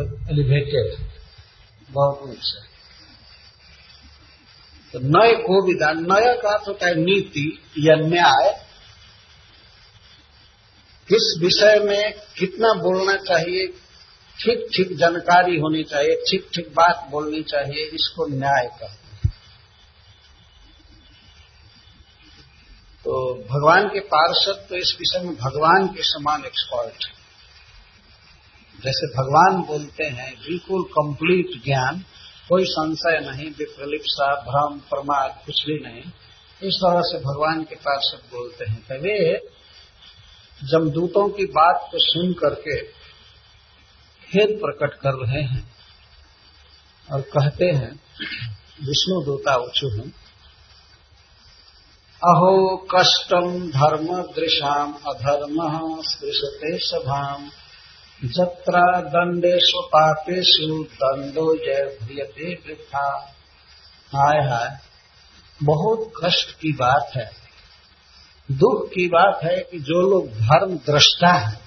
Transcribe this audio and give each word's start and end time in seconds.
Elevated 0.00 0.96
बहुत 1.90 2.22
ऊँचा 2.22 2.64
तो 4.94 4.98
नए 4.98 5.32
को 5.42 5.62
विधान 5.66 6.04
नया 6.12 6.34
का 6.34 6.52
अर्थ 6.52 6.68
होता 6.68 6.86
है 6.86 6.94
नीति 6.94 7.46
या 7.78 7.96
न्याय 7.96 8.50
किस 11.08 11.26
विषय 11.40 11.78
में 11.84 12.12
कितना 12.38 12.72
बोलना 12.74 13.16
चाहिए 13.24 13.66
ठीक 14.38 14.66
ठीक 14.76 14.96
जानकारी 14.98 15.58
होनी 15.58 15.82
चाहिए 15.82 16.14
ठीक 16.30 16.48
ठीक 16.54 16.68
बात 16.74 17.06
बोलनी 17.10 17.42
चाहिए, 17.42 17.84
इसको 17.94 18.26
न्याय 18.26 18.66
कहते 18.66 18.84
हैं 18.84 19.32
तो 23.04 23.34
भगवान 23.50 23.88
के 23.88 24.00
पार्षद 24.00 24.66
तो 24.68 24.76
इस 24.76 24.96
विषय 25.00 25.26
में 25.26 25.34
भगवान 25.36 25.86
के 25.86 26.02
समान 26.02 26.44
एक्सपर्ट 26.44 27.04
है। 27.04 27.15
जैसे 28.84 29.06
भगवान 29.06 29.62
बोलते 29.62 30.04
हैं, 30.04 30.34
बिल्कुल 30.34 30.82
कंप्लीट 30.82 31.64
ज्ञान, 31.64 32.04
कोई 32.48 32.64
संशय 32.64 33.30
नहीं, 33.30 33.50
विप्रलिप्सा, 33.50 34.34
भ्रम, 34.34 34.78
प्रमाद, 34.78 35.42
कुछ 35.46 35.66
भी 35.66 35.78
नहीं। 35.78 36.02
इस 36.62 36.74
तरह 36.74 37.00
से 37.00 37.18
भगवान 37.18 37.64
के 37.64 37.74
पार्षद 37.74 38.18
बोलते 38.36 38.64
हैं। 38.64 38.82
तो 38.82 38.94
वे 38.94 39.38
जमदूतों 40.64 41.28
की 41.28 41.44
बात 41.44 41.88
को 41.92 41.98
सुन 41.98 42.32
करके 42.32 42.82
खेद 44.26 44.60
प्रकट 44.64 44.94
कर 44.94 45.12
रहे 45.12 45.42
हैं 45.42 45.74
और 47.12 47.20
कहते 47.20 47.64
हैं, 47.64 48.00
विष्णु 48.86 49.24
दूता, 49.24 49.54
उचु 49.54 49.88
हैं। 49.88 50.14
अहो 52.16 52.76
कष्टम 52.94 53.68
धर्म 53.70 54.22
दृशाम, 54.22 54.92
अधर्म 54.92 55.56
स्पृशते 56.02 56.78
सभाम। 56.78 57.50
जत्रा 58.24 59.00
दंडेशु 59.00 59.80
पापेशु 59.86 60.84
दंडो 60.84 61.56
जय 61.56 61.98
भ्रियते 62.02 62.54
वृथा 62.54 63.34
हाय 64.14 64.48
हाय, 64.48 64.78
बहुत 65.62 66.12
कष्ट 66.24 66.50
की 66.50 66.72
बात 66.72 67.10
है। 67.16 67.30
दुख 68.52 68.88
की 68.88 69.08
बात 69.08 69.40
है 69.44 69.56
कि 69.56 69.78
जो 69.78 70.10
लोग 70.10 70.28
धर्म 70.28 70.74
दृष्टा 70.74 71.32
है, 71.32 71.60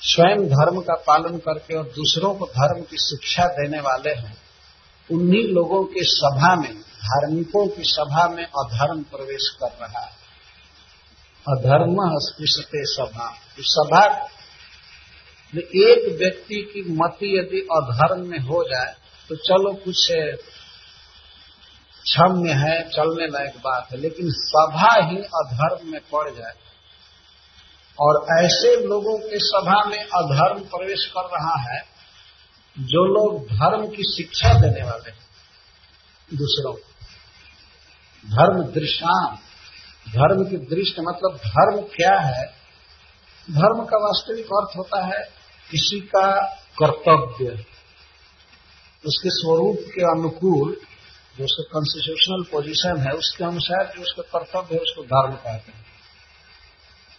स्वयं 0.00 0.48
धर्म 0.48 0.80
का 0.80 0.94
पालन 0.94 1.38
करके 1.38 1.76
और 1.76 1.84
दूसरों 1.84 2.34
को 2.34 2.46
धर्म 2.46 2.82
की 2.82 2.96
शिक्षा 2.96 3.44
देने 3.44 3.80
वाले 3.80 4.14
हैं, 4.14 4.36
उन्हीं 5.12 5.44
लोगों 5.44 5.84
की 5.84 6.00
सभा 6.00 6.56
में, 6.56 6.74
धार्मिकों 6.80 7.66
की 7.66 7.82
सभा 7.84 8.28
में 8.28 8.44
अधर्म 8.44 9.02
प्रवेश 9.02 9.56
कर 9.62 9.86
रहा 9.86 10.00
है। 10.00 10.12
अधर्म 11.48 11.96
स्पृशते 12.00 12.84
सभा। 12.84 13.34
सभा 13.60 14.28
एक 15.54 16.18
व्यक्ति 16.18 16.60
की 16.74 16.82
मति 16.92 17.38
यदि 17.38 17.60
अधर्म 17.72 18.26
में 18.28 18.38
हो 18.38 18.62
जाए 18.64 18.94
तो 19.30 19.36
चलो 19.36 19.72
कुछ 19.74 20.06
क्षम्य 22.04 22.52
है, 22.52 22.82
चलने 22.88 23.26
लायक 23.26 23.56
बात 23.56 23.88
है, 23.92 23.98
लेकिन 23.98 24.30
सभा 24.30 24.92
ही 25.02 25.16
अधर्म 25.16 25.90
में 25.90 26.00
पड़ 26.00 26.30
जाए। 26.30 26.52
और 27.98 28.44
ऐसे 28.44 28.74
लोगों 28.86 29.18
के 29.18 29.38
सभा 29.38 29.84
में 29.84 29.98
अधर्म 29.98 30.60
प्रवेश 30.64 31.06
कर 31.06 31.24
रहा 31.24 31.56
है, 31.62 31.80
जो 32.76 33.04
लोग 33.06 33.46
धर्म 33.46 33.86
की 33.86 34.02
शिक्षा 34.16 34.52
देने 34.60 34.84
वाले 34.84 35.10
हैं, 35.10 35.26
दूसरों 36.34 36.72
को। 36.72 36.80
धर्म 38.24 38.62
दृष्टान 38.72 39.36
धर्म 40.08 40.44
की 40.44 40.56
दृष्टि 40.56 41.02
मतलब 41.02 41.36
धर्म 41.36 41.80
क्या 41.80 42.18
है 42.20 42.46
धर्म 43.50 43.84
का 43.84 43.98
वास्तविक 43.98 44.46
अर्थ 44.46 44.76
होता 44.76 45.06
है 45.06 45.24
किसी 45.70 46.00
का 46.00 46.44
कर्तव्य। 46.82 47.64
उसके 49.06 49.30
स्वरूप 49.30 49.76
के 49.80 50.02
अनुकूल 50.02 50.80
जो 51.38 51.44
उसका 51.44 51.62
कॉन्स्टिट्यूशनल 51.72 52.42
पोजीशन 52.52 53.00
है, 53.00 53.12
उसके 53.12 53.44
अनुसार 53.44 53.92
जो 53.96 54.02
उसका 54.02 54.38
कर्तव्य 54.38 54.74
है, 54.74 54.80
उसको 54.80 55.02
धर्म 55.02 55.34
कहते 55.36 55.72
हैं। 55.72 55.86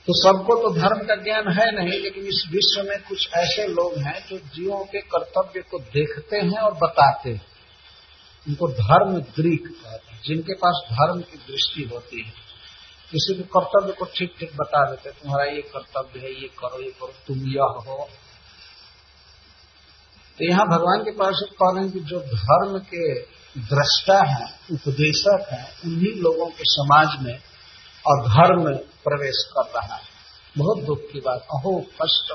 तो 0.08 0.14
सबको 0.14 0.56
तो 0.56 0.74
धर्म 0.76 1.00
का 1.08 1.16
ज्ञान 1.16 1.52
है 1.52 1.76
नहीं, 1.76 2.00
लेकिन 2.00 2.24
इस 2.24 2.44
विश्व 2.52 2.90
में 2.90 3.04
कुछ 3.10 3.34
ऐसे 3.34 3.68
लोग 3.68 3.98
हैं 3.98 4.28
जो 4.28 4.38
जीवों 4.38 4.86
के 4.86 5.02
कर्तव्य 5.02 5.62
को 5.62 5.80
देखते 5.80 6.38
हैं 6.38 6.60
और 6.60 6.74
बताते 6.74 7.30
हैं। 7.30 7.46
उनको 8.48 8.68
धर्म 8.68 9.14
दृक 9.20 9.74
कहते 9.84 10.12
हैं, 10.12 10.22
जिनके 10.24 10.54
पास 10.54 10.86
धर्म 10.92 11.22
की 11.22 11.38
दृष्टि 11.38 11.84
होती 11.84 12.24
है। 12.24 12.47
किसी 13.12 13.36
के 13.36 13.44
कर्तव्य 13.44 13.94
को 13.94 14.06
ठीक 14.06 14.36
ठीक 14.40 14.52
बता 14.56 14.92
देते, 14.92 15.10
तुम्हारा 15.10 15.52
ये 15.52 15.62
कर्तव्य 15.62 16.20
है, 16.20 16.42
ये 16.42 16.48
करो 16.48 16.82
ये 16.82 16.92
करो, 16.92 17.14
तुम 17.28 17.38
यह 17.38 17.64
हो। 17.64 18.10
तो 20.38 20.46
यहाँ 20.46 20.66
भगवान 20.66 21.04
के 21.04 21.12
पास 21.12 21.44
हैं 21.64 21.92
कि 21.92 22.00
जो 22.00 22.20
धर्म 22.20 22.80
के 22.80 23.20
दृष्टा 23.58 24.24
है, 24.26 24.60
उपदेशक 24.72 25.48
हैं, 25.52 25.82
उन्हीं 25.86 26.22
लोगों 26.22 26.46
के 26.46 26.64
समाज 26.64 27.08
में 27.22 27.34
अधर्म 28.08 28.78
प्रवेश 28.78 29.50
कर 29.58 29.80
रहा 29.80 29.96
है। 29.96 30.04
बहुत 30.58 30.84
दुख 30.84 31.00
की 31.14 31.20
बात, 31.20 31.42
अहो, 31.42 31.80
कष्ट। 31.80 32.34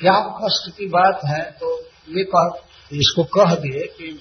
क्या 0.00 0.14
कष्ट 0.14 0.76
की 0.76 0.86
बात 0.86 1.20
है 1.24 1.52
तो 1.52 1.80
ये 2.08 2.24
कह, 2.36 2.66
इसको 2.92 3.24
कह 3.24 3.54
दिए 3.54 3.86
कि 3.86 4.20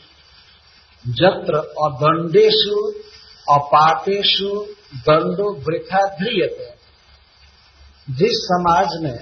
जत्र 1.07 1.55
अदंडेशु 1.57 2.91
अपापेशु 3.53 4.65
दंडो 4.95 5.53
वृथा 5.53 6.07
ध्रियते। 6.07 6.79
जिस 8.13 8.31
समाज 8.31 8.87
में 9.01 9.19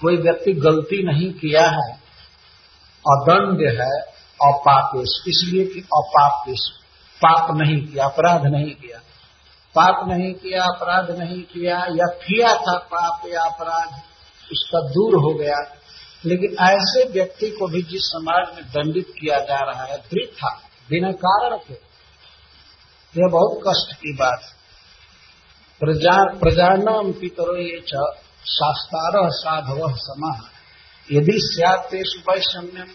कोई 0.00 0.16
व्यक्ति 0.16 0.52
गलती 0.52 1.06
नहीं 1.06 1.32
किया 1.32 1.66
है, 1.66 1.92
अदंड 3.10 3.80
है 3.80 4.00
अपापेश 4.42 5.24
इसलिए 5.28 5.64
कि 5.64 5.80
अपापेश 5.80 6.58
पाप 7.24 7.50
नहीं 7.50 7.86
किया, 7.86 8.04
अपराध 8.04 8.46
नहीं 8.46 8.74
किया। 8.74 8.98
पाप 9.74 10.08
नहीं 10.08 10.34
किया, 10.34 10.64
अपराध 10.64 11.10
नहीं 11.10 11.42
किया, 11.42 11.76
या 11.78 12.06
किया 12.06 12.54
था 12.54 12.78
पाप 12.78 13.22
या 13.28 13.42
अपराध, 13.42 14.02
उसका 14.52 14.80
दूर 14.80 15.14
हो 15.14 15.38
गया। 15.38 15.81
लेकिन 16.24 16.56
ऐसे 16.64 17.04
व्यक्ति 17.08 17.50
को 17.50 17.66
भी 17.66 17.82
जिस 17.82 18.02
समाज 18.06 18.54
में 18.56 18.64
दंडित 18.66 19.08
किया 19.20 19.38
जा 19.40 19.58
रहा 19.60 19.84
है 19.84 19.96
वृथा 20.12 20.50
बिना 20.90 21.10
कारण 21.18 21.56
के, 21.58 21.74
यह 23.14 23.28
बहुत 23.30 23.60
कष्ट 23.66 23.94
की 23.96 24.12
बात 24.12 24.50
प्रजा, 25.80 26.16
प्रजानम 26.38 27.12
पितरो 27.12 27.56
ये 27.56 27.80
शास्तार 28.48 29.16
साधव 29.32 29.80
समाह 29.98 30.40
यदि 31.08 31.38
सैतेषु 31.38 32.20
वैषम्यम, 32.30 32.92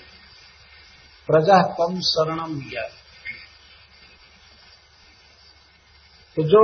प्रजा 1.29 1.61
कम 1.73 1.99
शरणम 2.01 2.59
लिया 2.59 2.83
तो 6.37 6.43
जो 6.43 6.63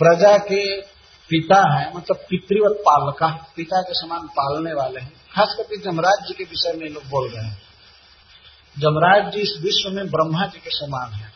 प्रजा 0.00 0.36
के 0.38 0.62
पिता 1.28 1.78
है 1.78 1.96
मतलब 1.96 2.16
पितृवत 2.16 2.76
पालका 2.80 3.26
है। 3.26 3.40
पिता 3.56 3.80
के 3.82 3.94
समान 3.94 4.20
पालने 4.20 4.72
वाले 4.72 5.00
हैं। 5.00 5.12
खास 5.34 5.54
करके 5.58 5.76
जमराज 5.76 6.28
जी 6.28 6.34
के 6.34 6.44
विषय 6.44 6.72
में 6.76 6.88
लोग 6.90 7.04
बोल 7.04 7.28
रहे 7.28 7.44
हैं। 7.44 7.62
जमराज 8.78 9.32
जी 9.32 9.40
इस 9.40 9.54
विश्व 9.62 9.90
में 9.90 10.06
ब्रह्मा 10.06 10.46
जी 10.46 10.58
के 10.58 10.70
समान 10.70 11.12
है। 11.12 11.32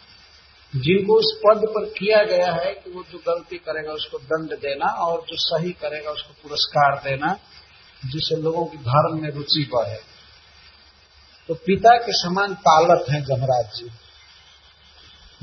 जिनको 0.76 1.14
उस 1.14 1.40
पद 1.46 1.62
पर 1.68 1.84
किया 1.84 2.24
गया 2.24 2.52
है 2.52 2.74
कि 2.74 2.90
वो 2.90 3.04
जो 3.12 3.18
गलती 3.18 3.56
करेगा 3.56 3.92
उसको 3.92 4.18
दंड 4.18 4.50
देना 4.50 4.86
और 4.86 5.18
जो 5.20 5.36
सही 5.36 5.70
करेगा 5.70 6.10
उसको 6.10 6.34
पुरस्कार 6.42 7.00
देना, 7.04 7.32
जिससे 8.04 8.36
लोगों 8.36 8.66
की 8.66 8.76
धर्म 8.76 9.22
में 9.22 9.30
रुचि 9.30 9.70
बढ़े। 9.74 10.00
तो 11.48 11.54
पिता 11.54 11.96
के 11.96 12.12
समान 12.12 12.54
पालक 12.54 13.10
हैं 13.10 13.24
जमराज 13.24 13.74
जी। 13.76 13.84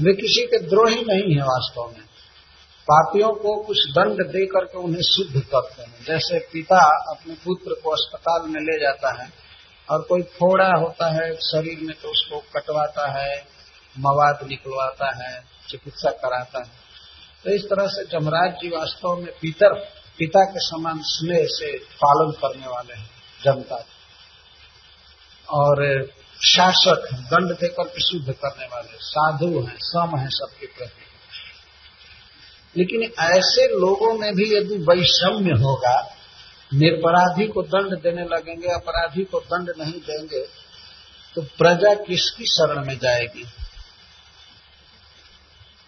वे 0.04 0.14
किसी 0.14 0.42
के 0.42 0.60
द्रोही 0.60 1.02
नहीं 1.02 1.36
है 1.36 1.42
वास्तव 1.42 1.94
में। 1.98 2.17
पापियों 2.88 3.34
को 3.34 3.64
कुछ 3.64 3.78
दंड 3.90 4.22
दे 4.28 4.46
करके 4.46 4.78
उन्हें 4.78 5.02
शुद्ध 5.02 5.42
करते 5.42 5.82
हैं। 5.82 6.06
जैसे 6.06 6.40
पिता 6.40 6.80
अपने 7.12 7.34
पुत्र 7.34 7.82
को 7.84 7.90
अस्पताल 7.90 8.50
में 8.50 8.62
ले 8.62 8.80
जाता 8.82 9.24
है 9.24 9.30
और 9.90 10.02
कोई 10.02 10.22
फोड़ा 10.22 10.70
होता 10.80 11.10
है 11.10 11.34
शरीर 11.36 11.80
में 11.82 11.96
तो 12.02 12.10
उसको 12.10 12.40
कटवाता 12.40 13.08
है, 13.12 13.46
मवाद 14.00 14.40
निकलवाता 14.48 15.10
है, 15.16 15.44
चिकित्सा 15.70 16.12
कराता 16.12 16.60
है। 16.60 16.72
तो 17.44 17.52
इस 17.52 17.64
तरह 17.64 17.88
से 17.88 18.06
जमराज 18.06 18.52
जी 18.52 18.70
वास्तव 18.70 19.16
में 19.16 19.32
पितर, 19.42 19.74
पिता 20.18 20.44
के 20.44 20.60
समान 20.60 21.00
स्नेह 21.04 21.46
से 21.46 21.78
पालन 21.78 22.32
करने 22.32 22.68
वाले 22.68 22.94
हैं, 22.94 23.10
जनता। 23.44 23.86
और 25.50 26.06
शासक 26.42 27.10
दंड 27.14 27.52
देकर 27.52 27.84
के 27.84 28.02
शुद्ध 28.02 28.34
करने 28.34 28.66
वाले 28.66 28.98
साधु 29.02 29.60
हैं, 29.60 29.78
सम 29.80 30.18
हैं 30.18 30.30
सबके 30.30 30.66
प्रति। 30.68 31.07
लेकिन 32.76 33.02
ऐसे 33.26 33.68
लोगों 33.80 34.14
में 34.14 34.32
भी 34.36 34.46
यदि 34.56 34.78
वैषम्य 34.90 35.60
होगा, 35.64 35.96
निरपराधी 36.74 37.48
को 37.48 37.62
दंड 37.64 38.02
देने 38.02 38.24
लगेंगे, 38.24 38.68
अपराधी 38.68 39.24
को 39.24 39.40
दंड 39.40 39.74
नहीं 39.80 40.00
देंगे 40.02 40.46
तो 41.36 41.42
प्रजा 41.58 41.94
किसकी 42.04 42.46
शरण 42.46 42.86
में 42.86 42.98
जाएगी? 42.98 43.44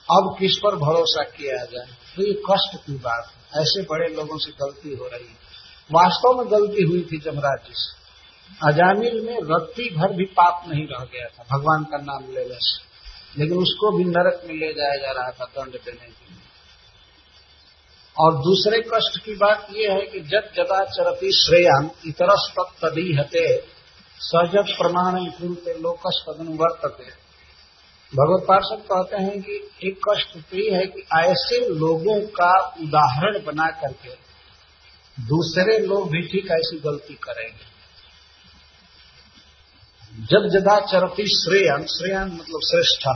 अब 0.07 0.35
किस 0.39 0.57
पर 0.57 0.75
भरोसा 0.75 1.23
किया 1.23 1.63
जाए? 1.65 1.87
तो 2.15 2.23
ये 2.23 2.33
कष्ट 2.51 2.75
की 2.85 2.93
बात 2.97 3.25
है। 3.27 3.61
ऐसे 3.61 3.81
बड़े 3.81 4.07
लोगों 4.15 4.37
से 4.37 4.51
गलती 4.51 4.95
हो 4.95 5.07
रही 5.07 5.27
है। 5.27 5.37
वास्तव 5.91 6.37
में 6.37 6.51
गलती 6.51 6.83
हुई 6.83 7.01
थी 7.01 7.17
जमराज 7.17 7.59
जी 7.67 7.73
से। 7.73 7.97
अजामिल 8.67 9.19
में 9.21 9.37
रत्ती 9.43 9.89
भर 9.95 10.13
भी 10.13 10.25
पाप 10.37 10.65
नहीं 10.67 10.85
रह 10.87 11.03
गया 11.05 11.27
था। 11.27 11.43
भगवान 11.51 11.83
का 11.83 11.97
नाम 12.03 12.31
लेने 12.33 12.57
से 12.59 12.89
लेकिन 13.37 13.57
उसको 13.57 13.97
भी 13.97 14.03
नरक 14.03 14.41
में 14.47 14.55
ले 14.55 14.73
जाया 14.73 14.95
जा 14.95 15.11
रहा 15.11 15.31
था 15.31 15.45
दंड 15.45 15.73
देने 15.73 16.07
के 16.07 16.25
लिए। 16.29 16.38
और 18.17 18.35
दूसरे 18.35 18.81
कष्ट 18.81 19.25
की 19.25 19.35
बात 19.35 19.67
यह 19.71 19.93
है 19.93 20.01
कि 20.01 20.19
जब 20.19 20.51
जदा 20.55 20.83
चरती 20.85 21.31
श्रेयान 21.31 21.87
तदी 22.83 23.15
हते 23.19 23.61
सहजत 24.19 24.75
प्रमाण 24.77 25.25
कुरुते 25.25 25.73
लोकस 25.73 26.23
तदनुवर्तते 26.27 27.29
भगवत 28.13 28.45
पार्षद 28.47 28.83
कहते 28.83 29.23
हैं 29.23 29.41
कि 29.41 29.87
एक 29.87 29.99
कष्ट 30.09 30.37
तो 30.37 30.75
है 30.75 30.85
कि 30.85 31.03
ऐसे 31.15 31.69
लोगों 31.69 32.21
का 32.21 32.59
उदाहरण 32.81 33.45
बना 33.45 33.67
करके 33.67 34.09
दूसरे 35.17 35.79
लोग 35.79 36.11
भी 36.11 36.21
ठीक 36.21 36.51
ऐसी 36.51 36.79
गलती 36.79 37.13
करेंगे। 37.13 37.69
जब 40.25 40.47
जदा 40.49 40.79
चरती 40.79 41.23
श्रेयन 41.27 41.85
श्रेयन 41.85 42.23
मतलब 42.23 42.59
श्रेष्ठ 42.65 43.07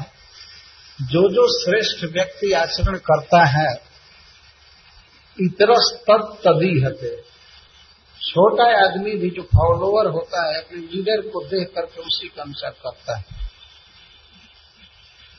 जो 1.02 1.30
जो 1.30 1.48
श्रेष्ठ 1.64 2.14
व्यक्ति 2.14 2.52
आचरण 2.52 2.98
करता 2.98 3.46
है 3.46 3.93
इतरस 5.38 5.92
तद 6.10 6.34
तभी 6.40 6.80
हते 6.82 7.16
छोटा 8.22 8.66
आदमी 8.84 9.12
भी 9.12 9.30
जो 9.30 9.42
फॉलोअर 9.44 10.08
होता 10.08 10.42
है, 10.48 10.62
अपने 10.62 10.78
लीडर 10.78 11.22
को 11.30 11.44
देख 11.46 11.72
करके 11.76 12.02
उसी 12.02 12.28
का 12.28 12.42
अनुसार 12.42 12.72
करता 12.72 13.18
है। 13.18 13.42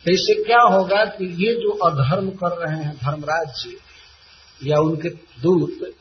तो 0.04 0.10
इससे 0.10 0.34
क्या 0.44 0.60
होगा 0.60 1.04
कि 1.04 1.26
ये 1.44 1.54
जो 1.54 1.70
अधर्म 1.86 2.30
कर 2.30 2.56
रहे 2.58 2.84
हैं 2.84 2.94
धर्मराज 2.96 3.48
जी 3.62 3.76
या 4.70 4.80
उनके 4.80 5.08
दूत, 5.42 5.94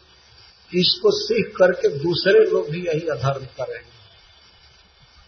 इसको 0.71 1.11
सीख 1.11 1.55
करके 1.57 1.89
दूसरे 1.97 2.45
लोग 2.51 2.69
भी 2.69 2.85
यही 2.85 3.07
अधर्म 3.07 3.45
करेंगे 3.57 3.91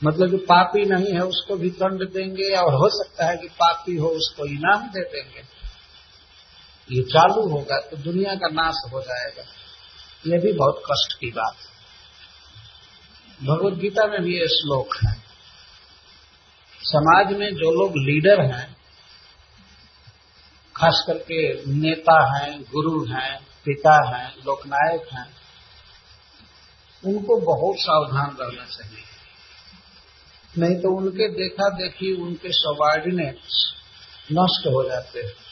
मतलब 0.01 0.29
जो 0.29 0.37
पापी 0.37 0.85
नहीं 0.85 1.13
है, 1.13 1.21
उसको 1.21 1.55
भी 1.55 1.69
दंड 1.69 2.03
देंगे 2.13 2.53
और 2.55 2.73
हो 2.73 2.89
सकता 2.89 3.25
है 3.25 3.37
कि 3.37 3.47
पापी 3.47 3.95
हो, 3.95 4.07
उसको 4.07 4.45
इनाम 4.45 4.87
दे 4.87 5.01
देंगे। 5.01 5.54
ये 6.91 7.03
चालू 7.03 7.49
होगा 7.49 7.79
तो 7.79 7.97
दुनिया 7.97 8.35
का 8.35 8.47
नाश 8.47 8.75
हो 8.93 9.01
जाएगा। 9.01 9.43
ये 10.27 10.37
भी 10.37 10.53
बहुत 10.53 10.81
कष्ट 10.91 11.19
की 11.19 11.31
बात 11.31 11.55
है। 11.55 11.75
भगवत 13.47 13.73
गीता 13.73 14.07
में 14.07 14.21
भी 14.21 14.39
ये 14.39 14.47
श्लोक 14.47 14.95
है। 15.03 15.13
समाज 16.81 17.33
में 17.33 17.47
जो 17.55 17.71
लोग 17.71 17.91
लीडर 17.97 18.41
हैं, 18.41 18.77
खास 20.75 21.03
करके 21.07 21.65
नेता 21.71 22.17
हैं, 22.35 22.61
गुरु 22.61 23.05
हैं, 23.05 23.47
पिता 23.65 24.15
हैं, 24.15 24.35
लोकनायक 24.45 25.07
हैं, 25.13 25.27
उनको 27.05 27.37
बहुत 27.37 27.75
सावधान 27.79 28.37
रहना 28.39 28.65
चाहिए। 28.65 29.03
नहीं 30.57 30.75
तो 30.75 30.97
उनके 30.97 31.27
देखा 31.27 31.69
देखी 31.69 32.21
उनके 32.21 32.49
सबॉर्डिनेट्स 32.51 33.73
नष्ट 34.31 34.67
हो 34.67 34.89
जाते 34.89 35.19
हैं। 35.19 35.44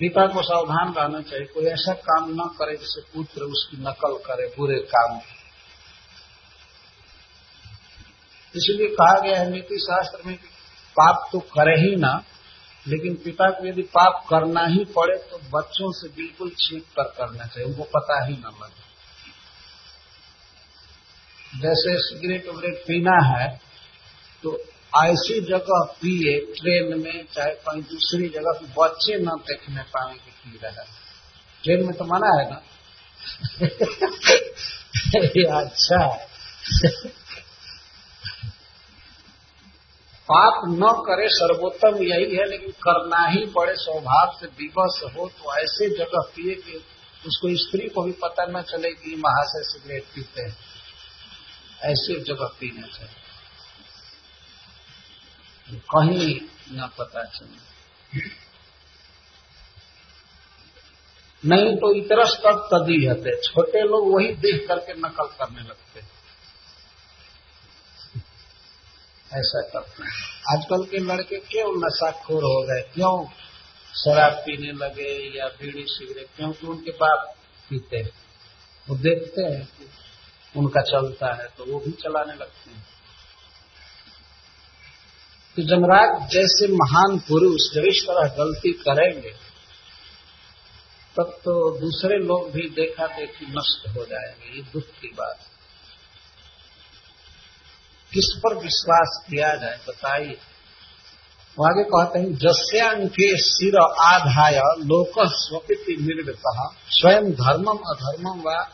पिता 0.00 0.26
को 0.26 0.42
सावधान 0.42 0.92
रहना 0.94 1.20
चाहिए। 1.20 1.46
कोई 1.46 1.64
ऐसा 1.64 1.92
काम 1.94 2.30
न 2.30 2.48
करे 2.58 2.76
जिससे 2.76 3.00
पुत्र 3.14 3.42
उसकी 3.44 3.76
नकल 3.76 4.16
करे, 4.26 4.46
बुरे 4.58 4.78
काम। 4.90 5.18
इसलिए 8.54 8.88
कहा 8.88 9.18
गया 9.20 9.38
है, 9.40 9.50
नीति 9.50 9.78
शास्त्र 9.78 10.26
में 10.26 10.36
कि 10.36 10.48
पाप 10.96 11.28
तो 11.32 11.38
करे 11.38 11.74
ही 11.80 11.96
ना, 11.96 12.12
लेकिन 12.88 13.14
पिता 13.14 13.50
को 13.50 13.66
यदि 13.66 13.82
पाप 13.82 14.24
करना 14.30 14.64
ही 14.66 14.84
पड़े 14.96 15.16
तो 15.30 15.38
बच्चों 15.50 15.90
से 15.92 16.08
बिल्कुल 16.08 16.50
छीप 16.58 16.84
कर 16.96 17.04
करना 17.18 17.44
चाहिए। 17.44 17.68
उनको 17.68 17.84
पता 17.84 18.24
ही 18.24 18.32
न 18.32 18.50
लगे। 18.62 18.88
जैसे 21.60 21.96
सिगरेट 21.98 22.48
वगरेट 22.48 22.82
पीना 22.86 23.16
है 23.26 23.48
तो 24.42 24.56
ऐसी 24.96 25.40
जगह 25.40 25.82
पिए 25.82 26.40
ट्रेन 26.40 27.00
में, 27.00 27.24
चाहे 27.34 27.50
कहीं 27.50 27.82
दूसरी 27.82 28.28
जगह 28.28 28.60
बच्चे 28.78 29.18
न 29.18 29.26
देखने 29.26 29.82
पाए 29.82 30.14
कि 30.14 30.30
पी 30.30 30.60
रहा 30.62 30.82
है। 30.82 30.88
ट्रेन 31.64 31.86
में 31.86 31.92
तो 31.92 32.04
मना 32.04 32.42
है 32.42 32.50
ना? 32.50 32.62
अच्छा। 35.60 36.26
पाप 40.32 40.62
न 40.68 41.04
करे 41.06 41.28
सर्वोत्तम 41.28 42.02
यही 42.02 42.36
है, 42.36 42.48
लेकिन 42.48 42.70
करना 42.70 43.26
ही 43.26 43.46
बड़े 43.46 43.74
स्वभाव 43.76 44.38
से 44.40 44.46
विवश 44.46 45.14
हो 45.16 45.28
तो 45.28 45.56
ऐसे 45.56 45.88
जगह 45.88 46.20
पिए 46.20 46.54
कि 46.54 46.84
उसको 47.26 47.56
स्त्री 47.56 47.88
को 47.88 48.02
भी 48.02 48.12
पता 48.12 48.46
न 48.46 48.62
चले 48.62 48.90
कि 48.90 49.16
महाशय 49.16 49.62
सिगरेट 49.62 50.04
पीते 50.14 50.42
हैं। 50.42 50.56
ऐसे 51.82 52.20
जगह 52.20 52.46
पीना 52.60 52.86
चाहिए 52.86 53.29
कहीं 55.76 56.40
न 56.72 56.90
पता 56.98 57.24
चले। 57.24 57.70
नहीं 61.44 61.76
तो 61.76 61.94
इतरस 61.94 62.34
तक 62.36 62.68
तदी 62.72 63.06
हते 63.06 63.36
छोटे 63.42 63.82
लोग 63.82 64.14
वही 64.14 64.28
देख 64.28 64.68
करके 64.68 64.92
नकल 64.92 65.26
करने 65.26 65.62
लगते। 65.62 66.00
ऐसा 69.32 69.60
करते 69.60 70.02
हैं। 70.02 70.12
आजकल 70.56 70.84
के 70.84 70.98
लड़के 70.98 71.36
क्यों 71.36 71.86
नशाखोर 71.86 72.42
हो 72.42 72.62
गए? 72.62 72.80
क्यों 72.94 73.26
शराब 73.94 74.32
पीने 74.32 74.72
लगे 74.72 75.38
या 75.38 75.46
बीड़ी 75.46 75.84
सिगरेट 75.86 76.26
क्योंकि 76.36 76.66
उनके 76.66 76.90
बाप 76.90 77.36
पीते 77.70 77.96
हैं? 77.96 78.10
वो 78.88 78.96
देखते 78.96 79.42
हैं 79.42 79.66
कि 79.66 79.90
उनका 80.56 80.80
चलता 80.80 81.34
है 81.34 81.48
तो 81.58 81.64
वो 81.64 81.80
भी 81.80 81.90
चलाने 81.90 82.34
लगते 82.34 82.70
हैं। 82.70 82.86
तो 85.56 85.62
जमराज 85.62 86.30
जैसे 86.32 86.66
महान 86.72 87.18
पुरुष 87.18 87.62
जब 87.74 87.84
इस 87.84 88.02
तरह 88.02 88.28
गलती 88.36 88.72
करेंगे, 88.72 89.30
तब 91.16 91.32
तो 91.44 91.54
दूसरे 91.80 92.18
लोग 92.18 92.50
भी 92.52 92.68
देखा 92.68 93.06
देखी 93.06 93.46
नष्ट 93.46 93.88
हो 93.88 94.04
जाएँगे, 94.04 94.56
ये 94.56 94.62
दुख 94.62 94.82
की 94.82 95.08
बात 95.08 95.38
किस 98.12 98.28
पर 98.36 98.54
विश्वास 98.54 99.18
किया 99.30 99.54
जाए, 99.54 99.78
बताइए। 99.88 100.38
वो 101.58 101.66
आगे 101.66 101.82
कहते 101.84 102.18
हैं 102.18 102.34
जस्यांके 102.34 103.28
सिर 103.36 103.76
आधाय 104.04 104.58
लोक 104.78 105.12
स्वपिति 105.18 105.96
निर्वृत, 106.00 106.42
स्वयं 106.90 107.32
धर्मम 107.32 107.78
अधर्मम 107.90 108.42
व, 108.46 108.66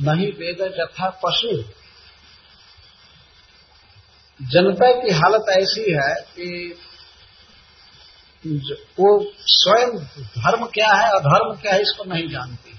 नहीं 0.00 0.32
वेद 0.32 0.58
जथा 0.78 1.10
पशु। 1.24 1.81
जनता 4.42 4.90
की 4.92 5.12
हालत 5.14 5.50
ऐसी 5.52 5.82
है 5.92 6.14
कि 6.28 6.78
वो 8.98 9.08
स्वयं 9.48 9.90
धर्म 10.36 10.64
क्या 10.66 10.92
है, 10.92 11.10
अधर्म 11.10 11.54
क्या 11.56 11.72
है, 11.72 11.80
इसको 11.82 12.04
नहीं 12.04 12.28
जानती। 12.28 12.78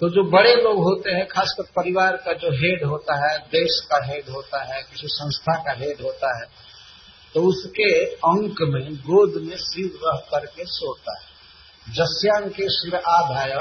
तो 0.00 0.08
जो 0.10 0.22
बड़े 0.30 0.54
लोग 0.54 0.78
होते 0.78 1.10
हैं, 1.10 1.26
खासकर 1.28 1.64
परिवार 1.76 2.16
का 2.16 2.32
जो 2.34 2.50
हेड 2.54 2.84
होता 2.84 3.14
है, 3.16 3.38
देश 3.48 3.80
का 3.90 4.04
हेड 4.06 4.28
होता 4.30 4.62
है, 4.64 4.82
किसी 4.82 5.08
संस्था 5.08 5.54
का 5.64 5.72
हेड 5.80 6.00
होता 6.02 6.38
है 6.38 6.46
तो 7.34 7.42
उसके 7.42 7.90
अंक 8.04 8.60
में, 8.64 8.94
गोद 8.96 9.42
में 9.42 9.56
सिर 9.58 9.98
रह 10.02 10.18
करके 10.30 10.64
सोता 10.66 11.14
है। 11.14 11.94
जस्यांग 11.94 12.50
के 12.50 12.68
सिर 12.70 12.94
आधाय 12.96 13.54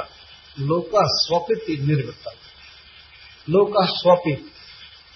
लोक 0.62 0.91
स्वपित 1.15 1.65
निर्वृत 1.82 2.34
लोक 3.48 3.74
स्वपित 3.91 4.51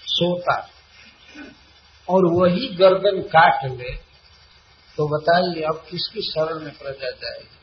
सोता 0.08 0.56
और 2.08 2.26
वही 2.32 2.68
गर्दन 2.74 3.20
काट 3.28 3.64
ले 3.70 3.94
तो 4.98 5.06
बताइए 5.08 5.62
अब 5.62 5.84
किसकी 5.90 6.22
शरण 6.22 6.64
में 6.64 6.72
प्रजा 6.72 7.10
जाएगी? 7.10 7.56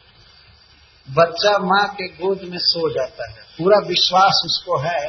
बच्चा 1.07 1.57
माँ 1.57 1.87
के 1.93 2.07
गोद 2.07 2.43
में 2.43 2.57
सो 2.57 2.89
जाता 2.89 3.31
है। 3.31 3.43
पूरा 3.57 3.77
विश्वास 3.87 4.41
उसको 4.45 4.77
है 4.79 5.01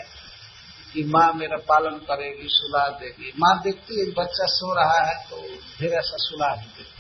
कि 0.92 1.04
माँ 1.04 1.32
मेरा 1.32 1.56
पालन 1.68 1.98
करेगी, 2.08 2.48
सुला 2.48 2.88
देगी। 3.00 3.32
माँ 3.38 3.54
देखती 3.62 4.00
है 4.00 4.06
बच्चा 4.12 4.46
सो 4.46 4.72
रहा 4.74 5.00
है 5.06 5.14
तो 5.30 5.42
फिर 5.76 5.92
ऐसा 5.92 6.16
सुला 6.18 6.52
ही 6.54 6.66
देती। 6.66 6.94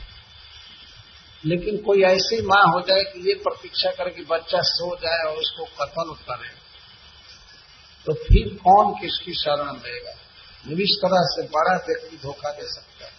लेकिन 1.44 1.76
कोई 1.76 2.02
ऐसी 2.02 2.40
माँ 2.42 2.62
हो 2.66 2.80
जाए 2.80 3.02
कि 3.02 3.28
ये 3.28 3.34
प्रतीक्षा 3.34 3.90
करे 3.90 4.10
कि 4.10 4.24
बच्चा 4.24 4.60
सो 4.66 4.94
जाए 4.96 5.22
और 5.30 5.36
उसको 5.36 5.64
कत्ल 5.80 6.14
करे 6.28 6.54
तो 8.06 8.14
फिर 8.14 8.54
कौन 8.58 8.92
किसकी 8.92 9.34
शरण 9.34 9.76
लेगा 9.76 10.14
इस 10.72 10.98
तरह 11.02 11.20
से 11.22 11.42
बड़ा 11.42 11.76
व्यक्ति 11.76 12.16
धोखा 12.22 12.50
दे 12.50 12.68
सकता 12.68 13.04
है। 13.04 13.16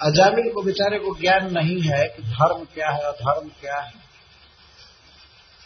अजामिल 0.00 0.52
को 0.52 0.62
बेचारे 0.62 0.98
को 0.98 1.20
ज्ञान 1.20 1.52
नहीं 1.52 1.80
है 1.80 2.08
कि 2.08 2.22
धर्म 2.22 2.64
क्या 2.64 2.90
है, 2.90 3.00
अधर्म 3.00 3.48
क्या 3.48 3.80
है। 3.80 3.92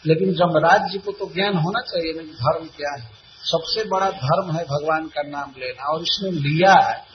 लेकिन 0.05 0.33
जमराज 0.33 0.91
जी 0.91 0.97
को 0.97 1.11
तो 1.11 1.33
ज्ञान 1.33 1.57
होना 1.57 1.81
चाहिए 1.81 2.13
नहीं 2.13 2.27
धर्म 2.27 2.65
क्या 2.65 3.03
है। 3.03 3.11
सबसे 3.41 3.83
बड़ा 3.83 4.09
धर्म 4.11 4.51
है 4.51 4.63
भगवान 4.63 5.07
का 5.07 5.21
नाम 5.21 5.53
लेना, 5.57 5.83
और 5.83 6.01
इसने 6.01 6.31
लिया 6.31 6.73
है। 6.73 7.05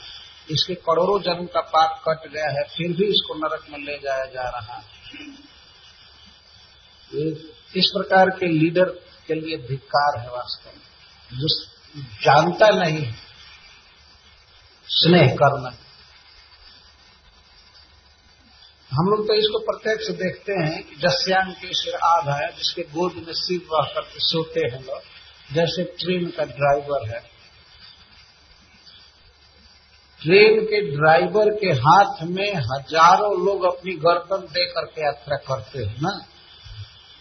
इसके 0.50 0.75
करोड़ों 0.75 1.21
जन्म 1.21 1.47
का 1.47 1.61
पाप 1.61 2.02
कट 2.09 2.32
गया 2.32 2.50
है, 2.50 2.62
फिर 2.62 2.97
भी 2.97 3.04
इसको 3.04 3.35
नरक 3.35 3.66
में 3.71 3.78
ले 3.78 3.99
जाया 3.99 4.25
जा 4.25 4.42
रहा 4.42 4.75
है। 4.75 5.02
इस 7.76 7.92
प्रकार 7.97 8.30
के 8.30 8.47
लीडर 8.47 8.85
के 9.26 9.35
लिए 9.35 9.56
धिक्कार 9.56 10.21
है 10.21 10.30
वास्तव 10.30 10.71
में। 10.71 11.38
जो 11.40 11.72
जानता 11.96 12.68
नहीं। 12.68 13.12
स्नेह 14.88 15.34
करना। 15.34 15.76
हम 18.92 19.06
लोग 19.06 19.26
तो 19.26 19.34
इसको 19.34 19.58
प्रत्यक्ष 19.58 20.08
देखते 20.11 20.52
हैं 20.52 20.82
कि 20.82 20.96
जस्यांग 20.96 21.52
के 21.52 21.68
सिर 21.75 21.94
आधा 21.94 22.34
है, 22.34 22.56
जिसके 22.56 22.82
गोद 22.82 23.14
में 23.14 23.32
सिर 23.32 23.61
रह 23.72 23.92
करके 23.94 24.20
सोते 24.20 24.61
हैं 24.61 24.80
लोग। 24.82 25.00
जैसे 25.54 25.84
ट्रेन 25.84 26.30
का 26.30 26.44
ड्राइवर 26.44 27.08
है। 27.08 27.20
ट्रेन 30.22 30.64
के 30.64 30.96
ड्राइवर 30.96 31.50
के 31.50 31.66
हाथ 31.66 32.22
में 32.22 32.54
हज़ारों 32.54 33.46
लोग 33.46 33.64
अपनी 33.64 33.92
गर्दन 33.92 34.46
दे 34.46 34.66
करके 34.66 35.04
यात्रा 35.04 35.37
करते 35.37 35.84
हैं 35.84 35.96
ना। 36.02 36.26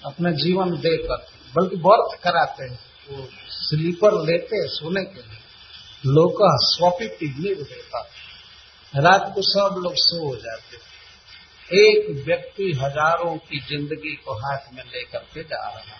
अपना 0.06 0.32
जीवन 0.32 0.70
देकर 0.70 1.28
बल्कि 1.56 1.76
वर्त 1.76 2.24
कराते 2.24 2.64
हैं। 2.64 2.91
वो 3.08 3.28
स्लीपर 3.52 4.22
लेते 4.26 4.68
सोने 4.70 5.04
के 5.06 5.22
लिए। 5.22 5.40
लोग 6.08 6.42
स्वपित 6.66 7.18
देता 7.56 8.00
रात 8.94 9.32
को 9.36 9.42
सब 9.44 9.76
लोग 9.80 9.94
सो 9.98 10.18
हो। 10.20 10.36
जाते 10.38 10.90
एक 11.82 12.10
व्यक्ति 12.26 12.72
हज़ारों 12.78 13.36
की 13.40 13.60
ज़िंदगी 13.68 14.16
को 14.18 14.34
हाथ 14.38 14.74
में 14.74 14.84
लेकर 14.86 15.20
के 15.34 15.44
जा 15.44 15.60
रहा 15.60 15.80
है। 15.82 16.00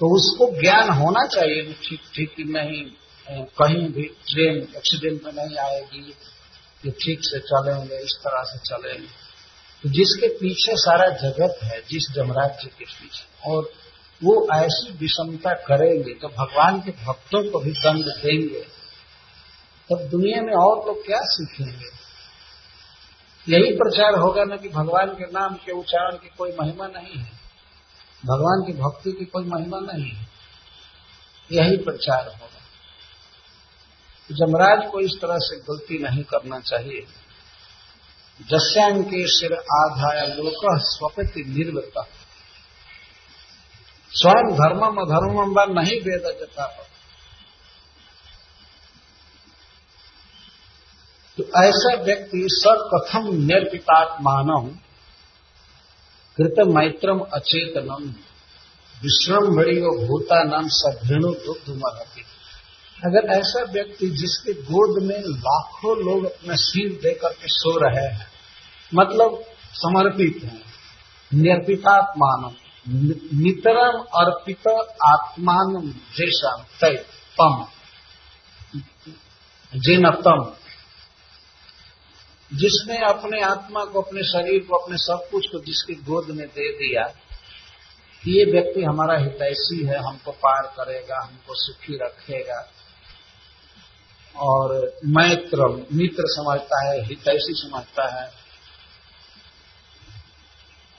तो 0.00 0.14
उसको 0.14 0.50
ज्ञान 0.60 0.88
होना 0.92 1.26
चाहिए 1.26 1.72
ठीक 1.84 2.00
ठीक 2.14 2.34
नहीं 2.48 2.84
कहीं 3.26 3.86
भी 3.90 4.02
ट्रेन 4.24 4.56
एक्सीडेंट 4.76 5.22
में 5.24 5.32
नहीं 5.34 5.56
आएगी, 5.58 6.14
ये 6.84 6.90
ठीक 6.92 7.20
से 7.22 7.38
चलेंगे, 7.42 7.98
इस 7.98 8.16
तरह 8.24 8.42
से 8.44 8.58
चलेंगे। 8.64 9.06
तो 9.84 9.88
जिसके 9.90 10.28
पीछे 10.34 10.76
सारा 10.78 11.08
जगत 11.20 11.58
है, 11.62 11.80
जिस 11.90 12.10
जमराज 12.14 12.64
के 12.64 12.84
पीछे, 12.84 13.50
और 13.50 13.72
वो 14.22 14.48
ऐसी 14.54 14.92
विषमता 14.92 15.52
करेंगे 15.52 16.14
तो 16.14 16.28
भगवान 16.28 16.80
के 16.80 16.90
भक्तों 16.90 17.50
को 17.50 17.58
भी 17.58 17.70
दंड 17.70 18.04
देंगे। 18.04 18.60
तब 19.90 20.08
दुनिया 20.10 20.42
में 20.42 20.52
और 20.52 20.86
लोग 20.86 21.06
क्या 21.06 21.18
सीखेंगे? 21.22 22.04
यही 23.48 23.72
प्रचार 23.72 24.18
होगा 24.18 24.44
ना 24.44 24.56
कि 24.56 24.68
भगवान 24.68 25.06
के 25.06 25.24
नाम 25.24 25.54
के 25.54 25.72
उच्चारण 25.72 26.16
की 26.16 26.28
कोई 26.38 26.50
महिमा 26.60 26.86
नहीं 26.86 27.18
है। 27.18 27.32
भगवान 28.26 28.64
की 28.66 28.72
भक्ति 28.72 29.12
की 29.12 29.24
कोई 29.24 29.44
महिमा 29.44 29.78
नहीं 29.80 30.10
है। 30.10 30.28
यही 31.52 31.76
प्रचार 31.76 32.26
होगा। 32.26 32.50
जमराज 34.32 34.90
को 34.92 35.00
इस 35.00 35.12
तरह 35.22 35.36
से 35.38 35.56
गलती 35.56 35.98
नहीं 35.98 36.22
करना 36.22 36.60
चाहिए। 36.60 37.00
जस्यांग 38.42 39.04
के 39.04 39.26
सिर 39.26 39.52
आधाय 39.52 40.26
लोक 40.26 40.80
स्वपति 40.80 41.44
निर्वृत 41.48 41.92
स्वयं 44.14 44.50
धर्मम 44.52 45.00
अधर्मम 45.00 45.54
व 45.58 45.64
नहीं 45.72 46.00
वेद 46.00 46.26
जता 46.40 46.66
तो 51.38 51.44
ऐसा 51.62 51.94
व्यक्ति 52.02 52.46
कथम 52.62 53.28
निर्पितात्मान 53.44 54.50
कृत 56.38 56.60
मैत्रम 56.68 57.18
अचेतनम, 57.32 58.04
विश्रम 58.94 59.46
भड़ियो 59.56 59.90
भूतानाम 60.06 60.68
सघृणु 60.68 61.32
दुग्ध 61.46 61.70
मरती 61.76 62.24
अगर 62.98 63.28
ऐसा 63.30 63.64
व्यक्ति 63.72 64.08
जिसके 64.10 64.52
गोद 64.62 65.02
में 65.02 65.18
लाखों 65.18 65.96
लोग 65.98 66.24
अपना 66.24 66.56
सिर 66.56 66.92
देकर 67.02 67.32
के 67.32 67.48
सो 67.48 67.76
रहे 67.78 68.06
हैं 68.06 68.26
मतलब 68.94 69.42
समर्पित 69.74 70.44
हैं 70.44 70.62
निर्पितात्मान 71.32 72.44
नितरम 72.88 74.00
अर्पित 74.00 74.68
आत्मान 75.04 75.94
जैसा 76.16 76.66
तय 76.80 77.06
तम। 77.40 77.66
जिनतम 79.76 80.52
जिसने 82.54 82.98
अपने 82.98 83.40
आत्मा 83.40 83.84
को, 83.84 84.02
अपने 84.02 84.22
शरीर 84.22 84.60
को, 84.60 84.76
अपने 84.76 84.96
सब 84.96 85.28
कुछ 85.30 85.46
को 85.46 85.58
जिसकी 85.58 85.94
गोद 85.94 86.26
में 86.26 86.46
दे 86.46 86.72
दिया, 86.72 87.02
ये 88.26 88.44
व्यक्ति 88.44 88.82
हमारा 88.82 89.18
हितैषी 89.18 89.86
है, 89.86 89.98
हमको 89.98 90.32
पार 90.32 90.62
करेगा, 90.62 91.22
हमको 91.22 91.54
सुखी 91.54 91.98
रखेगा। 92.02 92.70
और 94.36 94.96
मैत्र 95.04 95.86
मित्र 95.92 96.22
समझता 96.26 96.90
है, 96.90 97.04
हितैषी 97.04 97.54
समझता 97.56 98.22
है। 98.22 98.43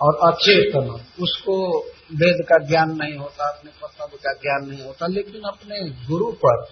और 0.01 0.33
अचेतन 0.33 0.89
उसको 1.19 1.79
वेद 2.15 2.45
का 2.45 2.57
ज्ञान 2.67 2.89
नहीं 2.89 3.17
होता 3.17 3.49
अपने 3.49 3.71
कर्तव्य 3.71 4.17
का 4.17 4.33
ज्ञान 4.33 4.69
नहीं 4.69 4.85
होता 4.85 5.07
लेकिन 5.07 5.41
अपने 5.41 6.07
गुरु 6.07 6.31
पर 6.31 6.65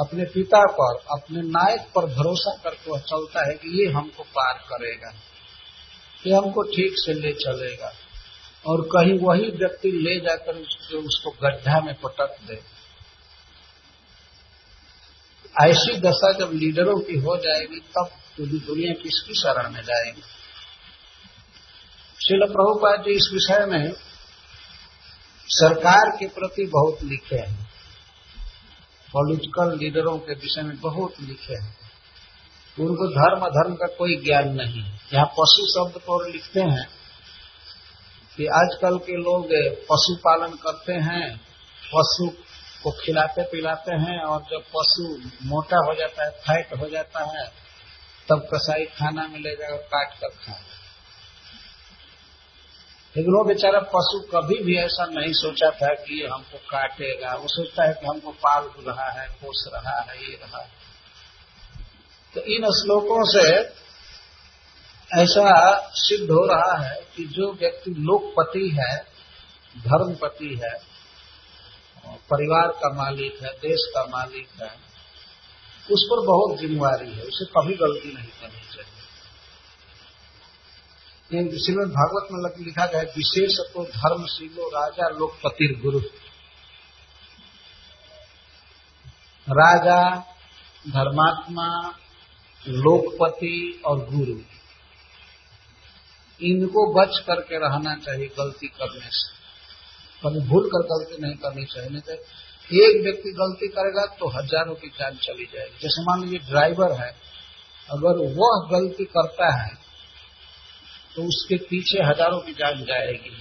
अपने 0.00 0.24
पिता 0.24 0.60
पर 0.66 0.96
अपने 1.18 1.40
नायक 1.42 1.80
पर 1.80 2.06
भरोसा 2.06 2.60
करके 2.64 2.90
वह 2.90 3.00
चलता 3.00 3.48
है 3.48 3.54
कि 3.54 3.82
ये 3.82 3.92
हमको 3.92 4.22
पार 4.22 4.54
करेगा 4.54 5.12
ये 6.26 6.32
हमको 6.34 6.62
ठीक 6.62 6.92
से 6.94 7.12
ले 7.12 7.32
चलेगा। 7.32 7.92
और 8.66 8.80
कहीं 8.80 9.18
वही 9.18 9.50
व्यक्ति 9.50 9.88
ले 9.88 10.20
जाकर 10.20 10.56
उसको 10.96 11.30
गड्ढा 11.30 11.80
में 11.80 11.94
पटक 11.94 12.36
दे। 12.48 12.54
ऐसी 15.62 16.00
दशा 16.00 16.32
जब 16.32 16.50
लीडरों 16.52 17.00
की 17.00 17.18
हो 17.18 17.36
जाएगी 17.36 17.80
तब 17.80 18.08
पूरी 18.36 18.58
दुनिया 18.58 18.92
किसकी 19.02 19.34
शरण 19.34 19.70
में 19.70 19.82
जाएगी? 19.82 20.22
शिल 22.22 22.38
प्रभुपाद 22.38 23.00
जी 23.00 23.12
इस 23.12 23.30
विषय 23.32 23.66
में 23.66 23.92
सरकार 25.48 26.16
के 26.16 26.26
प्रति 26.26 26.66
बहुत 26.66 27.02
लिखे 27.02 27.36
हैं। 27.36 27.70
पॉलिटिकल 29.12 29.78
लीडरों 29.78 30.18
के 30.18 30.34
विषय 30.34 30.62
में 30.62 30.80
बहुत 30.80 31.14
लिखे 31.20 31.54
हैं। 31.54 31.76
उनको 32.80 33.08
धर्म 33.08 33.46
धर्म 33.48 33.74
का 33.74 33.86
कोई 33.86 34.16
ज्ञान 34.16 34.48
नहीं। 34.48 34.84
यहाँ 35.14 35.26
पशु 35.26 35.66
शब्द 35.66 36.00
पर 36.00 36.30
लिखते 36.30 36.60
हैं 36.60 36.86
कि 38.36 38.46
आजकल 38.46 38.98
के 38.98 39.12
लोग 39.12 39.46
पशुपालन 39.82 40.54
करते 40.54 40.92
हैं, 40.92 41.36
पशु 41.94 42.28
को 42.84 42.90
खिलाते 42.90 43.42
पिलाते 43.42 43.94
हैं 43.94 44.20
और 44.24 44.40
जब 44.40 44.62
पशु 44.76 45.30
मोटा 45.48 45.76
हो 45.76 45.94
जाता 45.94 46.24
है, 46.24 46.30
फैट 46.30 46.78
हो 46.78 46.88
जाता 46.88 47.24
है, 47.24 47.48
तब 48.28 48.48
कसाई 48.54 48.84
खाना 48.84 49.26
मिलेगा 49.26 49.66
और 49.66 49.78
काट 49.78 50.14
कर 50.14 50.28
खाए 50.28 50.81
लेकिन 53.16 53.32
वो 53.32 53.44
बेचारा 53.44 53.78
पशु 53.94 54.20
कभी 54.20 54.62
भी 54.64 54.76
ऐसा 54.78 55.04
नहीं 55.04 55.32
सोचा 55.32 55.70
था 55.70 55.94
कि 55.94 56.22
ये 56.22 56.28
हमको 56.28 56.58
काटेगा। 56.58 57.34
वो 57.34 57.48
सोचता 57.48 57.84
है 57.84 57.94
कि 57.94 58.06
हमको 58.06 58.30
पाल 58.30 58.70
रहा 58.86 59.10
है, 59.10 59.28
पोस 59.28 59.70
रहा 59.74 60.00
है, 60.00 60.16
ये 60.22 60.38
रहा 60.42 60.62
तो 62.34 62.40
इन 62.40 62.66
श्लोकों 62.70 63.24
से 63.32 63.48
ऐसा 65.10 65.46
सिद्ध 65.94 66.30
हो 66.30 66.46
रहा 66.46 66.76
है 66.82 67.00
कि 67.16 67.24
जो 67.24 67.52
व्यक्ति 67.52 67.90
लोकपति 67.90 68.68
है, 68.80 68.96
धर्मपति 69.78 70.60
है, 70.64 70.72
परिवार 72.30 72.68
का 72.68 72.92
मालिक 72.94 73.42
है, 73.42 73.48
देश 73.48 73.84
का 73.94 74.04
मालिक 74.04 74.48
है, 74.62 74.70
उस 75.90 76.06
पर 76.10 76.26
बहुत 76.26 76.58
जिम्मेवारी 76.58 77.10
है। 77.12 77.22
उसे 77.22 77.44
कभी 77.44 77.74
गलती 77.74 78.08
नहीं 78.08 78.28
करनी 78.28 78.74
चाहिए। 78.74 79.01
श्रीमद 81.32 81.90
भागवत 81.90 82.28
में 82.30 82.64
लिखा 82.64 82.86
गया 82.86 83.02
विशेष 83.12 83.58
तो 83.74 83.84
धर्मशीलो 83.86 84.68
राजा 84.70 85.08
लोकपति 85.08 85.66
गुरु। 85.82 86.00
राजा, 89.46 90.00
धर्मात्मा, 90.86 91.68
लोकपति 92.62 93.82
और 93.86 94.04
गुरु। 94.10 94.36
इनको 96.40 96.86
बच 96.94 97.18
करके 97.18 97.58
रहना 97.58 97.94
चाहिए, 97.96 98.26
गलती 98.38 98.68
करने 98.68 99.10
से। 99.10 99.30
कभी 100.22 100.40
भूल 100.48 100.68
कर 100.68 100.86
गलती 100.86 101.22
नहीं 101.22 101.36
करनी 101.36 101.64
चाहिए, 101.64 101.90
नहीं 101.90 102.00
तो 102.00 102.12
एक 102.78 103.02
व्यक्ति 103.04 103.30
गलती 103.32 103.68
करेगा 103.68 104.04
तो 104.16 104.28
हज़ारों 104.28 104.74
की 104.74 104.88
जान 104.90 105.16
चली 105.22 105.44
जाएगी। 105.44 105.78
जैसे 105.82 106.02
मान 106.02 106.20
लीजिए 106.20 106.38
ड्राइवर 106.50 106.92
है, 106.92 107.10
अगर 107.88 108.20
वह 108.36 108.68
गलती 108.70 109.04
करता 109.04 109.48
है 109.62 109.80
तो 111.16 111.22
उसके 111.22 111.56
पीछे 111.56 111.98
हज़ारों 111.98 112.40
की 112.40 112.52
जान 112.52 112.84
जाएगी। 112.84 113.36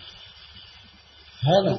है 1.46 1.66
ना? 1.66 1.78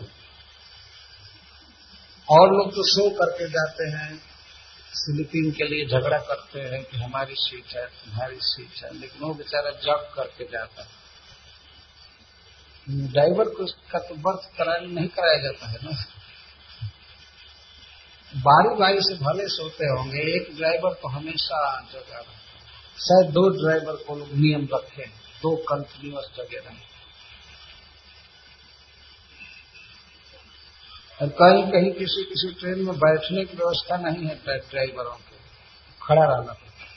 और 2.28 2.48
लोग 2.52 2.70
तो 2.70 2.82
शो 2.82 3.10
करके 3.10 3.48
जाते 3.48 3.88
हैं, 3.88 4.22
स्लीपिंग 4.94 5.52
के 5.52 5.64
लिए 5.64 5.86
झगड़ा 5.86 6.18
करते 6.18 6.60
हैं 6.60 6.84
कि 6.84 6.96
हमारी 6.96 7.34
सीट 7.34 7.76
है, 7.76 7.86
तुम्हारी 7.86 8.36
सीट 8.36 8.84
है, 8.84 8.98
लेकिन 8.98 9.22
वो 9.22 9.34
बेचारा 9.34 9.70
जग 9.70 10.12
करके 10.16 10.44
जाता 10.44 10.82
है। 10.82 10.88
ड्राइवर 13.12 13.44
को 13.44 13.66
का 13.66 13.98
तो 13.98 14.14
बर्थ 14.14 14.56
कराने 14.58 14.86
नहीं 14.86 15.08
कराया 15.08 15.36
जाता 15.36 15.66
है 15.66 15.78
ना? 15.82 16.04
बारी 18.36 18.74
बारी 18.76 19.00
से 19.00 19.14
भले 19.14 19.48
सोते 19.48 19.86
होंगे, 19.86 20.18
एक 20.36 20.56
ड्राइवर 20.56 20.92
तो 20.92 21.08
हमेशा 21.08 21.80
जगह 21.92 22.22
शायद 22.98 23.30
दो 23.30 23.48
ड्राइवर 23.48 23.96
को 23.96 24.16
लोग 24.16 24.28
नियम 24.32 24.68
रखे 24.74 25.21
दो 25.42 25.56
कंटिन्यूस 25.56 26.30
जगह 26.36 26.68
रहे। 26.68 26.92
और 31.22 31.28
कहीं 31.28 31.62
कहीं 31.72 31.92
किसी 31.92 32.24
किसी 32.24 32.60
ट्रेन 32.60 32.78
में 32.78 32.96
बैठने 32.96 33.44
की 33.44 33.56
व्यवस्था 33.56 33.96
नहीं 33.96 34.26
है 34.26 34.34
ड्राइवरों 34.58 35.16
के। 35.16 35.36
खड़ा 36.02 36.24
रहना 36.24 36.52
पड़ता 36.52 36.84
है। 36.84 36.90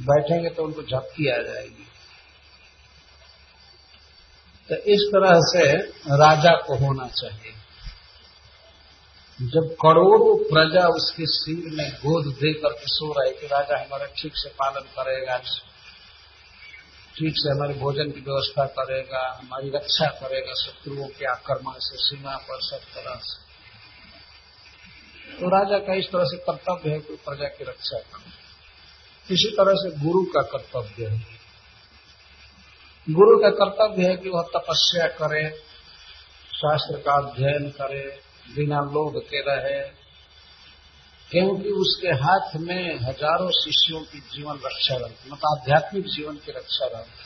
बैठेंगे 0.00 0.50
तो 0.50 0.64
उनको 0.64 0.82
झपकी 0.82 1.28
आ 1.28 1.42
जाएगी। 1.42 1.86
तो 4.68 4.74
इस 4.74 5.00
तरह 5.14 5.40
से 5.40 5.82
राजा 6.16 6.56
को 6.56 6.74
होना 6.74 7.08
चाहिए। 7.08 7.52
जब 9.42 9.76
करोड़ों 9.82 10.44
प्रजा 10.44 10.88
उसके 10.88 11.22
सिर 11.26 11.74
में 11.74 11.90
गोद 11.90 12.34
दे 12.34 12.52
करके 12.52 12.84
सो 12.86 13.12
रहे 13.12 13.32
कि 13.32 13.46
राजा 13.46 13.80
हमारा 13.80 14.06
ठीक 14.06 14.32
से 14.34 14.48
पालन 14.48 14.80
करेगा 14.80 15.38
ठीक 17.18 17.34
से 17.36 17.50
हमारे 17.50 17.74
भोजन 17.74 18.10
की 18.10 18.20
व्यवस्था 18.20 18.64
करेगा, 18.66 19.40
हमारी 19.42 19.70
रक्षा 19.70 20.06
करेगा, 20.06 20.52
शत्रुओं 20.54 21.06
के 21.08 21.24
आक्रमण 21.24 21.72
से, 21.76 21.96
सीमा 21.96 22.36
पर 22.36 22.60
सब 22.60 22.78
तरह 22.78 23.20
से। 23.22 23.46
तो 25.40 25.48
राजा 25.48 25.78
का 25.78 25.94
इस 25.94 26.04
तरह 26.04 26.24
से 26.24 26.36
कर्तव्य 26.36 26.90
है 26.90 27.00
कि 27.00 27.16
प्रजा 27.16 27.48
की 27.48 27.64
रक्षा 27.64 27.98
करे। 27.98 28.46
इसी 29.34 29.50
तरह 29.50 29.74
से 29.74 30.06
गुरु 30.06 30.24
का 30.24 30.42
कर्तव्य 30.42 31.06
है। 31.06 31.26
गुरु 33.10 33.38
का 33.38 33.50
कर्तव्य 33.50 34.08
है 34.08 34.16
कि 34.16 34.28
वह 34.28 34.42
तपस्या 34.42 35.06
करे, 35.06 35.50
शास्त्र 36.54 36.98
का 36.98 37.12
अध्ययन 37.12 37.70
करे, 37.70 38.20
बिना 38.56 38.80
लोभ 38.80 39.18
के 39.18 39.40
रहे 39.40 40.05
क्योंकि 41.30 41.70
उसके 41.76 42.08
हाथ 42.16 42.56
में 42.60 42.98
हज़ारों 42.98 43.50
शिष्यों 43.52 44.00
की 44.02 44.18
जीवन 44.34 44.60
रक्षा 44.64 44.96
रहती 44.96 45.30
मतलब 45.30 45.48
आध्यात्मिक 45.52 46.04
जीवन 46.06 46.36
की 46.36 46.52
रक्षा 46.52 46.86
रहती 46.86 47.24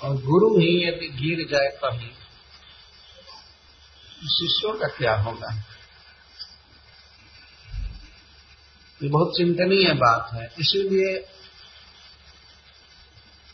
और 0.00 0.16
गुरु 0.22 0.48
ही 0.58 0.72
यदि 0.84 1.08
गिर 1.18 1.46
जाए 1.50 1.68
कहीं 1.76 2.10
शिष्यों 4.30 4.72
का 4.78 4.88
क्या 4.88 5.14
होगा? 5.20 5.50
ये 9.00 9.08
बहुत 9.08 9.36
चिंतनीय 9.36 9.92
बात 9.94 10.32
है। 10.34 10.46
इसीलिए 10.60 11.12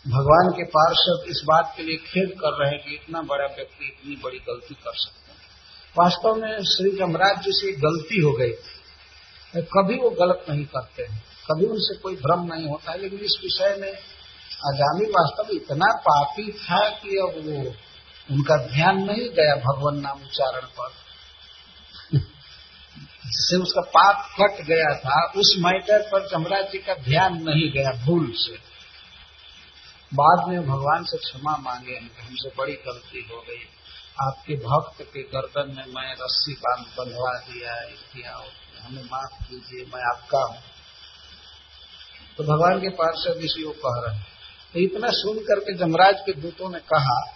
भगवान 0.05 0.51
के 0.51 0.65
पार्षद 0.71 1.29
इस 1.31 1.43
बात 1.45 1.73
के 1.77 1.83
लिए 1.83 1.97
खेद 1.97 2.33
कर 2.41 2.57
रहे 2.59 2.71
हैं 2.71 2.81
कि 2.85 2.95
इतना 2.95 3.23
बड़ा 3.23 3.47
व्यक्ति 3.47 3.87
इतनी 3.87 4.17
बड़ी 4.17 4.39
गलती 4.49 4.75
कर 4.75 4.97
सकता 4.97 5.35
वास्तव 5.97 6.35
में 6.35 6.65
श्री 6.65 6.91
यमराज 7.03 7.43
जी 7.45 7.53
से 7.53 7.73
गलती 7.81 8.21
हो 8.21 8.33
गई 8.33 8.53
थी। 8.53 8.76
कभी 9.55 9.97
वो 9.97 10.11
गलत 10.11 10.45
नहीं 10.51 10.65
करते 10.65 11.03
हैं। 11.03 11.25
कभी 11.51 11.67
उनसे 11.67 11.97
कोई 11.97 12.17
भ्रम 12.17 12.55
नहीं 12.55 12.69
होता 12.69 12.93
है। 12.93 12.99
लेकिन 12.99 13.19
इस 13.19 13.41
विषय 13.43 13.77
में 13.81 13.93
आजामी 14.67 15.05
वास्तव 15.05 15.51
इतना 15.51 15.97
पापी 15.97 16.53
था 16.53 16.89
कि 16.89 17.09
अब 17.09 17.47
वो 17.47 17.75
उनका 18.35 18.57
ध्यान 18.57 18.97
नहीं 18.97 19.29
गया 19.29 19.55
भगवान 19.55 19.97
नाम 19.97 20.23
उच्चारण 20.23 20.61
पर। 20.61 20.89
जिससे 23.27 23.57
उसका 23.57 23.81
पाप 23.81 24.37
कट 24.41 24.65
गया 24.65 24.99
था, 24.99 25.27
उस 25.37 25.57
मैटर 25.59 26.03
पर 26.03 26.29
यमराज 26.35 26.73
जी 26.73 26.79
का 26.79 26.95
ध्यान 26.95 27.35
नहीं 27.35 27.73
गया 27.73 28.05
भूल 28.05 28.33
से। 28.37 28.57
बाद 30.15 30.49
में 30.49 30.67
भगवान 30.67 31.05
से 31.05 31.17
क्षमा 31.17 31.57
मांगे 31.57 31.93
हैं 31.93 32.27
हमसे 32.27 32.49
बड़ी 32.59 32.73
गलती 32.73 33.29
हो 33.33 33.41
गई। 33.41 33.69
आपके 34.23 34.55
भक्त 34.55 35.03
के 35.03 35.23
गर्दन 35.23 35.75
में 35.77 35.85
मैं 35.87 36.13
रस्सी 36.13 36.53
बाँध 36.53 36.87
बंधवा 36.87 37.39
दिया, 37.39 37.75
किया 37.75 38.35
हमें 38.87 39.03
माफ़ 39.03 39.51
कीजिए, 39.51 39.85
मैं 39.85 40.03
आपका 40.15 40.43
हूँ। 40.45 40.59
तो 42.37 42.45
भगवान 42.45 42.81
के 42.81 42.89
पार्षद 42.89 43.41
इसी 43.41 43.63
को 43.63 43.71
कह 43.71 44.01
रहे 44.01 44.17
हैं। 44.17 44.27
तो 44.75 44.81
इतना 44.81 45.09
सुन 45.11 45.39
करके 45.39 45.75
जमराज 45.75 46.15
के 46.27 46.33
दूतों 46.33 46.71
ने 46.71 46.79
कहा, 46.79 47.33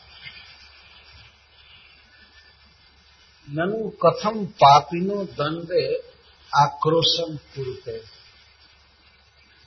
ननु 3.49 3.91
कथम 4.05 4.45
पापिनो 4.47 5.25
दंडे 5.25 5.85
आक्रोशम 6.57 7.37
पूर्ते 7.37 7.99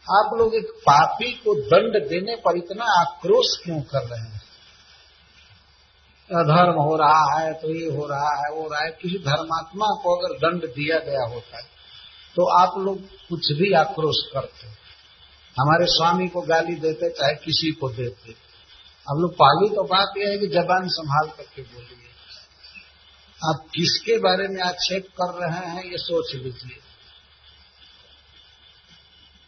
आप 0.08 0.31
लोग 0.38 0.55
एक 0.55 0.65
पापी 0.65 1.31
को 1.31 1.55
दंड 1.62 2.10
देने 2.10 2.36
पर 2.36 2.58
इतना 2.58 2.86
आक्रोश 3.01 3.58
क्यों 3.63 3.81
कर 3.81 4.08
रहे 4.08 4.29
हैं? 4.29 4.42
अधर्म 6.29 6.77
हो 6.81 6.95
रहा 6.97 7.23
है 7.33 7.53
तो 7.53 7.69
ये 7.71 7.89
हो 7.91 8.05
रहा 8.07 8.29
है, 8.36 8.51
वो 8.51 8.67
रहा 8.67 8.83
है। 8.83 8.91
किसी 9.01 9.17
धर्मात्मा 9.21 9.88
को 10.03 10.15
अगर 10.15 10.38
दंड 10.39 10.65
दिया 10.73 10.99
गया 11.01 11.25
होता 11.29 11.57
है 11.57 11.71
तो 12.36 12.45
आप 12.53 12.77
लोग 12.79 13.01
कुछ 13.29 13.51
भी 13.53 13.71
आक्रोश 13.75 14.21
करते 14.33 14.67
हमारे 15.55 15.86
स्वामी 15.88 16.27
को 16.27 16.41
गाली 16.43 16.75
देते, 16.77 17.09
चाहे 17.09 17.33
किसी 17.36 17.71
को 17.73 17.89
देते। 17.91 18.31
अब 19.07 19.19
लोग 19.19 19.33
पहली 19.36 19.67
तो 19.69 19.83
बात 19.86 20.17
यह 20.17 20.31
है 20.31 20.38
कि 20.38 20.47
जबान 20.49 20.88
संभाल 20.91 21.27
करके 21.29 21.62
बोलिए। 21.63 22.07
आप 23.41 23.65
किसके 23.75 24.17
बारे 24.19 24.47
में 24.47 24.62
आक्षेप 24.63 25.07
कर 25.13 25.33
रहे 25.39 25.67
हैं, 25.67 25.83
ये 25.83 25.97
सोच 25.99 26.33
लीजिए। 26.36 26.79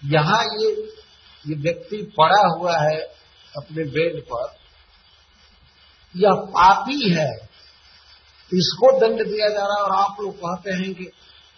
यहाँ 0.02 0.44
ये 0.56 0.70
ये 1.46 1.56
व्यक्ति 1.62 2.02
पड़ा 2.18 2.44
हुआ 2.50 2.78
है 2.80 2.98
अपने 3.54 3.84
बेड 3.92 4.22
पर 4.24 4.48
यह 6.16 6.34
पापी 6.34 7.14
है, 7.14 7.32
इसको 8.54 9.00
दंड 9.00 9.26
दिया 9.28 9.50
जा 9.50 9.66
रहा 9.66 9.76
है। 9.76 9.84
और 9.84 9.92
आप 9.92 10.22
लोग 10.22 10.36
कहते 10.36 10.72
हैं 10.72 10.94
कि 10.94 11.06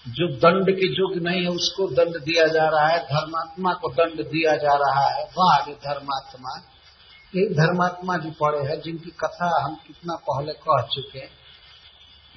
जो 0.07 0.27
दंड 0.35 0.75
के 0.75 0.87
योग्य 0.87 1.19
नहीं 1.19 1.41
है, 1.41 1.49
उसको 1.49 1.87
दंड 1.87 2.17
दिया 2.23 2.47
जा 2.47 2.69
रहा 2.69 2.87
है। 2.87 2.99
धर्मात्मा 2.99 3.73
को 3.73 3.89
दंड 3.89 4.23
दिया 4.27 4.55
जा 4.55 4.73
रहा 4.73 5.07
है। 5.09 5.23
वाह 5.37 5.65
धर्मात्मा। 5.73 6.55
यही 7.35 7.53
धर्मात्मा 7.53 8.17
जी 8.17 8.29
पड़े 8.31 8.59
हैं, 8.59 8.81
जिनकी 8.81 9.11
कथा 9.11 9.49
हम 9.65 9.75
कितना 9.87 10.15
पहले 10.15 10.53
कह 10.53 10.81
चुके 10.85 11.19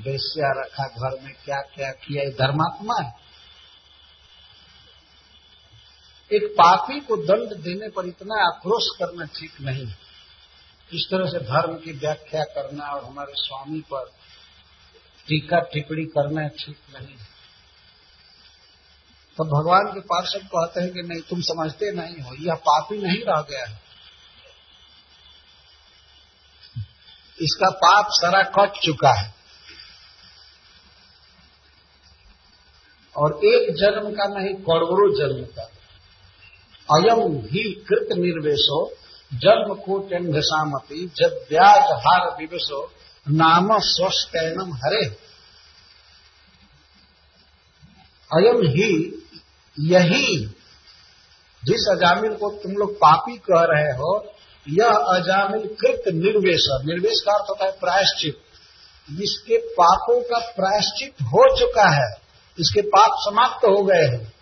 वैश्या 0.00 0.50
रखा 0.61 0.85
घर 0.85 1.22
में 1.24 1.33
क्या 1.44 1.61
क्या 1.74 1.90
किया, 1.90 2.22
ये 2.22 2.30
धर्मात्मा 2.30 2.94
है। 3.02 3.14
एक 6.33 6.44
पापी 6.59 7.00
को 7.00 7.16
दंड 7.16 7.56
देने 7.62 7.88
पर 7.88 8.06
इतना 8.06 8.46
आक्रोश 8.46 8.88
करना 8.98 9.24
ठीक 9.24 9.61
नहीं 9.61 9.87
है। 9.87 10.09
इस 10.94 11.07
तरह 11.11 11.26
से 11.26 11.38
धर्म 11.38 11.74
की 11.74 11.92
व्याख्या 11.92 12.44
करना 12.44 12.85
और 12.85 13.05
हमारे 13.05 13.33
स्वामी 13.37 13.81
पर 13.81 14.05
टीका 15.29 15.59
टिप्पणी 15.59 16.05
करना 16.05 16.48
ठीक 16.48 16.79
नहीं 16.96 17.16
है। 17.16 17.24
तो 19.37 19.44
भगवान 19.44 19.94
के 19.94 20.00
पार्षद 20.00 20.40
कहते 20.46 20.81
हैं 20.81 20.92
कि 20.92 21.03
नहीं, 21.03 21.20
तुम 21.20 21.40
समझते 21.40 21.92
नहीं 21.92 22.20
हो, 22.20 22.35
यह 22.35 22.55
पापी 22.55 22.98
नहीं 22.98 23.22
रह 23.29 23.42
गया 23.42 23.66
है। 23.66 23.81
इसका 27.42 27.70
पाप 27.70 28.07
सारा 28.11 28.42
कट 28.42 28.81
चुका 28.81 29.20
है। 29.20 29.35
और 33.16 33.40
एक 33.44 33.74
जन्म 33.74 34.12
का 34.12 34.24
नहीं, 34.24 34.55
करोड़ों 34.55 35.18
जन्म 35.18 35.46
का। 35.46 35.62
अयम 36.96 37.37
ही 37.37 37.74
कृत 37.74 38.09
निर्वेशो 38.12 38.99
जन्म 39.34 39.74
कोट्यंघसामपी 39.74 41.06
जब 41.16 41.46
ब्याज 41.48 41.82
हार 41.82 42.36
विवशो 42.38 42.92
नाम 43.28 43.68
स्वस्थनम 43.78 44.74
हरे। 44.74 45.04
अयम 48.32 48.62
ही 48.62 49.22
यही, 49.80 50.46
जिस 51.64 51.88
अजामिल 51.90 52.34
को 52.34 52.50
तुम 52.50 52.72
लोग 52.72 52.96
पापी 52.96 53.36
कह 53.36 53.60
रहे 53.60 53.92
हो, 53.92 54.32
यह 54.68 54.86
अजामिल 54.86 55.76
कृत 55.80 56.02
निर्वेश 56.08 56.66
निर्वेश 56.84 57.22
का 57.26 57.32
अर्थ 57.32 57.50
होता 57.50 57.64
है 57.64 57.70
प्रायश्चित। 57.70 58.42
जिसके 59.12 59.56
पापों 59.56 60.20
का 60.20 60.38
प्रायश्चित 60.38 61.12
हो 61.22 61.58
चुका 61.58 61.88
है, 61.88 62.22
इसके 62.58 62.80
पाप 62.80 63.10
समाप्त 63.12 63.64
हो 63.64 63.82
गए 63.84 64.06
हैं। 64.06 64.32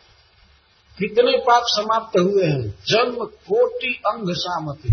कितने 0.98 1.36
पाप 1.38 1.62
समाप्त 1.66 2.18
हुए 2.18 2.44
हैं? 2.44 2.70
जन्म 2.88 3.24
कोटि 3.24 4.00
अंग 4.06 4.34
सामती। 4.34 4.92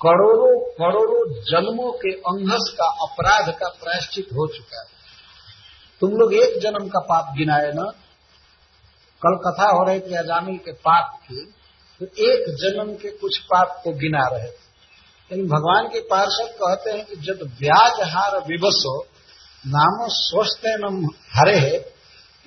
करोड़ों 0.00 0.54
करोड़ों 0.72 1.42
जन्मों 1.42 1.92
के 1.92 2.12
अंगस 2.12 2.72
का 2.78 2.84
अपराध 2.84 3.54
का 3.54 3.68
प्रायश्चित 3.68 4.26
हो 4.32 4.46
चुका 4.46 4.80
है। 4.80 4.86
तुम 6.00 6.10
लोग 6.10 6.34
एक 6.34 6.58
जन्म 6.60 6.88
का 6.88 7.00
पाप 7.00 7.34
गिनाए 7.38 7.70
ना। 7.72 7.84
कल 9.22 9.36
कथा 9.36 9.70
हो 9.70 9.84
रही 9.84 10.00
थी 10.00 10.14
अजामिल 10.14 10.56
के 10.56 10.72
पाप 10.72 11.20
की 11.22 11.52
तो 12.00 12.06
एक 12.06 12.54
जन्म 12.54 12.94
के 12.94 13.10
कुछ 13.10 13.38
पाप 13.38 13.80
को 13.84 13.92
गिना 13.92 14.28
रहे 14.32 14.48
थे। 14.48 14.64
लेकिन 15.30 15.46
भगवान 15.46 15.88
के 15.88 16.00
पार्षद 16.00 16.48
कहते 16.62 16.90
हैं 16.90 17.04
कि 17.04 17.16
जब 17.16 17.38
ब्याज 17.60 18.00
हार 18.08 18.38
विवसो 18.38 19.06
नामो 19.66 20.06
स्वस्थ 20.08 20.66
हरे 21.36 21.93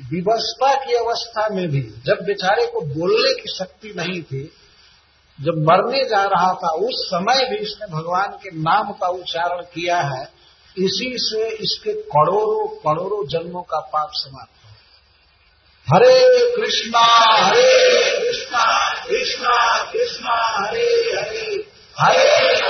विवस्था 0.01 0.73
की 0.85 0.93
अवस्था 0.93 1.47
में 1.51 1.67
भी, 1.67 1.81
जब 1.81 2.17
बेचारे 2.21 2.65
को 2.65 2.81
बोलने 2.81 3.41
की 3.41 3.55
शक्ति 3.57 3.93
नहीं 3.97 4.21
थी, 4.21 4.51
जब 5.41 5.53
मरने 5.57 6.03
जा 6.03 6.23
रहा 6.23 6.53
था, 6.53 6.69
उस 6.69 7.07
समय 7.07 7.49
भी 7.49 7.55
इसने 7.55 7.87
भगवान 7.87 8.27
के 8.27 8.49
नाम 8.51 8.91
का 8.91 9.07
उच्चारण 9.07 9.61
किया 9.61 9.97
है। 9.97 10.37
इसी 10.77 11.13
से 11.17 11.49
इसके 11.49 11.93
करोड़ों 11.93 12.67
करोड़ों 12.67 13.27
जन्मों 13.27 13.61
का 13.61 13.79
पाप 13.79 14.09
समाप्त 14.13 14.65
हो 14.65 14.67
हरे 15.87 16.55
कृष्णा 16.55 16.99
हरे 17.45 18.19
कृष्णा 18.19 18.95
कृष्णा 19.05 19.83
कृष्णा 19.91 20.59
हरे 20.59 20.85
हरे 21.19 21.65
हरे 21.99 22.61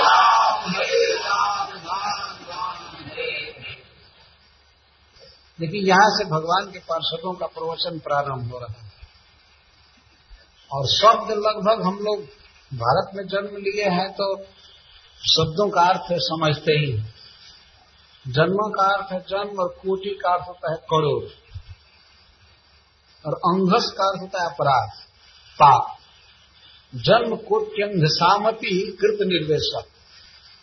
देखिए 5.60 5.80
यहाँ 5.88 6.08
से 6.08 6.24
भगवान 6.24 6.70
के 6.72 6.78
पार्षदों 6.78 7.32
का 7.32 7.46
प्रवचन 7.46 7.98
प्रारंभ 7.98 8.52
हो 8.52 8.58
रहा 8.58 8.82
है 8.82 8.90
और 10.72 10.86
शब्द 10.86 11.30
लगभग 11.30 11.86
हम 11.86 11.98
लोग 11.98 12.20
भारत 12.74 13.10
में 13.14 13.26
जन्म 13.26 13.56
लिए 13.56 13.88
हैं 13.88 14.10
तो 14.12 14.36
शब्दों 15.26 15.70
का 15.70 15.80
अर्थ 15.80 16.06
समझते 16.12 16.72
ही 16.72 16.92
जन्म 18.28 18.56
का 18.70 18.86
अर्थ 18.94 19.12
है 19.12 19.20
जन्म 19.20 19.60
और 19.60 19.68
कोटि 19.68 20.18
का 20.22 20.30
अर्थ 20.30 20.48
होता 20.48 20.70
है 20.70 20.76
करोड़। 20.76 21.24
और 23.26 23.34
अंघस 23.34 23.94
का 23.98 24.04
अर्थ 24.04 24.22
होता 24.22 24.42
है 24.42 24.48
अपराध, 24.48 24.90
पाप। 25.58 25.96
जन्म 26.94 27.36
कोट्यंग 27.36 28.06
सामति 28.06 28.96
कृत 29.00 29.18
निर्देशक। 29.28 29.84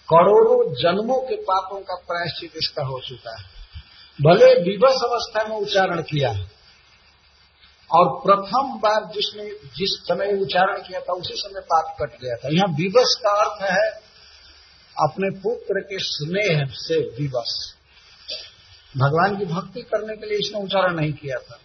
करोड़ों 0.09 0.73
जन्मों 0.73 1.21
के 1.21 1.35
पापों 1.35 1.79
का 1.79 1.95
प्रायश्चित 1.95 2.53
इसका 2.55 2.83
हो 2.83 2.99
चुका 2.99 3.41
है। 3.41 3.54
भले 4.21 4.53
विवश 4.61 4.95
अवस्था 5.03 5.43
में 5.47 5.55
उच्चारण 5.57 6.01
किया 6.01 6.29
और 7.91 8.19
प्रथम 8.19 8.79
बार 8.79 9.05
जिसने, 9.05 9.43
जिस 9.49 9.99
समय 10.03 10.41
उच्चारण 10.41 10.81
किया 10.81 10.99
था, 10.99 11.13
उसी 11.13 11.33
समय 11.35 11.61
पाप 11.61 11.97
कट 12.01 12.21
गया 12.21 12.35
था। 12.35 12.47
यहाँ 12.47 12.67
विवश 12.67 13.15
का 13.19 13.29
अर्थ 13.29 13.71
है 13.71 13.89
अपने 14.97 15.39
पुत्र 15.39 15.79
के 15.79 15.97
स्नेह 15.99 16.65
से 16.71 16.99
विवश। 16.99 17.75
भगवान 18.97 19.37
की 19.37 19.45
भक्ति 19.45 19.81
करने 19.81 20.15
के 20.15 20.25
लिए 20.25 20.37
इसने 20.37 20.63
उच्चारण 20.63 20.95
नहीं 20.95 21.13
किया 21.13 21.37
था। 21.37 21.59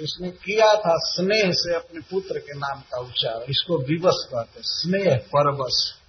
इसने 0.00 0.30
किया 0.30 0.74
था 0.74 0.94
स्नेह 0.96 1.50
से 1.52 1.74
अपने 1.74 2.00
पुत्र 2.00 2.38
के 2.38 2.58
नाम 2.58 2.80
का 2.80 3.00
उच्चारण। 3.00 3.40
इसको 3.48 3.78
विवश 3.78 4.14
कहते 4.16 4.60
स्नेह 4.62 5.16
परवश। 5.16 6.05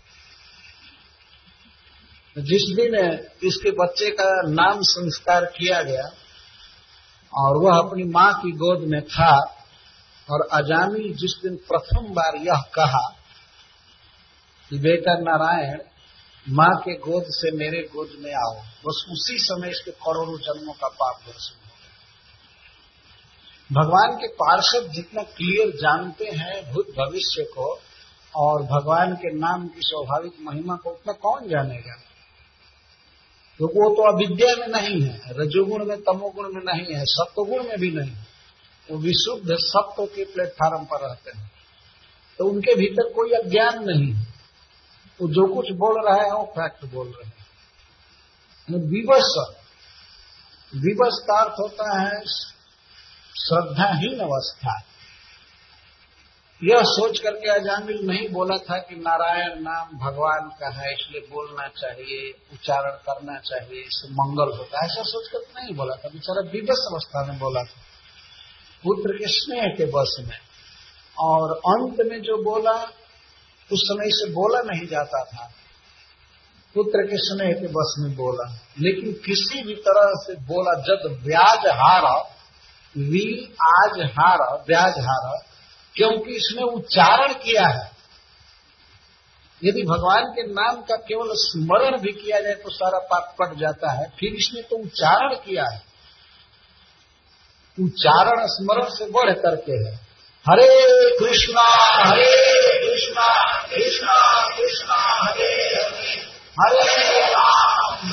जिस 2.41 2.75
दिन 2.75 2.95
इसके 3.43 3.71
बच्चे 3.71 4.09
का 4.09 4.41
नाम 4.49 4.81
संस्कार 4.81 5.45
किया 5.45 5.81
गया 5.81 6.03
और 7.33 7.57
वह 7.57 7.77
अपनी 7.77 8.03
माँ 8.03 8.33
की 8.33 8.51
गोद 8.51 8.87
में 8.87 9.01
था 9.01 9.53
और 10.31 10.47
अजामी 10.51 11.09
जिस 11.09 11.39
दिन 11.43 11.55
प्रथम 11.55 12.13
बार 12.13 12.35
यह 12.35 12.61
कहा 12.75 13.13
कि 14.69 14.77
बेटा 14.79 15.13
नारायण, 15.13 15.77
माँ 16.49 16.75
के 16.75 16.93
गोद 16.93 17.23
से 17.27 17.51
मेरे 17.51 17.81
गोद 17.81 18.09
में 18.19 18.33
आओ। 18.33 18.55
बस 18.55 19.05
उसी 19.11 19.37
समय 19.37 19.69
इसके 19.69 19.91
करोड़ों 19.91 20.37
जन्मों 20.37 20.73
का 20.73 20.87
पाप 20.87 21.15
दर्शन 21.27 21.55
हो 21.65 21.75
गया। 21.81 21.93
भगवान 23.81 24.17
के 24.17 24.27
पार्षद 24.27 24.91
जितना 24.91 25.23
क्लियर 25.23 25.69
जानते 25.69 26.25
हैं 26.25 26.73
भूत 26.73 26.87
भविष्य 26.89 27.43
को 27.43 27.79
और 28.35 28.63
भगवान 28.63 29.15
के 29.15 29.35
नाम 29.35 29.67
की 29.67 29.79
स्वाभाविक 29.79 30.33
महिमा 30.41 30.75
को 30.75 30.89
उतना 30.89 31.13
कौन 31.13 31.49
जानेगा? 31.49 32.03
क्योंकि 33.57 33.79
वो 33.79 33.89
तो 33.89 34.13
अविद्या 34.13 34.55
में 34.55 34.67
नहीं 34.67 35.01
है, 35.01 35.21
रजोगुण 35.29 35.85
में, 35.85 35.97
तमोगुण 35.97 36.53
में 36.53 36.61
नहीं 36.61 36.95
है, 36.95 37.05
सत्वगुण 37.05 37.63
में 37.63 37.79
भी 37.79 37.91
नहीं 37.91 38.11
है। 38.11 38.27
वो 38.91 38.97
विशुद्ध 38.97 39.47
सत्व 39.51 40.05
के 40.05 40.25
प्लेटफॉर्म 40.25 40.85
पर 40.85 41.07
रहते 41.07 41.31
हैं। 41.37 41.51
तो 42.37 42.45
उनके 42.45 42.75
भीतर 42.75 43.13
कोई 43.13 43.29
अज्ञान 43.31 43.83
नहीं 43.83 44.13
वो 45.21 45.27
जो 45.27 45.55
कुछ 45.55 45.71
बोल 45.71 46.05
रहा 46.05 46.23
है, 46.23 46.31
वो 46.31 46.43
फैक्ट 46.43 46.85
बोल 46.85 47.07
रहे 47.07 47.27
हैं। 47.27 47.37
विवश 48.69 49.53
विवश 50.75 51.23
का 51.27 51.41
अर्थ 51.41 51.53
होता 51.59 52.01
है 52.01 52.21
श्रद्धाहीन 53.37 54.19
अवस्था। 54.19 54.81
यह 56.63 56.81
सोच 56.81 57.19
करके 57.19 57.49
अजामिल 57.49 57.97
नहीं 58.03 58.29
बोला 58.29 58.57
था 58.57 58.77
कि 58.77 58.95
नारायण 58.95 59.59
नाम 59.59 59.97
भगवान 59.97 60.49
का 60.59 60.67
है, 60.67 60.93
इसलिए 60.93 61.21
बोलना 61.21 61.67
चाहिए, 61.67 62.33
उच्चारण 62.53 62.91
करना 62.91 63.39
चाहिए, 63.39 63.81
इससे 63.81 64.07
मंगल 64.07 64.57
होता 64.57 64.79
है। 64.79 64.85
ऐसा 64.85 65.03
सोच 65.05 65.47
नहीं 65.57 65.75
बोला 65.75 65.95
था। 65.95 66.09
बेचारा 66.09 66.49
विवश 66.51 66.79
अवस्था 66.91 67.25
में 67.25 67.39
बोला 67.39 67.63
था। 67.63 67.81
पुत्र 68.83 69.13
के 69.13 69.25
स्नेह 69.27 69.63
के 69.77 69.85
बस 69.85 70.17
में। 70.27 70.37
और 71.19 71.57
अंत 71.57 72.11
में 72.11 72.21
जो 72.21 72.43
बोला, 72.43 72.83
उस 73.71 73.79
समय 73.79 74.05
से 74.07 74.29
बोला 74.29 74.59
नहीं 74.59 74.87
जाता 74.87 75.23
था। 75.23 75.51
पुत्र 76.75 77.03
के 77.03 77.17
स्नेह 77.17 77.51
के 77.51 77.67
बस 77.67 77.95
में 77.99 78.15
बोला। 78.15 78.53
लेकिन 78.79 79.13
किसी 79.13 79.63
भी 79.63 79.75
तरह 79.75 80.11
से 80.15 80.35
बोला, 80.35 80.81
जब 80.81 81.23
ब्याज 81.25 81.59
हारा 81.67 82.15
वी 82.97 83.55
आज 83.61 84.11
हार 84.19 84.63
ब्याज 84.67 84.93
हार 84.99 85.56
क्योंकि 85.97 86.35
इसने 86.35 86.63
उच्चारण 86.63 87.33
किया 87.33 87.67
है। 87.67 87.91
यदि 89.63 89.81
भगवान 89.83 90.23
के 90.23 90.43
नाम 90.47 90.81
का 90.81 90.95
केवल 90.95 91.29
स्मरण 91.33 91.97
भी 91.97 92.11
किया 92.13 92.39
जाए 92.39 92.53
तो 92.53 92.69
सारा 92.69 92.99
पाप 92.99 93.35
कट 93.41 93.57
जाता 93.57 93.91
है। 93.91 94.09
फिर 94.19 94.33
इसने 94.33 94.61
तो 94.61 94.75
उच्चारण 94.75 95.35
किया 95.35 95.63
है। 95.73 95.81
उच्चारण 97.77 98.45
स्मरण 98.45 98.89
से 98.89 99.05
बढ़ 99.11 99.31
करके 99.33 99.71
है। 99.71 99.93
हरे 100.45 100.67
कृष्णा 101.19 101.61
हरे 101.61 102.25
कृष्णा 102.79 103.29
कृष्णा 103.65 104.15
कृष्णा, 104.57 104.95
हरे 105.23 105.53
हरे। 105.75 106.15
हरे 106.61 107.25
राम 107.31 108.11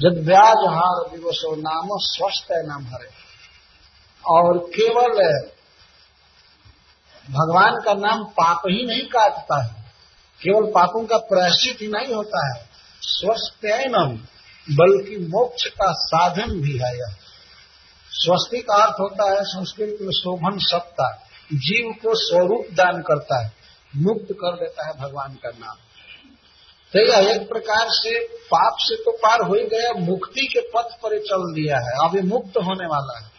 जब 0.00 0.24
ब्याज 0.24 0.64
हार 0.70 1.10
दिवसो 1.10 1.54
नाम 1.56 1.88
स्वस्थ 2.00 2.52
है, 2.52 2.66
नाम 2.66 2.86
हरे। 2.86 3.25
और 4.28 4.58
केवल 4.58 5.40
भगवान 7.30 7.74
का 7.84 7.94
नाम 7.94 8.24
पाप 8.24 8.62
ही 8.66 8.86
नहीं 8.86 9.02
काटता 9.02 9.62
है। 9.64 9.92
केवल 10.42 10.70
पापों 10.70 11.06
का 11.06 11.16
प्रायश्चित 11.16 11.78
ही 11.80 11.88
नहीं 11.88 12.14
होता 12.14 12.54
है। 12.54 12.68
स्वस्थ 13.00 13.66
बल्कि 14.70 15.16
मोक्ष 15.16 15.66
का 15.66 15.92
साधन 15.92 16.60
भी 16.60 16.78
है 16.78 16.98
यह। 16.98 17.16
स्वस्ति 18.10 18.58
का 18.58 18.74
अर्थ 18.74 18.96
होता 19.00 19.30
है 19.30 19.44
संस्कृत 19.44 19.98
में 20.00 20.10
शोभन 20.10 20.58
सत्ता। 20.58 21.28
जीव 21.52 21.92
को 21.92 22.14
स्वरूप 22.14 22.66
दान 22.72 23.02
करता 23.02 23.44
है, 23.44 23.52
मुक्त 23.96 24.32
कर 24.32 24.56
देता 24.56 24.86
है 24.86 24.92
भगवान 24.92 25.34
का 25.34 25.48
नाम। 25.48 25.76
तो 26.92 27.12
यह 27.12 27.30
एक 27.30 27.48
प्रकार 27.48 27.86
से 27.88 28.20
पाप 28.26 28.76
से 28.80 28.96
तो 28.96 29.10
पार 29.10 29.40
हो 29.40 29.54
ही 29.54 29.64
गया, 29.64 29.92
मुक्ति 29.92 30.46
के 30.46 30.60
पथ 30.60 30.96
पर 31.02 31.18
चल 31.18 31.54
दिया 31.54 31.78
है 31.78 32.08
अभी 32.08 32.20
मुक्त 32.20 32.56
होने 32.56 32.86
वाला 32.86 33.18
है। 33.18 33.35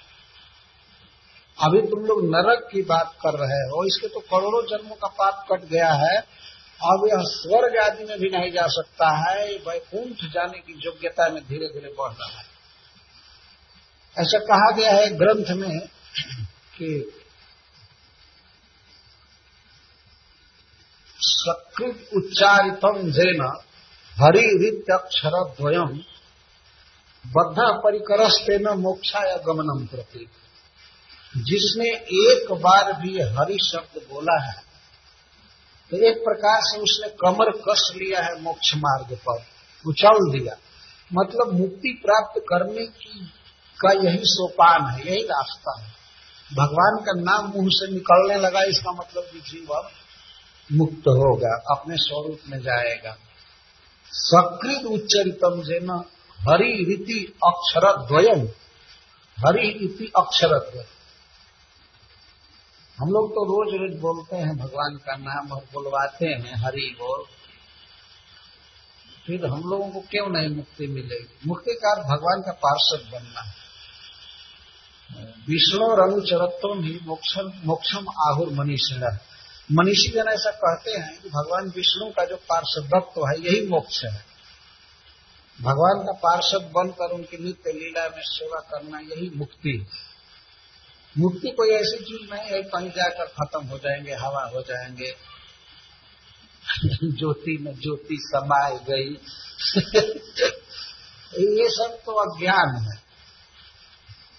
अभी 1.57 1.81
तुम 1.81 1.99
लोग 2.05 2.23
नरक 2.25 2.67
की 2.71 2.81
बात 2.83 3.13
कर 3.21 3.37
रहे 3.39 3.61
हो 3.69 3.83
इसके 3.85 4.07
तो 4.07 4.19
करोड़ों 4.31 4.61
जन्मों 4.67 4.95
का 4.95 5.07
पाप 5.19 5.45
कट 5.51 5.63
गया 5.69 5.91
है। 5.93 6.17
अब 6.85 7.07
यह 7.07 7.21
स्वर्ग 7.27 7.77
आदि 7.77 8.03
में 8.03 8.17
भी 8.19 8.29
नहीं 8.29 8.51
जा 8.51 8.65
सकता 8.69 9.09
है 9.17 9.45
वैकुंठ 9.67 10.23
जाने 10.33 10.59
की 10.59 10.73
योग्यता 10.85 11.27
में 11.29 11.41
धीरे 11.43 11.67
धीरे 11.67 11.93
बढ़ 11.99 12.11
रहा 12.11 12.39
है। 12.39 12.45
ऐसा 14.17 14.39
कहा 14.45 14.71
गया 14.71 14.91
है 14.91 15.09
ग्रंथ 15.17 15.55
में 15.57 15.79
कि 16.77 16.89
सकृत 21.19 22.09
उच्चारितम 22.15 23.11
जैन 23.11 23.41
हरिरीत्यक्षर 24.11 25.43
द्वयम 25.51 25.97
बद्ध 27.25 27.57
परिकरस्ते 27.83 28.57
न 28.57 28.67
या 29.15 29.37
गमनम 29.45 29.85
प्रतीक 29.85 30.29
जिसने 31.37 31.89
एक 32.27 32.51
बार 32.53 32.93
भी 32.93 33.19
हरि 33.19 33.57
शब्द 33.63 34.01
बोला 34.11 34.37
है 34.43 34.61
तो 35.91 35.97
एक 35.97 36.17
प्रकार 36.17 36.59
से 36.61 36.79
उसने 36.79 37.09
कमर 37.09 37.51
कस 37.51 37.91
लिया 37.95 38.21
है 38.21 38.41
मोक्ष 38.41 38.73
मार्ग 38.75 39.15
पर, 39.17 39.43
उछल 39.85 40.31
दिया 40.31 40.55
मतलब 41.13 41.53
मुक्ति 41.53 41.99
प्राप्त 42.05 42.41
करने 42.49 42.85
की 42.85 43.31
का 43.79 43.91
यही 43.91 44.19
सोपान 44.23 44.85
है, 44.85 45.07
यही 45.07 45.23
रास्ता 45.23 45.81
है। 45.81 45.87
भगवान 46.53 46.97
का 47.05 47.13
नाम 47.21 47.51
मुँह 47.55 47.67
से 47.69 47.91
निकलने 47.93 48.35
लगा, 48.35 48.63
इसका 48.63 48.91
मतलब 48.91 49.23
कि 49.23 49.39
जीव 49.39 49.73
अब 49.73 49.89
मुक्त 50.69 51.07
होगा 51.07 51.53
अपने 51.71 51.95
स्वरूप 51.97 52.39
में 52.47 52.59
जाएगा। 52.59 53.15
सकृत 54.11 54.85
उच्चरितम 54.85 55.61
जेन 55.61 55.89
हरि 56.39 56.71
रीति 56.89 57.19
अक्षर 57.45 57.91
द्वयम 58.07 58.47
हरि 59.37 59.67
इति 59.85 60.11
अक्षर 60.17 60.57
द्वय 60.59 60.85
हम 62.99 63.09
लोग 63.09 63.29
तो 63.29 63.43
रोज 63.43 63.75
रोज 63.75 64.01
बोलते 64.01 64.35
हैं, 64.35 64.57
भगवान 64.57 64.95
का 64.95 65.15
नाम 65.15 65.51
और 65.51 65.63
बुलवाते 65.73 66.25
हैं, 66.25 66.55
हरि 66.65 66.95
बोल। 66.99 67.23
फिर 69.25 69.45
हम 69.45 69.61
लोगों 69.69 69.89
को 69.89 69.99
क्यों 69.99 70.29
नहीं 70.29 70.55
मुक्ति 70.55 70.87
मिलेगी? 70.87 71.39
मुक्ति 71.47 71.73
का 71.73 71.95
भगवान 71.95 72.41
का 72.41 72.51
पार्षद 72.51 73.09
बनना 73.11 73.41
है। 73.41 73.67
विष्णु 75.49 75.85
और 75.85 75.99
अनुचरत्व 75.99 76.67
ही 76.67 76.99
मोक्षम 77.03 77.51
मोक्षम 77.65 78.05
आहुर 78.27 78.49
मनीषण 78.53 79.17
मनीषी 79.71 80.11
जन 80.11 80.27
ऐसा 80.29 80.51
कहते 80.51 80.91
हैं 80.91 81.21
कि 81.21 81.29
भगवान 81.29 81.71
विष्णु 81.75 82.09
का 82.09 82.25
जो 82.25 82.35
पार्षदत्व 82.35 83.27
है, 83.27 83.41
यही 83.41 83.67
मोक्ष 83.67 84.05
है। 84.05 84.25
भगवान 85.61 86.03
का 86.03 86.11
पार्षद 86.11 86.71
बनकर 86.75 87.11
उनकी 87.11 87.43
नित्य 87.43 87.71
लीला 87.71 88.03
में 88.03 88.21
सेवा 88.25 88.59
करना 88.59 88.99
यही 88.99 89.31
मुक्ति 89.35 89.69
है। 89.69 90.16
मुक्ति 91.19 91.49
कोई 91.49 91.69
ऐसी 91.69 91.97
चीज़ 91.97 92.33
नहीं 92.33 92.49
है, 92.49 92.63
कहीं 92.63 92.89
जाकर 92.89 93.25
खत्म 93.25 93.65
हो 93.65 93.77
जाएँगे, 93.77 94.13
हवा 94.13 94.51
हो 94.55 94.61
जाएँगे। 94.61 95.15
ज्योति 97.11 97.57
में 97.61 97.73
ज्योति 97.73 98.17
समाय 98.21 98.79
गई। 98.89 99.09
ये 101.37 101.69
सब 101.69 101.99
तो 102.05 102.11
अज्ञान 102.11 102.83
है। 102.83 103.07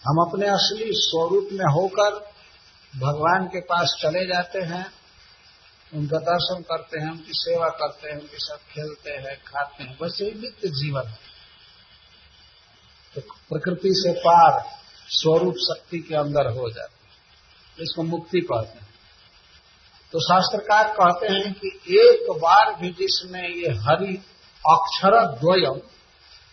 हम 0.06 0.28
अपने 0.28 0.46
असली 0.46 0.90
स्वरूप 0.90 1.48
में 1.52 1.72
होकर 1.72 2.10
भगवान 2.98 3.46
के 3.46 3.60
पास 3.60 3.96
चले 4.00 4.26
जाते 4.26 4.58
हैं, 4.58 4.92
उनका 5.94 6.18
दर्शन 6.18 6.62
करते 6.62 7.00
हैं, 7.00 7.10
उनकी 7.10 7.30
सेवा 7.30 7.68
करते 7.68 8.08
हैं, 8.08 8.20
उनके 8.20 8.38
साथ 8.38 8.56
खेलते 8.56 9.10
हैं, 9.10 9.42
खाते 9.46 9.84
हैं, 9.84 9.98
बस 10.02 10.18
यही 10.20 10.40
नित्य 10.40 10.68
जीवन 10.68 11.06
है। 11.06 11.18
तो 13.14 13.20
प्रकृति 13.20 13.90
से 13.92 14.12
पार 14.12 14.78
स्वरूप 15.10 15.54
शक्ति 15.58 15.98
के 15.98 16.14
अंदर 16.14 16.50
हो 16.50 16.68
जाते 16.70 17.06
हैं। 17.06 17.82
इसको 17.82 18.02
मुक्ति 18.02 18.40
कहते 18.40 18.78
हैं। 18.78 18.88
तो 20.12 20.20
शास्त्रकार 20.20 20.88
कहते 20.92 21.32
हैं 21.32 21.52
कि 21.54 21.68
एक 21.98 22.30
बार 22.32 22.74
भी 22.74 22.90
जिसने 22.90 23.42
ये 23.48 23.74
हरि 23.78 24.14
अक्षर 24.64 25.20
द्वयम, 25.34 25.80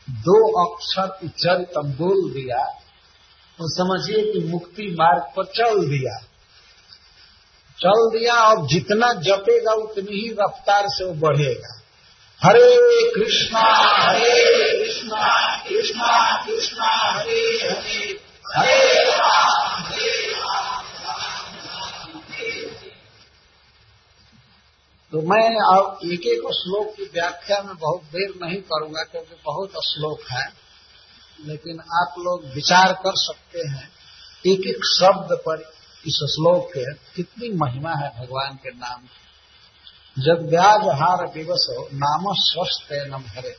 दो 0.10 0.40
अक्षर 0.64 1.08
उच्चरितम 1.24 1.94
बोल 1.94 2.32
दिया 2.34 2.64
तो 3.60 3.68
समझिए 3.70 4.32
कि 4.32 4.40
मुक्ति 4.48 4.96
मार्ग 5.00 5.24
पर 5.38 5.46
चल 5.46 5.80
दिया। 5.88 6.18
चल 7.78 8.10
दिया 8.10 8.34
और 8.34 8.68
जितना 8.68 9.12
जपेगा 9.22 9.74
उतनी 9.74 10.18
ही 10.18 10.30
रफ्तार 10.32 10.84
से 10.88 11.06
वो 11.06 11.14
बढ़ेगा। 11.14 11.82
हरे 12.42 13.12
कृष्णा 13.12 13.62
हरे 14.02 14.86
कृष्णा 14.86 15.58
कृष्णा 15.64 16.44
कृष्णा, 16.46 16.90
हरे 17.12 17.42
हरे। 17.64 18.15
तो 18.56 18.62
मैं 25.22 25.78
अब 25.78 26.00
एक 26.06 26.28
एक 26.28 26.54
श्लोक 26.54 26.96
की 26.96 27.04
व्याख्या 27.04 27.62
में 27.62 27.78
बहुत 27.78 28.04
देर 28.04 28.46
नहीं 28.46 28.62
करूँगा 28.62 29.04
क्योंकि 29.04 29.36
बहुत 29.46 29.70
श्लोक 29.70 30.20
है, 30.32 30.54
लेकिन 31.46 31.80
आप 31.80 32.16
लोग 32.20 32.46
विचार 32.46 32.94
कर 32.94 33.16
सकते 33.16 33.68
हैं। 33.68 33.90
एक 34.46 34.68
एक 34.68 34.86
शब्द 34.86 35.34
पर 35.34 35.72
इस 36.08 36.14
श्लोक 36.14 36.70
के 36.70 36.94
कितनी 36.94 37.50
महिमा 37.50 37.90
है 37.90 38.20
भगवान 38.20 38.56
के 38.56 38.70
नाम 38.70 39.02
की। 39.02 40.22
जब 40.22 40.50
व्याज 40.50 41.00
हार 41.00 41.28
दिवस 41.28 41.68
हो 41.70 41.90
नाम 41.94 42.34
स्वस्थ 42.34 42.88
नम 42.92 43.16
हरे। 43.16 43.56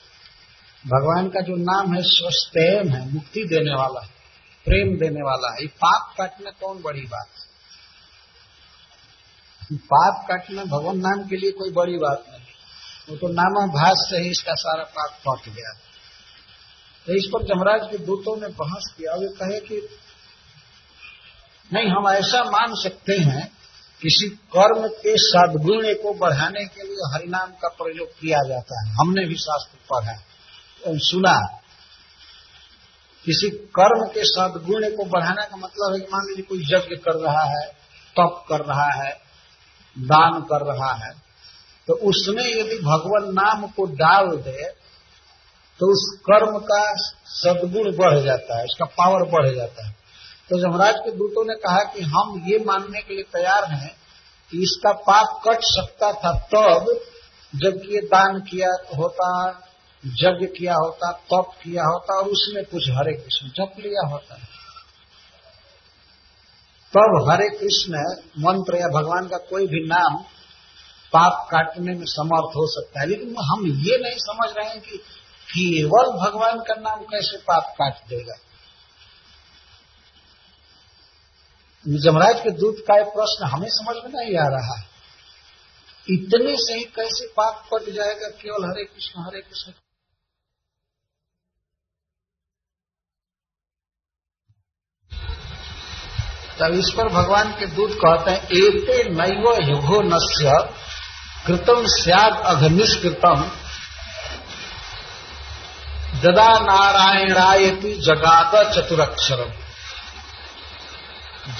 भगवान 0.86 1.28
का 1.28 1.40
जो 1.40 1.56
नाम 1.56 1.94
है 1.94 2.02
स्वस्थेम 2.02 2.88
है, 2.88 3.14
मुक्ति 3.14 3.44
देने 3.44 3.70
वाला 3.70 4.00
है। 4.00 4.15
प्रेम 4.66 4.98
देने 4.98 5.22
वाला 5.22 5.52
है। 5.52 5.66
पाप 5.66 6.14
काटना 6.18 6.50
कौन 6.50 6.82
बड़ी 6.82 7.00
बात 7.00 7.26
है? 7.26 7.56
पाप 9.76 10.26
काटना 10.28 10.64
भगवान 10.64 10.98
नाम 10.98 11.28
के 11.28 11.36
लिए 11.36 11.50
कोई 11.50 11.70
बड़ी 11.70 11.98
बात 11.98 12.24
नहीं। 12.30 12.40
वो 13.10 13.16
तो 13.16 13.28
नामाभास 13.28 14.06
से 14.10 14.16
ही 14.16 14.30
इसका 14.30 14.54
सारा 14.54 14.84
पाप 14.84 15.18
कट 15.28 15.48
गया। 15.48 15.72
तो 17.06 17.12
इस 17.12 17.30
पर 17.34 17.42
जमराज 17.44 17.90
के 17.90 17.98
दूतों 17.98 18.40
ने 18.40 18.48
बहस 18.48 18.94
किया। 18.98 19.14
वे 19.14 19.28
कहे 19.28 19.60
कि, 19.60 19.88
नहीं, 21.72 21.86
हम 21.88 22.08
ऐसा 22.08 22.44
मान 22.44 22.74
सकते 22.74 23.12
हैं, 23.12 23.52
किसी 24.02 24.28
कर्म 24.28 24.88
के 24.88 25.12
सदगुण 25.16 25.94
को 26.02 26.14
बढ़ाने 26.14 26.64
के 26.64 26.82
लिए 26.82 27.14
हरिनाम 27.14 27.50
का 27.50 27.68
प्रयोग 27.68 28.08
किया 28.08 28.38
जाता 28.48 28.84
है। 28.84 28.92
हमने 28.92 29.24
भी 29.24 29.34
शास्त्र 29.34 29.78
पढ़ा 29.90 30.18
सुना 30.88 31.62
किसी 33.26 33.48
कर्म 33.74 34.06
के 34.06 34.24
सदगुण 34.26 34.88
को 34.96 35.04
बढ़ाने 35.08 35.44
का 35.44 35.56
मतलब 35.56 35.94
है 35.94 36.00
कि 36.00 36.06
मान 36.12 36.26
लीजिए 36.26 36.44
कोई 36.44 36.60
यज्ञ 36.64 36.96
कर 36.98 37.20
रहा 37.20 37.44
है, 37.44 37.64
तप 38.16 38.44
कर 38.48 38.64
रहा 38.64 38.90
है, 38.94 39.12
दान 39.96 40.40
कर 40.42 40.66
रहा 40.66 40.92
है 40.96 41.14
तो 41.88 41.94
उसमें 42.08 42.44
यदि 42.44 42.78
भगवान 42.78 43.32
नाम 43.34 43.66
को 43.68 43.84
डाल 43.96 44.28
दे 44.38 44.62
तो 45.80 45.90
उस 45.92 46.02
कर्म 46.20 46.58
का 46.60 46.80
सदगुण 47.32 47.90
बढ़ 47.96 48.18
जाता 48.20 48.58
है, 48.58 48.64
उसका 48.64 48.84
पावर 48.94 49.24
बढ़ 49.30 49.48
जाता 49.54 49.86
है। 49.86 49.94
तो 50.50 50.58
जमराज 50.60 50.94
के 50.96 51.10
दूतों 51.10 51.44
ने 51.44 51.54
कहा 51.56 51.82
कि 51.92 52.02
हम 52.06 52.42
ये 52.46 52.58
मानने 52.66 53.00
के 53.00 53.14
लिए 53.14 53.24
तैयार 53.32 53.64
हैं 53.72 53.94
कि 54.52 54.62
इसका 54.62 54.92
पाप 55.02 55.40
कट 55.44 55.64
सकता 55.64 56.12
था 56.14 56.32
तब 56.52 56.88
जब 57.54 57.82
ये 57.90 58.00
दान 58.06 58.40
किया 58.40 58.70
होता 58.96 59.28
यज्ञ 60.06 60.46
किया 60.46 60.74
होता, 60.74 61.12
तप 61.12 61.50
किया 61.62 61.82
होता 61.82 62.18
और 62.18 62.28
उसमें 62.28 62.64
कुछ 62.64 62.82
हरे 62.90 63.12
कृष्ण 63.12 63.48
जप 63.48 63.74
लिया 63.78 64.08
होता 64.08 64.34
है। 64.34 64.56
तब 66.92 67.30
हरे 67.30 67.48
कृष्ण 67.48 67.92
मंत्र 68.38 68.76
या 68.76 68.88
भगवान 68.88 69.28
का 69.28 69.36
कोई 69.36 69.66
भी 69.66 69.86
नाम 69.86 70.24
पाप 71.12 71.48
काटने 71.50 71.94
में 71.94 72.04
समर्थ 72.04 72.56
हो 72.56 72.66
सकता 72.66 73.00
है, 73.00 73.06
लेकिन 73.06 73.28
हम 73.28 73.66
ये 73.66 73.98
नहीं 73.98 74.16
समझ 74.16 74.50
रहे 74.58 74.68
हैं 74.68 74.80
कि 74.80 74.98
केवल 75.48 76.30
भगवान 76.30 76.58
का 76.58 76.74
नाम 76.74 77.04
कैसे 77.04 77.36
पाप 77.36 77.74
काट 77.78 78.08
देगा। 78.08 78.34
जमराज 81.88 82.40
के 82.40 82.50
दूत 82.50 82.76
का 82.88 82.98
एक 82.98 83.06
प्रश्न 83.06 83.44
हमें 83.44 83.68
समझ 83.70 83.96
में 83.96 84.24
नहीं 84.24 84.38
आ 84.38 84.48
रहा 84.48 84.78
है। 84.78 84.84
इतने 86.10 86.56
से 86.56 86.74
ही 86.74 86.84
कैसे 86.84 87.26
पाप 87.26 87.68
कट 87.74 87.92
जाएगा, 87.92 88.28
केवल 88.28 88.64
हरे 88.64 88.84
कृष्ण 88.84 89.20
हरे 89.20 89.40
कृष्ण? 89.40 89.72
तब 96.60 96.74
इस 96.74 96.90
पर 96.96 97.08
भगवान 97.10 97.50
के 97.52 97.66
दूत 97.66 97.92
कहते 97.94 98.30
हैं, 98.30 98.42
एते 98.56 99.02
नैव 99.10 99.46
युगो 99.62 100.00
नस्य 100.04 100.52
कृतम 101.46 101.86
सियाद 101.88 102.40
अघनिष्कृतम 102.46 103.42
ददा 106.22 106.48
नारायणायति 106.60 107.92
जगाद 108.04 108.54
चतुरक्षरम। 108.72 109.50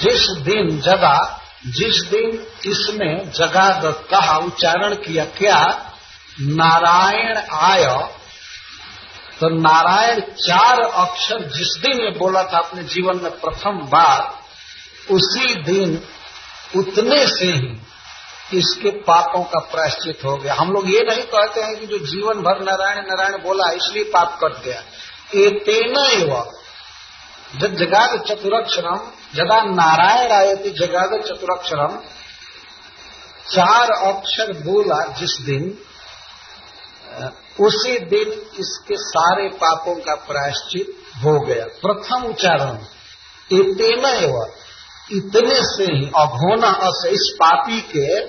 जिस 0.01 0.27
दिन 0.43 0.79
जगा, 0.81 1.17
जिस 1.67 2.01
दिन 2.05 2.45
इसने 2.65 3.13
जगा 3.31 3.91
कहा 4.11 4.37
उच्चारण 4.37 4.95
किया, 4.97 5.25
क्या 5.37 5.59
नारायण 6.39 7.37
आय 7.37 7.85
तो 9.39 9.49
नारायण 9.51 10.19
चार 10.39 10.81
अक्षर 10.81 11.47
जिस 11.49 11.75
दिन 11.81 12.01
ये 12.01 12.09
बोला 12.19 12.43
था, 12.43 12.57
अपने 12.57 12.83
जीवन 12.85 13.19
में 13.23 13.31
प्रथम 13.39 13.79
बार 13.87 14.36
उसी 15.11 15.55
दिन 15.63 16.01
उतने 16.75 17.25
से 17.27 17.45
ही 17.47 17.75
इसके 18.53 18.89
पापों 19.01 19.43
का 19.43 19.59
प्रायश्चित 19.71 20.23
हो 20.25 20.35
गया। 20.37 20.53
हम 20.53 20.71
लोग 20.71 20.89
ये 20.89 21.01
नहीं 21.03 21.23
कहते 21.25 21.61
हैं 21.61 21.75
कि 21.75 21.85
जो 21.85 21.97
जीवन 22.05 22.41
भर 22.41 22.63
नारायण 22.63 23.07
नारायण 23.07 23.41
बोला, 23.43 23.69
इसलिए 23.71 24.03
पाप 24.03 24.37
कट 24.43 24.63
गया। 24.63 24.81
ये 25.35 25.49
तेना 25.59 26.05
एवं 26.11 26.51
जब 27.53 27.75
जगाद 27.75 28.19
चतुरक्षरम, 28.21 28.99
जदा 29.35 29.61
नारायण 29.63 30.31
आए 30.31 30.55
थे 30.55 30.69
जगाद 30.77 31.19
चतुरक्षरम, 31.25 31.97
चार 33.51 33.91
अक्षर 34.05 34.53
बोला 34.63 35.03
जिस 35.13 35.37
दिन, 35.41 35.63
उसी 37.59 37.97
दिन 38.05 38.31
इसके 38.59 38.95
सारे 38.99 39.47
पापों 39.57 39.95
का 39.95 40.15
प्रायश्चित 40.25 40.95
हो 41.23 41.39
गया। 41.39 41.65
प्रथम 41.81 42.25
उच्चारण 42.25 42.77
इतना 43.51 44.09
एवं 44.09 44.55
इतने 45.11 45.55
से 45.55 45.83
ही 45.83 46.05
अघोना 46.05 46.67
अस 46.67 47.03
इस 47.05 47.35
पापी 47.35 47.81
के 47.81 48.25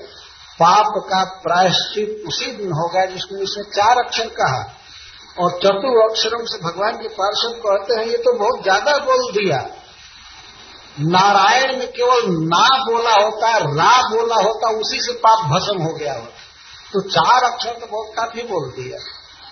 पाप 0.63 0.87
का 0.87 1.25
प्रायश्चित 1.25 2.23
उसी 2.29 2.53
दिन 2.53 2.73
हो 2.73 2.89
गया 2.89 3.07
जिसमें 3.07 3.43
इसने 3.43 3.65
चार 3.65 4.05
अक्षर 4.05 4.27
कहा। 4.27 4.75
और 5.39 5.51
चतु 5.51 6.11
अक्षरों 6.11 6.45
से 6.45 6.59
भगवान 6.65 6.93
के 6.93 7.09
पार्षद 7.09 7.63
कहते 7.67 8.01
हैं, 8.01 8.07
ये 8.07 8.17
तो 8.17 8.39
बहुत 8.39 8.63
ज़्यादा 8.63 8.99
बोल 8.99 9.33
दिया। 9.33 9.67
नारायण 11.01 11.79
में 11.79 11.93
केवल 11.93 12.21
ना 12.29 12.79
बोला 12.79 13.15
होता, 13.15 13.57
रा 13.59 14.03
बोला 14.03 14.35
होता, 14.35 14.71
उसी 14.71 15.01
से 15.01 15.13
पाप 15.13 15.39
भस्म 15.39 15.83
हो 15.83 15.93
गया 15.93 16.13
होता। 16.13 16.35
तो 16.93 17.01
चार 17.01 17.45
अक्षर 17.45 17.71
तो 17.71 17.87
बहुत 17.87 18.15
काफ़ी 18.17 18.43
बोल 18.43 18.71
दिया। 18.71 18.99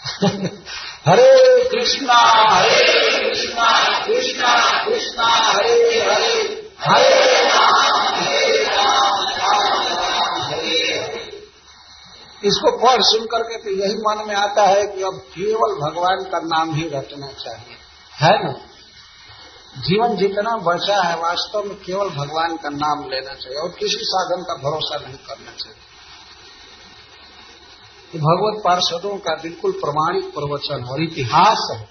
हरे 1.11 1.65
कृष्णा 1.65 2.15
हरे 2.55 3.29
कृष्णा 3.29 3.99
कृष्णा 4.07 4.85
कृष्णा, 4.85 5.25
हरे 5.25 6.01
हरे। 6.01 6.66
हरे 6.91 7.27
इसको 12.45 12.77
पढ़ 12.77 13.03
सुन 13.03 13.27
करके 13.27 13.57
तो 13.59 13.71
यही 13.71 13.95
मन 13.95 14.25
में 14.29 14.35
आता 14.35 14.63
है 14.63 14.87
कि 14.87 15.03
अब 15.03 15.15
केवल 15.15 15.91
भगवान 15.91 16.25
का 16.25 16.39
नाम 16.39 16.75
ही 16.75 16.89
रटना 16.89 17.27
चाहिए। 17.27 17.77
है 18.23 18.45
ना? 18.45 18.53
जीवन 19.77 20.17
जितना 20.17 20.57
बचा 20.57 21.03
है, 21.03 21.17
वास्तव 21.17 21.63
में 21.63 21.77
केवल 21.77 22.09
भगवान 22.09 22.57
का 22.57 22.69
नाम 22.69 23.11
लेना 23.11 23.35
चाहिए 23.35 23.59
और 23.59 23.69
किसी 23.69 23.99
साधन 24.03 24.43
का 24.43 24.55
भरोसा 24.55 24.97
नहीं 24.97 25.19
करना 25.19 25.51
चाहिए। 25.53 25.83
तो 28.13 28.19
भगवत 28.19 28.65
पार्षदों 28.65 29.19
का 29.19 29.35
बिल्कुल 29.35 29.73
प्रमाणिक 29.73 30.25
प्रवचन 30.25 30.85
और 30.85 31.03
इतिहास 31.03 31.69
है। 31.73 31.89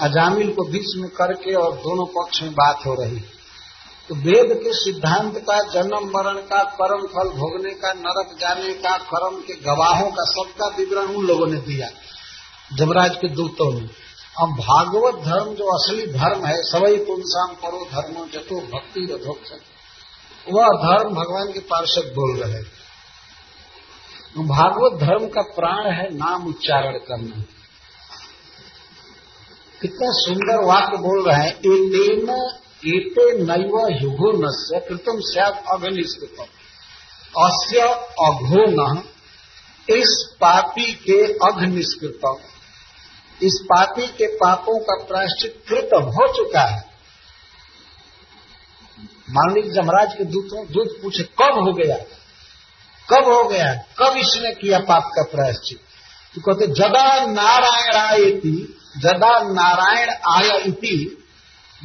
अजामिल 0.00 0.52
को 0.52 0.62
बीच 0.62 0.96
में 0.96 1.10
करके 1.10 1.54
और 1.54 1.72
दोनों 1.72 2.06
पक्ष 2.06 2.42
में 2.42 2.52
बात 2.52 2.76
हो 2.86 2.94
रही 2.94 3.31
तो 4.12 4.16
वेद 4.16 4.50
के 4.56 4.72
सिद्धांत 4.72 5.38
का, 5.38 5.58
जन्म, 5.72 6.06
मरण 6.06 6.38
का 6.38 6.62
कर्म 6.64 7.06
फल 7.06 7.28
भोगने 7.28 7.70
का, 7.70 7.92
नरक 7.92 8.36
जाने 8.40 8.74
का, 8.74 8.96
कर्म 8.96 9.36
के 9.40 9.54
गवाहों 9.54 10.10
का, 10.10 10.24
सबका 10.24 10.66
विवरण 10.76 11.06
उन 11.06 11.26
लोगों 11.26 11.46
ने 11.46 11.56
दिया। 11.56 11.88
जमराज 12.76 13.16
के 13.16 13.28
दूतों 13.28 13.72
ने 13.74 13.80
अब 14.40 14.48
भागवत 14.48 15.24
धर्म 15.24 15.54
जो 15.54 15.64
असली 15.74 16.06
धर्म 16.06 16.44
है 16.46 16.62
सवई 16.62 16.96
पुंसाम 16.96 17.54
करो 17.54 17.84
धर्मो 17.92 18.26
जतो 18.26 18.60
भक्ति 18.60 19.06
रथोक्षण 19.12 19.56
वह 20.52 20.66
धर्म 20.66 21.14
भगवान 21.14 21.52
के 21.52 21.58
पार्षद 21.58 22.12
बोल 22.14 22.36
रहे 22.36 22.62
भागवत 24.46 25.00
धर्म 25.00 25.26
का 25.28 25.42
प्राण 25.42 25.92
है 25.92 26.14
नाम 26.14 26.46
उच्चारण 26.46 26.98
करना। 26.98 27.42
कितना 29.82 30.12
सुंदर 30.12 30.64
वाक्य 30.64 30.96
बोल 30.96 31.24
रहे 31.28 31.42
हैं 31.42 31.60
एते 32.86 33.38
नैव 33.38 33.88
युगो 34.02 34.32
नस्य 34.32 34.86
कृतम 34.88 35.20
सैद 35.20 35.62
अघनिष्कृतम 35.70 36.44
अस्य 37.44 37.80
अघो 38.26 38.64
न 38.70 39.02
इस 39.90 40.34
पापी 40.40 40.92
के 40.92 41.32
अघ 41.32 41.62
निष्कृतम 41.62 42.36
इस 43.42 43.60
पापी 43.64 44.06
के 44.06 44.26
पापों 44.26 44.78
का 44.78 45.04
प्रायश्चित 45.04 45.64
कृत 45.68 45.90
हो 45.94 46.32
चुका 46.32 46.60
है। 46.60 46.92
मान 49.30 49.54
लीजिए 49.54 49.72
जमराज 49.72 50.14
के 50.14 50.24
दूतों, 50.24 50.66
दूत 50.66 50.98
पूछे, 51.02 51.22
कब 51.22 51.54
हो 51.54 51.72
गया? 51.72 51.96
कब 53.10 53.24
हो 53.28 53.48
गया? 53.48 53.74
कब 53.74 54.16
इसने 54.16 54.50
किया 54.50 54.78
पाप 54.78 55.10
का 55.16 55.22
प्रायश्चित? 55.22 55.78
तो 56.34 56.40
कहते, 56.40 56.66
जदा 56.66 57.26
नारायण 57.26 57.94
आयती, 57.94 58.78
जदा 58.98 59.42
नारायण 59.52 60.10
आय 60.10 60.60
इति 60.60 61.21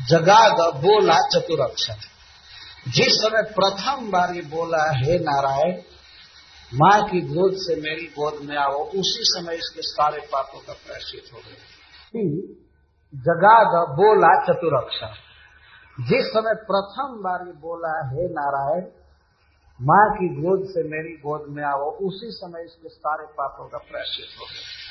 जगाद 0.05 0.75
बोला 0.75 1.15
चतुरक्षर। 1.15 1.95
जिस 2.91 3.13
समय 3.13 3.41
प्रथम 3.43 4.11
बार 4.11 4.27
बोला, 4.27 4.97
हे 4.97 5.19
नारायण, 5.19 5.81
माँ 6.73 7.09
की 7.09 7.21
गोद 7.21 7.53
से 7.55 7.81
मेरी 7.81 8.05
गोद 8.05 8.45
में 8.49 8.57
आओ। 8.57 8.89
उसी 8.89 9.19
समय 9.19 9.55
इसके 9.55 9.81
सारे 9.81 10.17
पापों 10.19 10.59
का 10.59 10.73
प्रायश्चित 10.73 11.33
हो 11.33 11.37
गए 11.37 11.55
जगाद 13.15 13.89
बोला 13.89 14.45
चतुरक्षर। 14.45 15.13
जिस 16.03 16.25
समय 16.25 16.53
प्रथम 16.55 17.23
बार 17.23 17.43
बोला, 17.43 18.09
हे 18.09 18.27
नारायण, 18.27 18.83
माँ 19.81 20.13
की 20.13 20.27
गोद 20.27 20.69
से 20.69 20.83
मेरी 20.83 21.13
गोद 21.13 21.45
में 21.49 21.63
आओ। 21.63 21.97
उसी 21.97 22.27
समय 22.31 22.63
इसके 22.65 22.89
सारे 22.89 23.25
पापों 23.27 23.69
का 23.69 23.77
प्रायश्चित 23.77 24.39
हो 24.39 24.45
गया। 24.45 24.87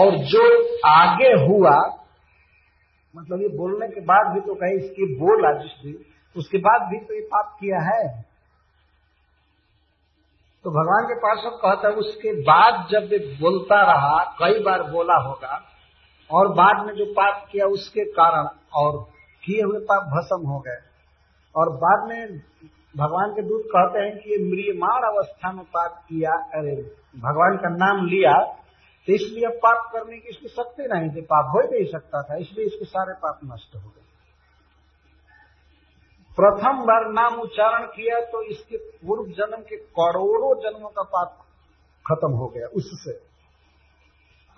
और 0.00 0.24
जो 0.24 0.64
आगे 0.88 1.46
हुआ 1.46 2.01
मतलब 3.16 3.42
ये 3.42 3.48
बोलने 3.48 3.88
के 3.88 4.00
बाद 4.00 4.34
भी 4.34 4.40
तो 4.40 4.54
कहीं 4.54 4.74
इसकी 4.74 5.14
बोला 5.14 5.62
जिस 5.62 5.72
दिन, 5.82 6.04
उसके 6.36 6.58
बाद 6.58 6.82
भी 6.82 6.98
तो 7.04 7.14
ये 7.14 7.20
पाप 7.20 7.56
किया 7.60 7.78
है। 7.78 8.32
तो 10.64 10.70
भगवान 10.70 11.04
के 11.04 11.14
पास 11.14 11.38
सब 11.38 11.50
कहता 11.50 11.88
है, 11.88 11.94
उसके 11.94 12.40
बाद 12.40 12.88
जब 12.90 13.12
ये 13.12 13.18
बोलता 13.18 13.82
रहा, 13.82 14.24
कई 14.24 14.62
बार 14.62 14.82
बोला 14.82 15.14
होगा, 15.14 15.62
और 16.30 16.48
बाद 16.48 16.86
में 16.86 16.94
जो 16.94 17.04
पाप 17.04 17.48
किया 17.52 17.66
उसके 17.66 18.04
कारण 18.04 18.48
और 18.74 19.06
किए 19.44 19.62
हुए 19.62 19.78
पाप 19.78 20.02
भस्म 20.02 20.48
हो 20.48 20.58
गए। 20.58 20.78
और 21.56 21.70
बाद 21.70 22.08
में 22.08 22.38
भगवान 22.96 23.32
के 23.32 23.42
दूत 23.42 23.62
कहते 23.66 23.98
हैं 23.98 24.18
कि 24.18 24.30
ये 24.30 24.50
म्रियमाण 24.50 25.02
अवस्था 25.02 25.52
में 25.52 25.64
पाप 25.64 26.02
किया, 26.08 26.30
अरे, 26.30 26.76
भगवान 27.16 27.56
का 27.56 27.68
नाम 27.68 28.06
लिया 28.06 28.61
तो 29.06 29.12
इसलिए 29.12 29.48
पाप 29.48 29.90
करने 29.92 30.18
की 30.18 30.28
इसकी 30.28 30.48
शक्ति 30.48 30.82
नहीं 30.82 31.10
थी, 31.10 31.20
पाप 31.20 31.52
हो 31.54 31.60
ही 31.60 31.80
नहीं 31.80 31.92
सकता 31.92 32.22
था, 32.22 32.36
इसलिए 32.36 32.66
इसके 32.66 32.84
सारे 32.84 33.14
पाप 33.14 33.40
नष्ट 33.44 33.74
हो 33.74 33.80
गए। 33.80 34.02
प्रथम 36.40 36.86
बार 36.86 37.12
नाम 37.12 37.40
उच्चारण 37.40 37.86
किया 37.86 38.20
तो 38.20 38.42
इसके 38.42 38.76
पूर्व 38.76 39.32
जन्म 39.32 39.62
के 39.62 39.76
करोड़ों 39.76 40.60
जन्मों 40.62 40.88
का 40.88 41.02
पाप 41.02 41.46
खत्म 42.08 42.30
हो 42.30 42.46
गया 42.46 42.66
उससे। 42.66 43.32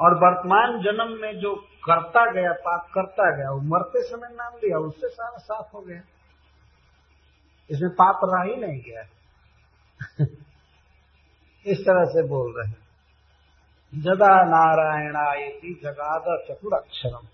और 0.00 0.14
वर्तमान 0.14 0.82
जन्म 0.82 1.22
में 1.22 1.38
जो 1.38 1.54
करता 1.56 2.32
गया, 2.32 2.52
पाप 2.52 2.88
करता 2.94 3.36
गया, 3.36 3.50
वो 3.50 3.60
मरते 3.60 4.02
समय 4.02 4.28
नाम 4.32 4.52
लिया, 4.56 4.78
उससे 4.78 5.08
सारा 5.08 5.38
साफ़ 5.38 5.72
हो 5.74 5.80
गया। 5.80 6.02
इसमें 7.70 7.90
पाप 7.90 8.20
रहा 8.24 8.42
ही 8.42 8.56
नहीं 8.56 8.80
गया। 8.80 9.02
इस 11.66 11.80
तरह 11.80 12.04
से 12.04 12.28
बोल 12.28 12.54
रहे 12.56 12.68
हैं। 12.68 12.83
जदा 13.94 14.34
नारायणायति 14.44 15.80
जगाद 15.84 16.24
चतुर 16.48 16.74
अक्षरम 16.74 17.26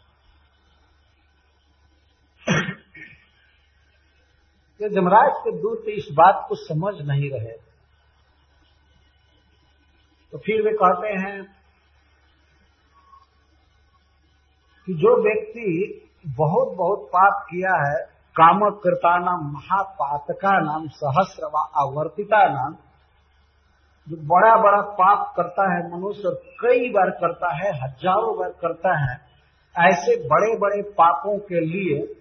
कि 4.81 4.89
जमराज 4.89 5.33
के 5.39 5.53
दूत 5.53 5.85
इस 5.89 6.09
बात 6.13 6.47
को 6.49 6.55
समझ 6.55 6.95
नहीं 7.07 7.31
रहे। 7.31 7.57
तो 10.33 10.39
फिर 10.39 10.63
वे 10.63 10.73
कहते 10.73 11.09
हैं 11.09 11.43
कि 14.87 14.95
जो 14.95 15.17
व्यक्ति 15.23 15.67
बहुत 16.27 16.77
बहुत 16.77 17.09
पाप 17.09 17.47
किया 17.51 17.75
है 17.89 18.07
कामकृता 18.37 19.19
नाम, 19.19 19.41
महापातका 19.53 20.61
नाम 20.61 20.89
सहस्र 20.89 21.47
व 21.47 21.59
आवर्तिता 21.77 22.45
नाम 22.49 22.77
जो 24.07 24.17
बड़ा 24.17 24.55
बड़ा 24.57 24.81
पाप 24.81 25.33
करता 25.37 25.65
है 25.73 25.83
मनुष्य 25.93 26.31
कई 26.61 26.89
बार 26.91 27.11
करता 27.11 27.55
है, 27.55 27.73
हज़ारों 27.73 28.39
बार 28.39 28.51
करता 28.51 28.97
है, 28.99 29.21
ऐसे 29.77 30.17
बड़े 30.29 30.57
बड़े 30.59 30.83
पापों 30.83 31.39
के 31.39 31.61
लिए 31.61 32.17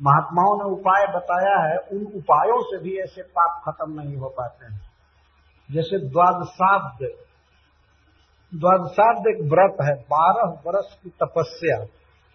महात्माओं 0.00 0.56
ने 0.58 0.64
उपाय 0.70 1.06
बताया 1.06 1.56
है, 1.62 1.76
उन 1.92 2.06
उपायों 2.16 2.60
से 2.62 2.82
भी 2.82 2.96
ऐसे 2.98 3.22
पाप 3.22 3.62
खत्म 3.64 4.00
नहीं 4.00 4.16
हो 4.16 4.28
पाते 4.28 4.66
हैं। 4.66 4.80
जैसे 5.70 5.98
द्वादशाब्द 6.08 7.04
द्वादशाब्द 8.52 9.26
एक 9.26 9.42
व्रत 9.42 9.76
है, 9.82 9.94
बारह 9.94 10.60
वर्ष 10.66 10.94
की 11.02 11.10
तपस्या, 11.10 11.78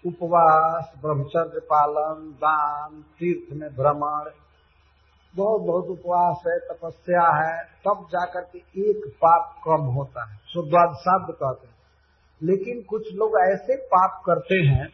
उपवास, 0.06 0.94
ब्रह्मचर्य 1.02 1.60
पालन, 1.60 2.32
दान, 2.38 3.02
तीर्थ 3.20 3.54
में 3.58 3.70
भ्रमण 3.70 4.30
बहुत 5.36 5.62
बहुत 5.62 5.86
उपवास 5.86 6.38
है, 6.48 6.58
तपस्या 6.60 7.24
है, 7.38 7.64
तब 7.64 8.08
जाकर 8.12 8.42
के 8.42 8.60
एक 8.60 9.02
पाप 9.18 9.56
कम 9.66 9.86
होता 9.86 10.32
है। 10.32 10.38
सो 10.38 10.62
द्वादशाब्द 10.70 11.34
कहते 11.34 11.68
हैं। 11.68 11.76
लेकिन 12.44 12.82
कुछ 12.82 13.04
लोग 13.14 13.32
ऐसे 13.54 13.76
पाप 13.76 14.22
करते 14.26 14.56
हैं 14.56 14.88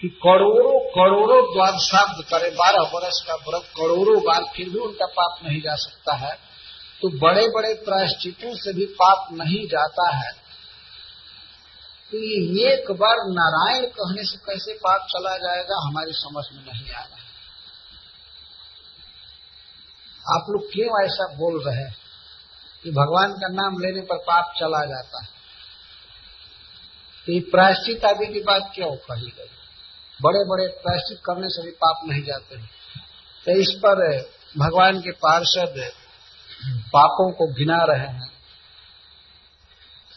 कि 0.00 0.08
करोड़ों 0.08 0.78
करोड़ों 0.80 1.42
द्वादशाब्द 1.54 2.24
करे, 2.24 2.50
बारह 2.50 2.82
वर्ष 2.94 3.18
का 3.28 3.34
व्रत, 3.34 3.62
करोड़ों 3.76 4.22
बार 4.22 4.42
फिर 4.56 4.68
भी 4.68 4.78
उनका 4.78 5.06
पाप 5.06 5.48
नहीं 5.48 5.60
जा 5.60 5.74
सकता 5.74 6.14
है 6.14 6.34
तो 7.02 7.08
बड़े 7.08 7.48
बड़े 7.48 7.74
प्रायश्चितों 7.74 8.54
से 8.54 8.72
भी 8.72 8.84
पाप 8.84 9.28
नहीं 9.32 9.66
जाता 9.66 10.16
है। 10.16 10.32
तो 12.10 12.16
ये 12.16 12.72
एक 12.72 12.90
बार 12.90 13.16
नारायण 13.28 13.86
कहने 13.86 14.24
से 14.24 14.38
कैसे 14.38 14.72
पाप 14.72 15.00
चला 15.00 15.36
जाएगा, 15.36 15.86
हमारी 15.88 16.12
समझ 16.12 16.44
में 16.52 16.72
नहीं 16.72 16.92
आ 16.92 17.00
रहा। 17.00 17.25
आप 20.34 20.46
लोग 20.50 20.62
क्यों 20.72 21.04
ऐसा 21.04 21.36
बोल 21.36 21.62
रहे 21.66 21.76
हैं 21.76 21.96
कि 22.82 22.90
भगवान 22.90 23.32
का 23.32 23.48
नाम 23.48 23.78
लेने 23.78 24.00
पर 24.00 24.16
पाप 24.16 24.54
चला 24.58 24.84
जाता 24.84 25.22
है? 25.22 25.28
तो 27.26 27.32
ये 27.32 27.40
प्रायश्चित 27.40 28.04
आदि 28.04 28.26
की 28.26 28.40
बात 28.40 28.72
क्यों 28.74 28.96
कही 28.96 29.26
गई? 29.26 29.50
बड़े 30.22 30.44
बड़े 30.44 30.66
प्रायश्चित 30.66 31.18
करने 31.24 31.48
से 31.48 31.62
भी 31.62 31.70
पाप 31.70 32.00
नहीं 32.06 32.22
जाते 32.22 32.56
हैं। 32.56 32.70
तो 33.44 33.52
इस 33.52 33.70
पर 33.70 34.18
भगवान 34.58 35.00
के 35.00 35.10
पार्षद 35.10 35.92
पापों 36.92 37.32
को 37.32 37.46
गिना 37.46 37.84
रहे 37.84 38.06
हैं। 38.06 38.32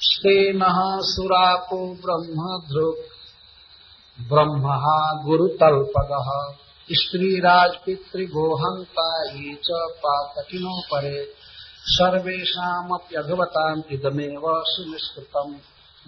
स्तेन 0.01 0.59
सुरापो 1.01 1.77
ब्रह्म 1.77 2.67
ध्रुव, 2.67 2.93
ब्रह्म 4.21 4.61
गुरु 5.23 5.37
गुरुतल्पद। 5.37 6.68
स्त्री 6.91 7.39
राज 7.39 7.75
पितृगोहंता 7.85 9.31
ये 9.31 9.55
च 9.55 9.67
पातकिनो 9.73 10.81
परे। 10.81 11.33
सर्वेशाप्यघवताम 11.85 13.83
इदमेव 13.91 14.41
सुनिष्कृतम। 14.45 15.59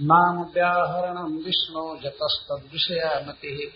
नाम 0.02 0.42
व्याहरणम 0.42 1.38
विष्णु 1.46 1.98
जतस्तद 2.04 2.70
विषयामति 2.74 3.72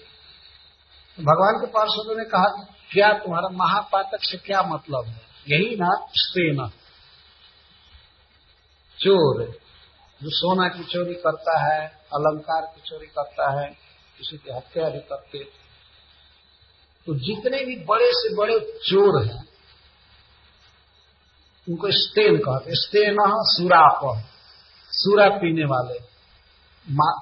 भगवान 1.20 1.60
के 1.62 1.68
पार्षदों 1.68 2.18
ने 2.18 2.24
कहा, 2.24 2.66
क्या 2.92 3.14
तुम्हारा 3.14 3.50
महापातक 3.50 4.18
से 4.22 4.38
क्या 4.38 4.62
मतलब 4.62 5.06
है? 5.06 5.22
यही 5.50 5.76
ना 5.76 6.08
स्पेन 6.14 6.68
चोर, 9.00 9.44
जो 10.24 10.30
सोना 10.30 10.68
की 10.68 10.84
चोरी 10.84 11.14
करता 11.14 11.60
है, 11.60 11.88
अलंकार 11.88 12.62
की 12.62 12.82
चोरी 12.86 13.08
करता 13.08 13.62
है, 13.62 13.70
किसी 14.18 14.38
की 14.38 14.52
हत्या 14.54 14.90
भी 14.90 15.00
करते 15.00 15.65
तो 17.06 17.16
जितने 17.16 17.66
भी 17.66 17.76
बड़े 17.86 18.10
से 18.12 18.36
बड़े 18.36 18.60
चोर 18.84 19.26
हैं, 19.26 19.44
उनको 21.70 21.92
स्टेन 21.92 22.38
कहते 22.38 22.76
स्टेन 22.76 23.18
सुराप 23.48 24.24
सूरा 24.92 25.30
पीने 25.30 25.66
वाले। 25.66 26.00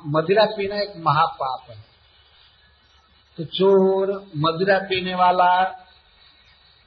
मदिरा 0.07 0.45
पीना 0.45 0.75
एक 0.75 0.93
महापाप 0.97 1.69
है। 1.69 1.77
तो 3.37 3.43
चोर, 3.43 4.11
मदिरा 4.37 4.77
पीने 4.79 5.15
वाला, 5.15 5.51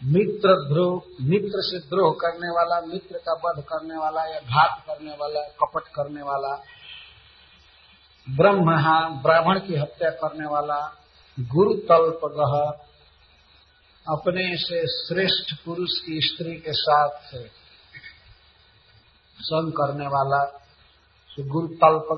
मित्र 0.05 0.49
द्रोह, 0.69 1.03
मित्र 1.21 1.63
से 1.63 1.79
द्रोह 1.79 2.13
करने 2.13 2.49
वाला, 2.49 2.81
मित्र 2.87 3.19
का 3.19 3.33
वध 3.45 3.65
करने 3.65 3.97
वाला 3.97 4.25
या 4.25 4.41
घात 4.41 4.83
करने 4.87 5.11
वाला, 5.11 5.41
कपट 5.41 5.89
करने 5.89 6.23
वाला, 6.23 6.55
ब्रह्म 8.29 9.23
ब्राह्मण 9.23 9.61
की 9.61 9.75
हत्या 9.75 10.11
करने 10.11 10.47
वाला 10.47 10.79
गुरु 11.41 11.75
तल्प 11.75 12.21
अपने 14.09 14.57
से 14.57 14.87
श्रेष्ठ 14.87 15.65
पुरुष 15.65 15.91
की 15.91 16.21
स्त्री 16.21 16.55
के 16.55 16.73
साथ 16.73 17.21
संग 19.39 19.73
करने 19.73 20.07
वाला 20.07 20.45
गुरु 21.41 21.67
तल्प 21.67 22.09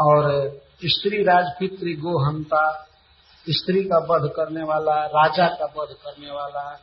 और 0.00 0.48
स्त्री 0.84 1.22
राजपित्री 1.22 1.94
गोहंता, 1.94 2.86
स्त्री 3.48 3.84
का 3.84 3.98
वध 3.98 4.32
करने 4.36 4.62
वाला, 4.62 5.06
राजा 5.06 5.48
का 5.48 5.64
वध 5.64 5.94
करने 5.94 6.30
वाला 6.30 6.80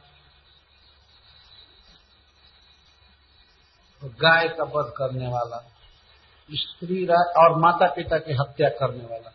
गाय 4.04 4.48
का 4.48 4.64
वध 4.64 4.94
करने 4.98 5.28
वाला। 5.28 5.75
स्त्री 6.52 7.08
और 7.38 7.60
माता 7.60 7.88
पिता 7.88 8.18
की 8.18 8.34
हत्या 8.34 8.70
करने 8.70 9.04
वाला। 9.04 9.32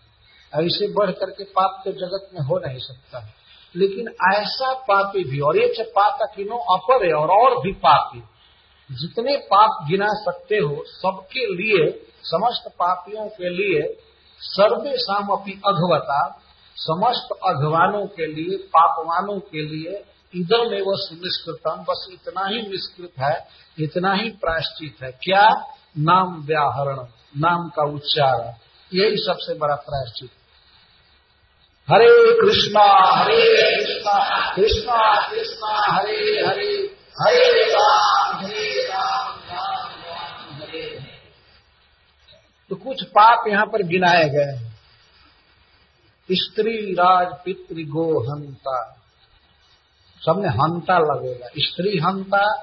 ऐसे 0.62 0.88
बढ़ 0.88 1.10
करके 1.10 1.44
पाप 1.44 1.82
तो 1.84 1.92
जगत 1.92 2.30
में 2.34 2.40
हो 2.40 2.58
नहीं 2.66 2.78
सकता। 2.78 3.18
है 3.18 3.40
लेकिन 3.76 4.08
ऐसा 4.34 4.74
पापी 4.74 5.24
भी, 5.24 5.40
और 5.40 5.56
ये 5.56 5.82
पाप 5.82 6.18
किनो 6.36 6.56
अपर 6.56 7.06
है 7.06 7.12
और 7.12 7.30
और 7.30 7.62
भी 7.62 7.72
पापी, 7.72 8.18
जितने 8.92 9.36
पाप 9.36 9.86
गिना 9.90 10.06
सकते 10.08 10.56
हो, 10.56 10.84
सबके 10.86 11.46
लिए, 11.46 12.06
समस्त 12.22 12.74
पापियों 12.78 13.26
के 13.26 13.48
लिए 13.48 14.02
सर्वे 14.40 14.98
शाम 14.98 15.28
अपनी 15.28 15.52
अघवता, 15.52 16.40
समस्त 16.76 17.28
अघवानों 17.32 18.06
के 18.06 18.26
लिए, 18.26 18.56
पापवानों 18.56 19.40
के 19.40 19.62
लिए 19.62 20.04
इधर 20.34 20.70
में 20.70 20.80
वो 20.80 20.96
सुनिष्कृतम 20.96 21.82
बस 21.82 22.08
इतना 22.12 22.46
ही 22.46 22.62
निष्कृत 22.62 23.12
है, 23.18 23.48
इतना 23.78 24.14
ही 24.14 24.30
प्रायश्चित 24.30 25.02
है। 25.02 25.12
क्या? 25.12 25.74
नाम 25.98 26.42
व्याहरण, 26.42 26.96
नाम 27.36 27.68
का 27.68 27.82
उच्चारण, 27.82 28.52
यही 28.94 29.16
सबसे 29.16 29.54
बड़ा 29.54 29.74
प्रायश्चित। 29.74 30.30
हरे 31.90 32.40
कृष्णा 32.40 33.14
हरे 33.16 33.76
कृष्णा 33.76 34.54
कृष्णा 34.56 35.30
कृष्णा, 35.30 35.92
हरे 35.92 36.46
हरे 36.46 36.96
हरे 37.20 37.72
राम 37.72 38.36
हरे 38.36 38.88
राम 38.88 39.28
राम 39.28 39.88
राम, 39.88 40.54
हरे 40.54 41.00
तो 42.70 42.76
कुछ 42.76 43.02
पाप 43.04 43.44
यहाँ 43.48 43.66
पर 43.66 43.82
गिनाए 43.82 44.28
गए 44.28 44.56
हैं। 44.56 44.70
स्त्री 46.32 46.92
राज 46.92 47.28
पितृ 47.44 47.82
गो 47.82 48.20
हंता। 48.20 48.96
सब 50.20 50.36
में 50.36 50.48
हंता 50.48 50.98
लगेगा। 50.98 51.46
स्त्री 51.58 51.98
हंता 51.98 52.54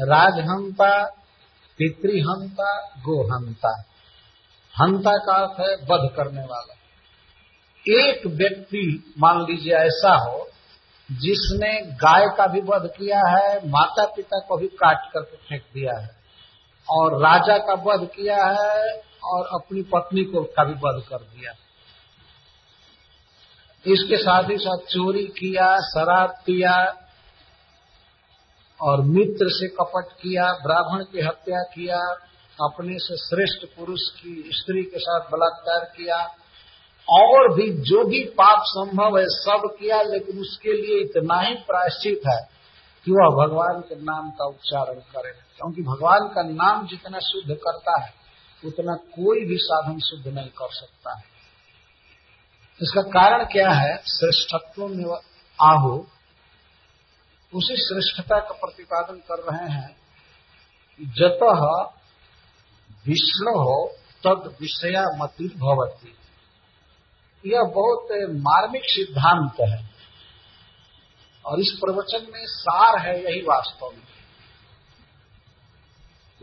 राजहंता 0.00 1.23
पितृहंता, 1.78 2.80
गोहंता। 2.80 3.84
हंता 4.74 5.16
का 5.16 5.32
अर्थ 5.32 5.60
है 5.60 5.76
वध 5.76 6.16
करने 6.16 6.40
वाला। 6.40 6.74
एक 7.88 8.26
व्यक्ति, 8.26 9.14
मान 9.18 9.40
लीजिए 9.40 9.74
ऐसा 9.74 10.14
हो, 10.14 10.48
जिसने 11.12 11.82
गाय 11.82 12.26
का 12.36 12.46
भी 12.46 12.60
वध 12.60 12.90
किया 12.98 13.18
है 13.18 13.68
माता 13.68 14.04
पिता 14.04 14.38
को 14.38 14.56
भी 14.56 14.66
काट 14.66 15.12
करके 15.12 15.36
फेंक 15.36 15.62
दिया 15.74 16.00
है, 16.00 16.16
और 16.90 17.22
राजा 17.22 17.58
का 17.58 17.74
वध 17.74 18.08
किया 18.16 18.44
है, 18.44 19.02
और 19.24 19.46
अपनी 19.46 19.82
पत्नी 19.82 20.24
को 20.24 20.42
का 20.42 20.64
भी 20.64 20.72
वध 20.72 21.02
कर 21.08 21.16
दिया। 21.16 21.52
इसके 23.86 24.16
साथ 24.16 24.42
ही 24.42 24.58
साथ 24.58 24.78
चोरी 24.78 25.24
किया, 25.24 25.76
शराब 25.80 26.30
पिया 26.30 27.03
और 28.82 29.00
मित्र 29.00 29.46
से 29.48 29.68
कपट 29.68 30.12
किया, 30.12 30.52
ब्राह्मण 30.52 31.04
की 31.04 31.20
हत्या 31.20 31.62
किया, 31.62 31.96
अपने 32.64 32.98
से 32.98 33.16
श्रेष्ठ 33.16 33.76
पुरुष 33.78 34.00
की 34.00 34.50
स्त्री 34.52 34.82
के 34.82 34.98
साथ 34.98 35.20
बलात्कार 35.20 35.84
किया, 35.84 36.16
और 37.10 37.54
भी 37.54 37.70
जो 37.70 38.04
भी 38.04 38.24
पाप 38.24 38.62
संभव 38.66 39.18
है 39.18 39.24
सब 39.28 39.76
किया, 39.80 40.02
लेकिन 40.02 40.40
उसके 40.40 40.72
लिए 40.72 41.00
इतना 41.00 41.40
ही 41.40 41.54
प्रायश्चित 41.54 42.20
है 42.28 42.48
कि 43.04 43.10
वह 43.10 43.46
भगवान 43.46 43.80
के 43.80 43.94
नाम 43.94 44.30
का 44.30 44.44
उच्चारण 44.44 44.94
करे। 44.94 45.30
क्योंकि 45.30 45.82
भगवान 45.82 46.28
का 46.28 46.42
नाम 46.42 46.86
जितना 46.86 47.18
शुद्ध 47.18 47.54
करता 47.54 48.02
है, 48.02 48.14
उतना 48.64 48.94
कोई 48.94 49.44
भी 49.44 49.56
साधन 49.60 49.98
शुद्ध 49.98 50.34
नहीं 50.34 50.48
कर 50.48 50.68
सकता 50.70 51.16
है। 51.16 51.22
इसका 52.82 53.02
कारण 53.02 53.44
क्या 53.44 53.70
है? 53.70 53.96
श्रेष्ठत्व 53.96 54.86
में 54.86 55.16
आहु 55.62 56.04
उसी 57.54 57.76
श्रेष्ठता 57.76 58.38
का 58.38 58.54
प्रतिपादन 58.54 59.14
कर 59.16 59.52
रहे 59.52 59.72
हैं 59.72 59.96
जत 61.00 61.38
विष्णु 63.08 63.50
हो 63.50 63.92
तद 64.26 64.56
विषया 64.60 65.04
मति 65.16 65.48
भवती। 65.48 66.14
यह 67.50 67.62
बहुत 67.62 68.08
मार्मिक 68.30 68.82
सिद्धांत 68.84 69.54
है। 69.60 69.90
और 71.46 71.60
इस 71.60 71.70
प्रवचन 71.70 72.26
में 72.32 72.46
सार 72.46 72.98
है 72.98 73.24
यही 73.24 73.40
वास्तव 73.40 73.86
में। 73.86 74.14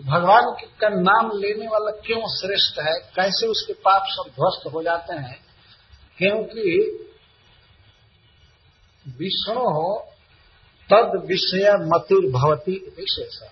भगवान 0.05 0.55
का 0.81 0.89
नाम 0.89 1.31
लेने 1.39 1.67
वाला 1.67 1.91
क्यों 1.91 2.17
श्रेष्ठ 2.17 2.79
है? 2.79 3.11
कैसे 3.15 3.47
उसके 3.47 3.73
पाप 3.73 4.03
सब 4.05 4.23
ध्वस्त 4.29 4.73
हो 4.73 4.83
जाते 4.83 5.13
हैं? 5.13 5.45
क्योंकि 6.17 6.97
विष्णु 9.07 9.59
हो 9.59 10.10
तद 10.93 11.23
विषय 11.25 11.71
मतिर 11.73 12.31
भवती 12.31 12.71
विशेष 12.71 13.49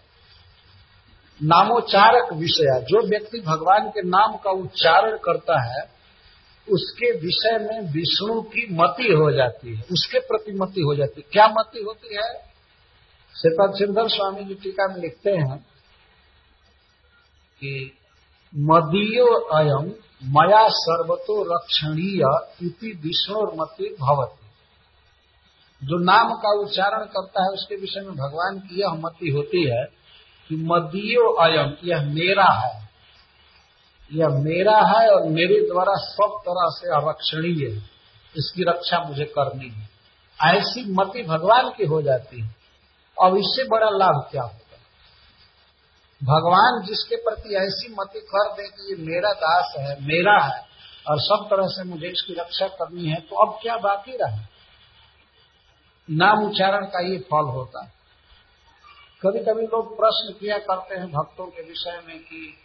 नामोच्चारक 1.44 2.34
विषय, 2.34 2.82
जो 2.82 3.08
व्यक्ति 3.08 3.40
भगवान 3.40 3.90
के 3.90 4.02
नाम 4.02 4.38
का 4.38 4.52
उच्चारण 4.52 5.18
करता 5.18 5.62
है, 5.62 5.84
उसके 6.72 7.12
विषय 7.12 7.58
में 7.58 7.94
विष्णु 7.94 8.42
की 8.42 8.76
मति 8.76 9.04
हो 9.04 9.32
जाती 9.32 9.76
है, 9.76 9.82
उसके 9.92 10.20
प्रति 10.20 10.52
मति 10.52 10.82
हो 10.82 10.96
जाती 10.96 11.22
है। 11.22 11.30
क्या 11.32 11.48
मति 11.48 11.80
होती 11.80 12.16
है? 12.16 12.34
श्रीपद 13.42 13.74
सिंधर 13.76 14.08
स्वामी 14.08 14.44
जी 14.44 14.54
टीका 14.54 14.88
में 14.88 15.02
लिखते 15.02 15.32
हैं 15.32 15.58
कि 17.60 17.98
मदीयो 18.56 19.26
अयम 19.40 19.92
मया 20.24 20.68
सर्वतो 20.70 21.56
रक्षणीय 21.56 22.22
इति 22.68 23.02
विष्णुर्मति 23.06 23.96
भवती। 24.00 24.39
जो 25.84 25.98
नाम 26.04 26.34
का 26.34 26.60
उच्चारण 26.60 27.06
करता 27.06 27.44
है, 27.44 27.50
उसके 27.50 27.76
विषय 27.76 28.00
में 28.00 28.16
भगवान 28.16 28.60
की 28.60 28.82
यह 28.82 28.90
मति 28.90 29.30
होती 29.30 29.70
है 29.70 29.86
कि 30.50 30.56
मदियो 30.56 31.34
अयम, 31.34 31.74
यह 31.84 32.02
मेरा 32.02 32.52
है। 32.52 32.90
यह 34.14 34.28
मेरा 34.30 34.78
है 34.78 35.10
और 35.10 35.24
मेरे 35.24 35.68
द्वारा 35.74 35.94
सब 35.96 36.40
तरह 36.42 36.70
से 36.70 36.88
अरक्षणीय 36.88 37.70
है। 37.70 37.90
इसकी 38.38 38.64
रक्षा 38.64 39.00
मुझे 39.00 39.26
करनी 39.26 39.70
है। 39.70 39.90
ऐसी 40.42 40.94
मति 40.94 41.24
भगवान 41.24 41.70
की 41.70 41.86
हो 41.86 42.02
जाती 42.02 42.42
है। 42.42 42.56
अब 43.24 43.38
इससे 43.38 43.64
बड़ा 43.64 43.90
लाभ 43.90 44.28
क्या 44.32 44.42
होगा? 44.42 44.60
भगवान 46.24 46.86
जिसके 46.86 47.16
प्रति 47.16 47.56
ऐसी 47.56 47.96
मति 48.00 48.20
कर 48.20 48.52
दे 48.52 48.68
कि 48.68 48.96
ये 48.96 49.08
मेरा 49.08 49.30
दास 49.30 49.76
है, 49.80 50.02
मेरा 50.02 50.44
है, 50.44 50.62
और 51.10 51.20
सब 51.20 51.48
तरह 51.50 51.68
से 51.68 51.84
मुझे 51.84 52.08
इसकी 52.08 52.34
रक्षा 52.34 52.68
करनी 52.68 53.10
है 53.10 53.16
तो 53.16 53.46
अब 53.46 53.60
क्या 53.62 53.78
बाकी 53.78 54.12
रहा? 54.12 54.38
नाम 56.12 56.46
उच्चारण 56.46 56.86
का 56.86 57.00
ये 57.00 57.18
फल 57.18 57.50
होता 57.50 57.84
है। 57.84 57.92
कभी 59.22 59.40
कभी 59.40 59.64
लोग 59.64 59.98
प्रश्न 59.98 60.34
किया 60.40 60.58
करते 60.58 60.96
हैं 60.96 61.08
भक्तों 61.08 61.46
के 61.46 61.62
विषय 61.62 62.02
में 62.08 62.20
कि, 62.20 62.58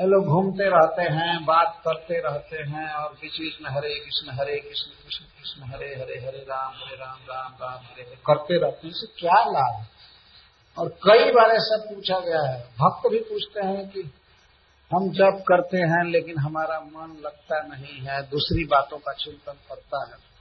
ये 0.00 0.06
लोग 0.06 0.26
घूमते 0.26 0.64
रहते 0.64 1.02
हैं, 1.02 1.44
बात 1.44 1.82
करते 1.84 2.14
रहते 2.14 2.56
हैं 2.56 2.94
और 2.94 3.12
बीच 3.12 3.32
बीच 3.32 3.62
में 3.62 3.70
हरे 3.70 3.94
कृष्ण 3.94 4.32
हरे 4.32 4.56
कृष्ण 4.56 5.04
कृष्ण 5.04 5.24
कृष्ण 5.24 5.62
हरे 5.62 5.86
हरे 5.86 6.26
हरे, 6.26 6.38
राम 6.38 6.72
हरे, 6.72 6.96
राम 6.96 7.18
राम 7.30 7.52
राम, 7.62 7.78
हरे 7.78 8.02
हरे, 8.02 8.16
करते 8.26 8.58
रहते 8.58 8.86
हैं। 8.86 8.94
इससे 8.94 9.20
क्या 9.20 9.44
लाभ 9.44 9.80
है? 9.80 9.88
और 10.78 10.88
कई 10.88 11.30
बार 11.30 11.50
ऐसा 11.50 11.94
पूछा 11.94 12.20
गया 12.20 12.42
है। 12.42 12.62
भक्त 12.62 13.10
भी 13.10 13.18
पूछते 13.18 13.66
हैं 13.66 13.90
कि, 13.90 14.00
हम 14.94 15.10
जब 15.10 15.44
करते 15.48 15.76
हैं 15.76 16.04
लेकिन 16.04 16.38
हमारा 16.38 16.80
मन 16.80 17.22
लगता 17.24 17.60
नहीं 17.60 18.00
है, 18.00 18.22
दूसरी 18.22 18.64
बातों 18.64 18.98
का 18.98 19.12
चिंतन 19.12 19.52
करता 19.52 20.06
है। 20.08 20.33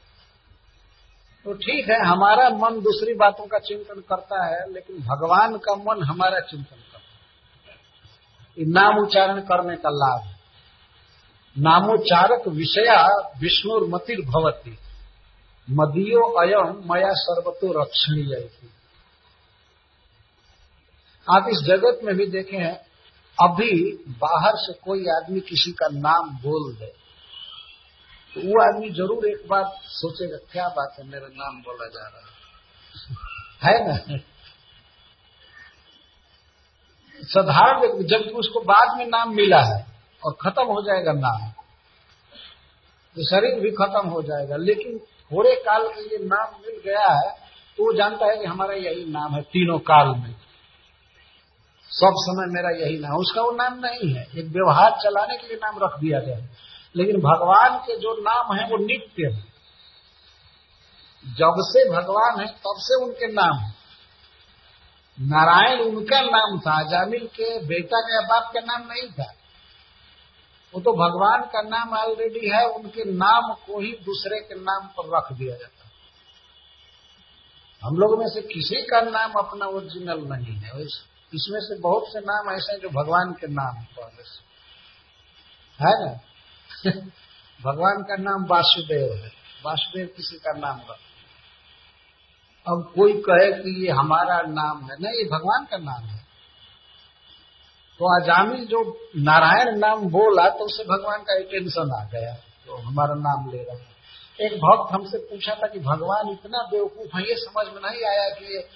तो 1.46 1.54
ठीक 1.54 1.90
है, 1.90 2.06
हमारा 2.06 2.50
मन 2.50 2.82
दूसरी 2.82 3.14
बातों 3.14 3.48
का 3.48 3.60
चिंतन 3.60 4.00
करता 4.00 4.46
है, 4.46 4.74
लेकिन 4.74 4.98
भगवान 4.98 5.58
का 5.58 5.76
मन 5.76 6.04
हमारा 6.04 6.40
चिंतन 6.40 6.76
करता 6.76 6.98
है। 6.98 8.66
नाम 8.68 8.98
उच्चारण 8.98 9.40
करने 9.40 9.76
का 9.76 9.90
लाभ 9.90 10.22
है। 10.24 10.34
नामोच्चारक 11.60 12.48
विषया 12.48 13.08
विष्णुर्मतिर 13.40 14.22
भवती। 14.22 14.78
मदियो 15.70 16.22
अयम 16.22 16.94
मया 16.94 17.14
सर्वतो 17.14 17.82
रक्षणीय 17.82 18.50
आप 21.30 21.46
इस 21.50 21.60
जगत 21.60 22.00
में 22.04 22.16
भी 22.16 22.26
देखे, 22.26 22.58
अभी 23.38 24.04
बाहर 24.10 24.52
से 24.56 24.74
कोई 24.74 25.00
आदमी 25.00 25.40
किसी 25.40 25.72
का 25.72 25.88
नाम 25.88 26.30
बोल 26.30 26.76
दे। 26.76 27.03
तो 28.36 28.42
वो 28.42 28.62
आदमी 28.64 28.90
ज़रूर 28.92 29.28
एक 29.28 29.48
बार 29.50 29.64
सोचेगा, 29.86 30.38
क्या 30.52 30.68
बात 30.70 30.96
है, 31.00 31.06
मेरा 31.08 31.28
नाम 31.30 31.62
बोला 31.62 31.88
जा 31.88 32.08
रहा 32.08 32.20
है। 32.20 32.32
है 33.66 33.88
ना? 33.88 34.18
साधारण 37.24 37.80
व्यक्ति 37.80 38.04
जबकि 38.06 38.30
उसको 38.40 38.60
बाद 38.64 38.98
में 38.98 39.06
नाम 39.08 39.36
मिला 39.36 39.62
है 39.66 39.86
और 40.24 40.36
खत्म 40.42 40.66
हो 40.68 40.82
जाएगा 40.82 41.12
नाम 41.14 41.50
तो 43.16 43.24
शरीर 43.26 43.60
भी 43.60 43.72
खत्म 43.74 44.08
हो 44.10 44.22
जाएगा। 44.24 44.56
लेकिन 44.60 44.98
थोड़े 44.98 45.56
काल 45.66 45.88
के 45.88 46.02
लिए 46.02 46.18
नाम 46.26 46.56
मिल 46.62 46.82
गया 46.86 47.08
है 47.08 47.30
तो 47.78 47.84
वो 47.84 47.94
जानता 47.94 48.26
है 48.26 48.38
कि 48.38 48.46
हमारा 48.46 48.74
यही 48.76 49.06
नाम 49.12 49.36
है, 49.36 49.42
तीनों 49.44 49.78
काल 49.82 50.08
में। 50.10 50.34
सब 51.92 52.14
समय 52.20 52.52
मेरा 52.54 52.70
यही 52.78 52.98
नाम 53.00 53.16
उसका 53.18 53.42
वो 53.42 53.52
नाम 53.54 53.80
नहीं 53.80 54.14
है। 54.14 54.24
एक 54.34 54.46
व्यवहार 54.48 54.92
चलाने 55.04 55.38
के 55.38 55.48
लिए 55.48 55.58
नाम 55.58 55.80
रख 55.84 56.00
दिया 56.00 56.20
गया 56.20 56.38
लेकिन 56.96 57.16
भगवान 57.18 57.78
के 57.78 57.96
जो 57.96 58.22
नाम 58.22 58.58
है, 58.58 58.70
वो 58.70 58.78
नित्य 58.78 59.26
है। 59.26 59.54
जब 61.34 61.54
से 61.60 61.90
भगवान 61.90 62.40
है, 62.40 62.48
तब 62.48 62.76
से 62.78 63.06
उनके 63.06 63.28
नाम 63.28 63.58
है। 63.58 63.74
नारायण 65.20 65.82
उनका 65.82 66.22
नाम 66.22 66.60
था 66.60 66.84
जामिल 66.84 67.28
के 67.28 67.66
बेटा 67.66 68.00
के 68.00 68.26
बाप 68.26 68.52
का 68.54 68.60
नाम 68.60 68.82
नहीं 68.82 69.10
था। 69.10 69.34
वो 70.74 70.82
तो 70.82 70.92
भगवान 70.92 71.42
का 71.42 71.62
नाम 71.62 71.94
ऑलरेडी 71.94 72.50
है, 72.50 72.70
उनके 72.70 73.04
नाम 73.04 73.54
को 73.54 73.80
ही 73.80 73.92
दूसरे 73.92 74.40
के 74.40 74.56
नाम 74.56 74.88
पर 74.88 75.18
रख 75.18 75.38
दिया 75.38 75.56
जाता 75.56 75.84
हम 77.84 77.96
लोग 77.96 78.20
में 78.20 78.28
से 78.28 78.42
किसी 78.42 78.82
का 78.82 79.02
नाम 79.02 79.32
अपना 79.32 79.66
ओरिजिनल 79.66 80.20
नहीं 80.20 80.56
है। 80.56 80.82
इसमें 81.34 81.60
से 81.60 81.80
बहुत 81.80 82.04
से 82.08 82.20
नाम 82.20 82.56
ऐसे 82.56 82.74
हैं 82.74 82.80
जो 82.80 82.90
भगवान 82.90 83.34
के 83.34 83.48
नाम 83.48 83.84
से 83.84 84.04
है 85.80 86.06
ना? 86.06 86.20
भगवान 87.64 88.04
का 88.04 88.16
नाम 88.16 88.46
वासुदेव 88.46 89.14
है। 89.14 89.32
वासुदेव 89.66 90.06
किसी 90.06 90.38
का 90.38 90.52
नाम 90.52 90.80
रख। 90.80 90.98
अब 92.68 92.94
कोई 92.96 93.14
कहे 93.14 93.52
कि 93.52 93.86
ये 93.86 93.92
हमारा 93.92 94.42
नाम 94.42 94.82
है। 94.82 94.96
नहीं, 95.02 95.14
ये 95.14 95.24
भगवान 95.24 95.66
का 95.66 95.78
नाम 95.78 96.04
है। 96.04 96.24
तो 98.00 98.22
आजामी 98.22 98.66
जो 98.66 99.10
नारायण 99.18 99.78
नाम 99.78 100.00
बोला 100.00 100.50
तो 100.50 100.66
उसे 100.66 100.84
भगवान 100.84 101.20
का 101.20 101.40
टेंशन 101.40 102.02
आ 102.02 102.04
गया 102.06 102.34
तो 102.34 102.76
हमारा 102.76 103.16
नाम 103.16 103.52
ले 103.52 103.58
रहा 103.58 103.78
है। 103.78 103.94
एक 104.42 104.54
भक्त 104.54 104.94
हमसे 104.94 105.18
पूछा 105.18 105.56
था 105.56 105.68
कि 105.68 105.80
भगवान 105.80 106.30
इतना 106.30 106.58
बेवकूफ़ 106.58 107.18
है, 107.18 107.24
ये 107.24 107.36
समझ 107.36 107.68
में 107.68 107.92
नहीं 107.92 108.06
आया 108.06 108.30
कि 108.30 108.70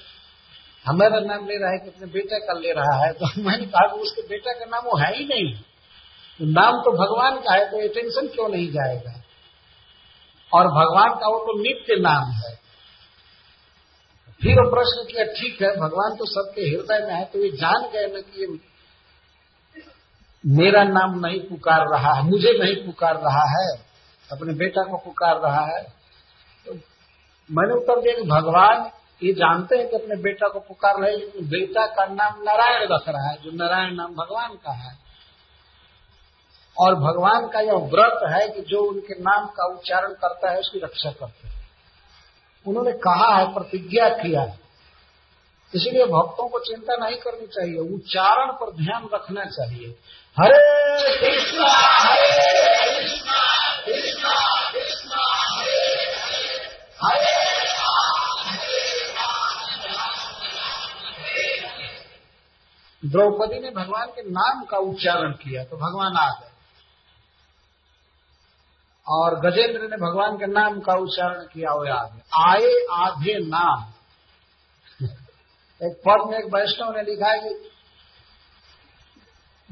हमारा 0.87 1.19
नाम 1.19 1.47
ले 1.47 1.57
रहा 1.57 1.71
है 1.71 1.77
कि 1.77 1.89
अपने 1.89 2.07
बेटे 2.07 2.39
का 2.39 2.53
ले 2.53 2.71
रहा 2.71 3.05
है। 3.05 3.13
तो 3.13 3.25
मैंने 3.37 3.65
कहा 3.65 3.87
कि 3.87 3.99
उसके 3.99 4.21
बेटा 4.21 4.53
का 4.53 4.65
नाम 4.65 4.83
वो 4.85 4.97
है 4.97 5.17
ही 5.17 5.25
नहीं। 5.25 5.61
नाम 6.39 6.75
तो 6.81 6.91
भगवान 6.95 7.39
का 7.39 7.53
है 7.53 7.65
तो 7.71 7.81
ये 7.81 7.87
टेंशन 7.89 8.27
क्यों 8.27 8.47
नहीं 8.49 8.69
जाएगा? 8.71 9.13
और 10.51 10.67
भगवान 10.73 11.13
का 11.13 11.27
वो 11.27 11.39
तो 11.45 11.57
नित्य 11.61 11.95
नाम 12.01 12.31
है। 12.33 12.55
फिर 14.41 14.55
वो 14.55 14.69
प्रश्न 14.71 15.03
किया, 15.05 15.23
ठीक 15.25 15.61
है, 15.61 15.69
भगवान 15.77 16.15
तो 16.15 16.25
सबके 16.27 16.61
हृदय 16.63 17.05
में 17.05 17.13
है 17.13 17.23
तो 17.25 17.39
ये 17.39 17.49
जान 17.57 17.87
गए 17.93 18.07
ना 18.07 18.19
कि 18.21 18.41
ये 18.41 18.47
मेरा 20.43 20.83
नाम 20.83 21.17
नहीं 21.19 21.39
पुकार 21.41 21.85
रहा 21.87 22.13
है, 22.13 22.23
मुझे 22.23 22.51
नहीं 22.59 22.75
पुकार 22.85 23.15
रहा 23.15 23.45
है, 23.49 23.67
अपने 24.29 24.53
बेटा 24.53 24.83
को 24.83 24.97
पुकार 24.97 25.39
रहा 25.39 25.65
है। 25.67 25.81
तो 26.65 26.73
मैंने 27.49 27.73
उत्तर 27.73 28.01
दिया 28.01 28.13
कि 28.13 28.27
भगवान 28.29 28.89
ये 29.21 29.33
जानते 29.33 29.77
हैं 29.77 29.87
कि 29.89 29.95
अपने 29.95 30.15
बेटा 30.23 30.47
को 30.47 30.59
पुकार 30.59 31.01
रहे 31.01 31.15
लेकिन 31.17 31.47
बेटा 31.49 31.85
का 31.95 32.05
नाम 32.13 32.41
नारायण 32.43 32.87
रख 32.91 33.09
रहा 33.09 33.29
है, 33.29 33.37
जो 33.43 33.51
नारायण 33.53 33.95
नाम 33.95 34.13
भगवान 34.15 34.55
का 34.55 34.73
है। 34.75 34.95
और 36.79 36.95
भगवान 36.95 37.47
का 37.47 37.59
यह 37.59 37.73
व्रत 37.73 38.19
है 38.33 38.49
कि 38.49 38.61
जो 38.61 38.81
उनके 38.81 39.13
नाम 39.13 39.45
का 39.45 39.65
उच्चारण 39.65 40.13
करता 40.13 40.51
है, 40.51 40.59
उसकी 40.59 40.79
रक्षा 40.79 41.11
करते 41.11 41.47
हैं। 41.47 41.69
उन्होंने 42.67 42.91
कहा 42.91 43.35
है, 43.35 43.53
प्रतिज्ञा 43.53 44.09
किया 44.09 44.41
है। 44.41 44.59
इसलिए 45.75 46.05
भक्तों 46.05 46.49
को 46.49 46.59
चिंता 46.59 46.95
नहीं 46.95 47.17
करनी 47.17 47.47
चाहिए, 47.47 47.77
उच्चारण 47.95 48.51
पर 48.51 48.71
ध्यान 48.71 49.09
रखना 49.13 49.45
चाहिए। 49.45 49.87
हरे 50.37 51.17
कृष्णा 51.17 51.67
हरे 51.67 53.01
कृष्णा 53.01 53.41
कृष्णा 53.85 54.71
कृष्णा, 54.71 55.23
हरे 55.45 55.97
हरे 57.03 57.47
द्रौपदी 63.05 63.59
ने 63.59 63.69
भगवान 63.69 64.07
के 64.07 64.21
नाम 64.21 64.63
का 64.63 64.77
उच्चारण 64.77 65.31
किया 65.31 65.63
तो 65.63 65.77
भगवान 65.77 66.15
आ 66.17 66.29
गए। 66.29 66.56
और 69.09 69.39
गजेंद्र 69.39 69.81
ने 69.81 69.97
भगवान 69.97 70.37
के 70.37 70.47
नाम 70.47 70.79
का 70.79 70.93
उच्चारण 70.93 71.39
किया 71.39 71.71
हुआ 71.71 71.93
आगे। 71.93 72.19
आए 72.43 72.85
आधे 72.91 73.39
नाम। 73.39 73.93
एक 75.81 76.01
पद 76.07 76.29
में 76.29 76.37
एक 76.39 76.45
वैष्णव 76.55 76.91
ने 76.97 77.01
लिखा 77.01 77.29
है 77.29 77.39
कि 77.39 77.69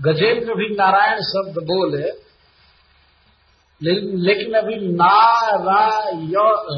गजेंद्र 0.02 0.54
भी 0.54 0.76
नारायण 0.76 1.20
शब्द 1.22 1.64
बोले, 1.64 2.26
लेकिन 4.24 4.54
अभी 4.54 4.76
ना 4.96 5.40
रा 5.56 6.00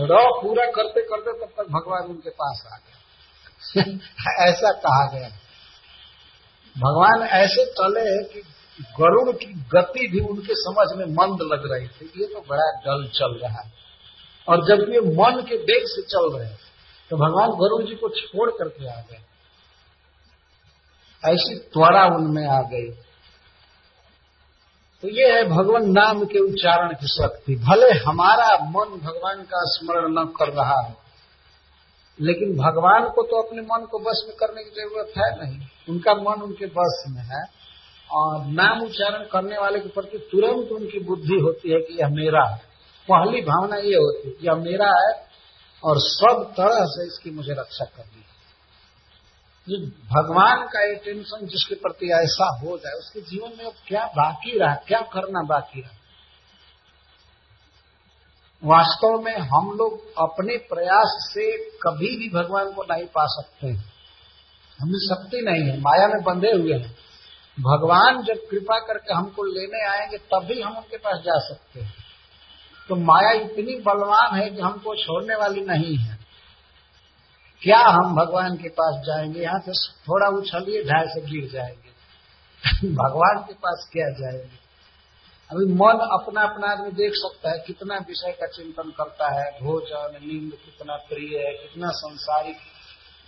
र 0.05 0.41
पूरा 0.41 0.65
करते 0.65 1.01
करते 1.01 1.45
तब 1.45 1.51
तक 1.57 1.69
भगवान 1.69 2.03
उनके 2.03 2.29
पास 2.29 2.63
आ 2.73 2.77
गए 2.77 3.81
ऐसा 4.49 4.71
कहा 4.71 5.11
गया। 5.11 5.29
भगवान 6.75 7.27
ऐसे 7.27 7.65
चले 7.65 8.23
कि 8.23 8.41
गरुड़ 8.95 9.31
की 9.35 9.53
गति 9.71 10.07
भी 10.07 10.19
उनके 10.25 10.55
समझ 10.55 10.87
में 10.97 11.05
मंद 11.13 11.41
लग 11.43 11.71
रही 11.71 11.87
थी। 11.89 12.11
ये 12.17 12.25
तो 12.25 12.39
बड़ा 12.49 12.67
डल 12.81 13.07
चल 13.13 13.33
रहा 13.37 13.61
है। 13.61 13.71
और 14.47 14.65
जब 14.65 14.89
ये 14.89 14.99
मन 15.13 15.41
के 15.41 15.55
वेग 15.63 15.87
से 15.87 16.01
चल 16.03 16.29
रहे 16.33 16.47
हैं 16.47 16.57
तो 17.11 17.17
भगवान 17.17 17.49
गरुड़ 17.57 17.83
जी 17.83 17.95
को 17.95 18.09
छोड़ 18.11 18.49
करके 18.51 18.87
आ 18.89 19.01
गए। 19.01 19.21
ऐसी 21.23 21.55
त्वरा 21.67 22.05
उनमें 22.15 22.45
आ 22.47 22.61
गई। 22.69 22.89
तो 25.03 25.09
ये 25.09 25.31
है 25.33 25.43
भगवान 25.47 25.89
नाम 25.91 26.23
के 26.25 26.39
उच्चारण 26.41 26.93
की 26.93 27.07
शक्ति। 27.07 27.55
भले 27.63 27.89
हमारा 27.99 28.47
मन 28.65 28.97
भगवान 28.99 29.41
का 29.43 29.59
स्मरण 29.69 30.13
न 30.13 30.25
कर 30.37 30.53
रहा 30.53 30.79
है, 30.81 30.95
लेकिन 32.19 32.55
भगवान 32.57 33.09
को 33.09 33.23
तो 33.23 33.41
अपने 33.41 33.61
मन 33.63 33.85
को 33.85 33.99
बस 33.99 34.23
में 34.27 34.35
करने 34.37 34.63
की 34.63 34.69
ज़रूरत 34.71 35.11
है 35.17 35.29
नहीं। 35.35 35.59
उनका 35.89 36.13
मन 36.13 36.41
उनके 36.41 36.65
बस 36.73 37.03
में 37.07 37.21
है। 37.23 37.43
और 38.11 38.45
नाम 38.45 38.81
उच्चारण 38.81 39.23
करने 39.25 39.57
वाले 39.57 39.79
के 39.79 39.89
प्रति 39.89 40.17
तुरंत 40.17 40.71
उनकी 40.71 40.99
बुद्धि 40.99 41.39
होती 41.41 41.71
है 41.71 41.79
कि 41.79 41.97
यह 42.01 42.09
मेरा 42.09 42.49
है। 42.49 42.57
पहली 43.11 43.41
भावना 43.41 43.75
ये 43.75 43.95
होती 43.95 44.29
है 44.29 44.35
यह 44.43 44.55
मेरा 44.55 44.87
है 44.87 45.27
और 45.83 45.95
सब 45.97 46.53
तरह 46.57 46.85
से 46.85 47.07
इसकी 47.07 47.31
मुझे 47.31 47.53
रक्षा 47.53 47.85
करनी 47.85 48.19
है। 48.19 48.27
जो 49.69 49.87
भगवान 49.87 50.67
का 50.67 50.89
ये 50.89 50.95
टेंशन 50.95 51.45
जिसके 51.45 51.75
प्रति 51.75 52.05
ऐसा 52.05 52.59
हो 52.59 52.77
जाए, 52.77 52.93
उसके 52.93 53.21
जीवन 53.21 53.49
में 53.57 53.65
अब 53.65 53.73
क्या 53.87 54.05
बाकी 54.05 54.59
रहा, 54.59 54.75
क्या 54.75 55.01
करना 55.01 55.43
बाकी 55.43 55.81
रहा? 55.81 55.91
वास्तव 58.63 59.21
में 59.21 59.37
हम 59.37 59.71
लोग 59.71 60.17
अपने 60.17 60.57
प्रयास 60.57 61.31
से 61.33 61.57
कभी 61.57 62.17
भी 62.17 62.29
भगवान 62.29 62.71
को 62.71 62.83
नहीं 62.83 63.05
पा 63.05 63.25
सकते 63.25 63.67
हैं। 63.67 63.93
हमें 64.79 64.99
शक्ति 64.99 65.41
नहीं 65.41 65.63
है, 65.63 65.79
माया 65.79 66.07
में 66.07 66.23
बंधे 66.23 66.51
हुए 66.51 66.73
हैं। 66.73 67.06
भगवान 67.59 68.23
जब 68.23 68.35
कृपा 68.51 68.79
करके 68.79 69.13
हमको 69.13 69.43
लेने 69.43 69.85
आएँगे, 69.85 70.17
तभी 70.17 70.61
हम 70.61 70.77
उनके 70.77 70.97
पास 70.97 71.19
जा 71.19 71.39
सकते 71.39 71.79
हैं। 71.79 71.93
तो 72.89 72.95
माया 72.95 73.31
इतनी 73.31 73.75
बलवान 73.75 74.39
है 74.39 74.49
कि 74.49 74.61
हमको 74.61 74.95
छोड़ने 74.95 75.35
वाली 75.35 75.61
नहीं 75.61 75.97
है। 75.97 76.17
क्या 77.61 77.79
हम 77.79 78.15
भगवान 78.15 78.57
के 78.57 78.69
पास 78.69 79.03
जाएँगे? 79.05 79.41
यहाँ 79.41 79.59
से 79.59 79.71
थोड़ा 79.89 80.27
उछलिए, 80.27 80.83
ढाई 80.83 81.05
से 81.07 81.21
गिर 81.21 81.49
जाएँगे। 81.51 81.87
भगवान 82.93 83.43
के 83.47 83.53
पास 83.53 83.89
क्या 83.93 84.09
जाएँगे? 84.09 84.67
अभी 85.51 85.73
मन 85.73 86.21
अपना 86.21 86.41
अपना 86.41 86.71
आदमी 86.71 86.91
देख 86.91 87.11
सकता 87.15 87.51
है, 87.51 87.63
कितना 87.67 87.97
विषय 87.97 88.31
का 88.31 88.47
चिंतन 88.47 88.89
करता 88.89 89.39
है। 89.39 89.51
भोजन 89.63 90.19
लिंग 90.23 90.51
कितना 90.51 90.95
प्रिय 90.95 91.37
है, 91.37 91.53
कितना 91.53 91.89
संसारिक 91.89 92.57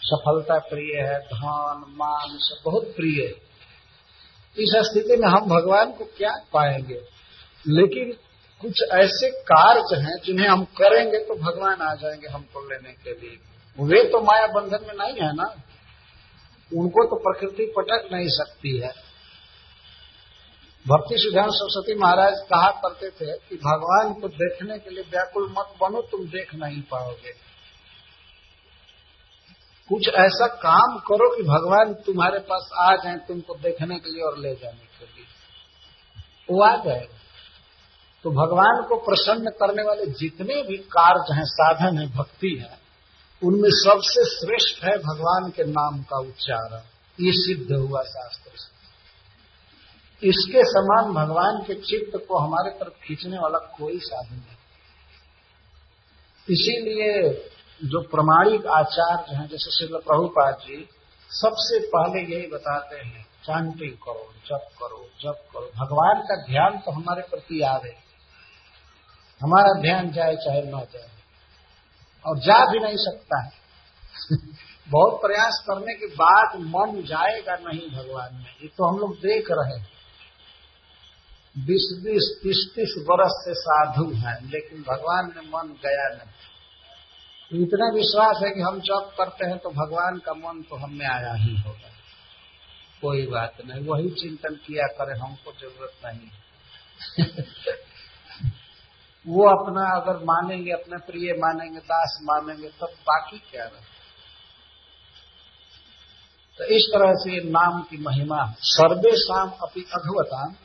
सफलता 0.02 0.60
प्रिय 0.60 1.02
है, 1.02 1.20
धन, 1.20 1.84
मान, 1.88 2.38
सब 2.38 2.62
बहुत 2.66 2.84
प्रिय 2.84 3.26
है। 3.26 3.49
इस 4.60 4.70
स्थिति 4.76 5.18
में 5.18 5.28
हम 5.28 5.40
भगवान 5.40 5.92
को 5.92 6.06
क्या 6.06 6.32
पाएँगे? 6.54 7.02
लेकिन 7.68 8.18
कुछ 8.62 8.82
ऐसे 8.94 9.30
कार्य 9.30 10.02
हैं 10.02 10.16
जिन्हें 10.26 10.48
हम 10.48 10.64
करेंगे 10.64 11.18
तो 11.18 11.36
भगवान 11.36 11.82
आ 11.82 11.96
जाएँगे 11.96 12.28
हमको 12.28 12.70
लेने 12.70 12.94
के 12.94 13.12
लिए। 13.12 13.38
वे 13.80 14.04
तो 14.10 14.22
माया 14.22 14.48
बंधन 14.48 14.80
में 14.88 14.94
नहीं 14.94 15.28
है 15.28 15.36
ना? 15.36 15.56
उनको 16.78 17.04
तो 17.06 17.16
प्रकृति 17.16 17.74
पटक 17.78 18.10
नहीं 18.14 18.28
सकती 18.28 18.78
है। 18.78 19.10
भक्ति 20.88 21.16
सिद्धांत 21.18 21.50
सरस्वती 21.52 22.00
महाराज 22.00 22.34
कहा 22.34 22.72
करते 22.72 23.10
थे 23.10 23.34
कि 23.34 23.56
भगवान 23.56 24.14
को 24.14 24.28
देखने 24.28 24.78
के 24.78 24.90
लिए 24.90 25.04
व्याकुल 25.04 25.44
मत 25.44 25.74
बनो, 25.82 26.02
तुम 26.02 26.26
देख 26.26 26.56
नहीं 26.56 26.82
पाओगे। 26.82 27.49
कुछ 29.90 30.08
ऐसा 30.08 30.48
काम 30.48 30.98
करो 31.00 31.36
कि 31.36 31.44
भगवान 31.44 31.94
तुम्हारे 31.94 32.40
पास 32.40 32.70
आ 32.80 32.96
जाए, 32.96 33.16
तुमको 33.28 33.56
देखने 33.56 33.96
के 33.96 34.10
लिए 34.10 34.24
और 34.24 34.38
ले 34.38 34.54
जाने 34.56 34.86
के 34.98 35.06
लिए। 35.06 35.26
वो 36.50 36.64
आ 36.64 36.76
गए 36.78 37.08
तो 38.26 38.32
भगवान 38.32 38.86
को 38.90 38.96
प्रसन्न 38.96 39.50
करने 39.50 39.84
वाले 39.84 40.06
जितने 40.06 40.62
भी 40.64 40.78
कार्य 40.78 41.36
हैं, 41.36 41.46
साधन 41.46 41.98
है, 41.98 42.06
भक्ति 42.08 42.54
है, 42.62 42.78
उनमें 43.42 43.70
सबसे 43.72 44.24
श्रेष्ठ 44.30 44.84
है 44.84 44.98
भगवान 44.98 45.50
के 45.50 45.64
नाम 45.64 46.02
का 46.04 46.20
उच्चारण। 46.20 46.82
ये 47.20 47.32
सिद्ध 47.34 47.72
हुआ 47.72 48.02
शास्त्र 48.02 48.52
से। 48.56 48.70
इसके 50.28 50.64
समान 50.64 51.14
भगवान 51.14 51.64
के 51.68 51.76
चित्त 51.82 52.26
को 52.28 52.38
हमारे 52.38 52.72
तरफ़ 52.72 52.94
खींचने 53.04 53.38
वाला 53.38 53.60
कोई 53.78 54.00
साधन 54.00 54.36
नहीं। 54.36 54.58
इसीलिए 56.50 57.12
जो 57.84 58.02
प्रमाणिक 58.02 58.66
आचार्य 58.66 59.36
हैं, 59.36 59.48
जैसे 59.48 59.72
श्री 59.72 59.88
प्रभुपाद 59.88 60.54
जी, 60.54 60.90
सबसे 61.30 61.80
पहले 61.80 62.36
यही 62.36 62.48
बताते 62.48 62.96
हैं 62.96 63.24
चांटिंग 63.24 63.92
करो, 63.92 64.34
जप 64.48 64.70
करो 64.80 65.10
जप 65.22 65.48
करो। 65.54 65.86
भगवान 65.86 66.22
का 66.22 66.36
ध्यान 66.36 66.78
तो 66.78 66.92
हमारे 66.92 67.22
प्रति 67.22 67.62
आवे। 67.62 67.96
हमारा 69.42 69.82
ध्यान 69.82 70.12
जाए, 70.12 70.36
चाहे 70.36 70.62
न 70.62 70.72
जाए। 70.72 71.10
और 72.28 72.38
जा 72.38 72.72
भी 72.72 72.80
नहीं 72.80 72.98
सकता 72.98 73.44
है। 73.44 73.52
बहुत 74.90 75.22
प्रयास 75.22 75.64
करने 75.70 75.94
के 75.94 76.06
बाद 76.06 76.60
मन 76.60 77.02
जाएगा 77.02 77.56
नहीं 77.56 77.90
भगवान 77.98 78.36
में। 78.36 78.52
ये 78.62 78.68
तो 78.68 78.94
हम 78.94 79.00
लोग 79.00 79.16
देख 79.16 79.48
रहे 79.52 79.80
हैं। 79.80 79.90
बीस 81.58 82.02
बीस, 82.04 82.40
तीस 82.44 82.72
तीस 82.76 82.96
वर्ष 82.98 83.32
से 83.32 83.54
साधु 83.54 84.12
हैं, 84.16 84.52
लेकिन 84.52 84.82
भगवान 84.82 85.26
में 85.26 85.48
मन 85.48 85.68
गया 85.68 86.08
नहीं। 86.08 86.49
इतना 87.54 87.92
विश्वास 87.94 88.42
है 88.44 88.50
कि 88.52 88.62
हम 88.62 88.80
जब 88.80 89.12
करते 89.18 89.48
हैं 89.48 89.58
तो 89.58 89.70
भगवान 89.70 90.18
का 90.18 90.34
मन 90.34 90.62
तो 90.62 90.76
हमें 90.76 91.08
आया 91.08 91.34
ही 91.34 91.58
होगा। 91.58 91.90
कोई 93.02 93.28
बात 93.28 93.58
नहीं, 93.66 93.86
वही 93.86 94.10
चिंतन 94.10 94.56
किया 94.56 94.88
करे, 94.88 95.20
हमको 95.20 95.52
ज़रूरत 95.52 95.92
नहीं। 96.06 96.30
वो 99.28 99.50
अपना 99.50 100.02
अगर 100.02 100.24
मानेंगे, 100.24 100.72
अपने 100.72 100.98
प्रिय 100.98 101.34
मानेंगे, 101.34 101.80
दास 101.80 102.20
मानेंगे, 102.24 102.68
तब 102.68 102.88
बाकी 102.88 103.38
क्या 103.38 103.64
रहे? 103.64 103.90
तो 106.58 106.66
इस 106.66 106.82
तरह 106.94 107.14
से 107.14 107.50
नाम 107.50 107.82
की 107.82 107.98
महिमा, 107.98 108.54
सर्वे 108.60 109.18
शाम 109.18 109.50
अपनी 109.50 109.84
अधवताम 109.84 110.56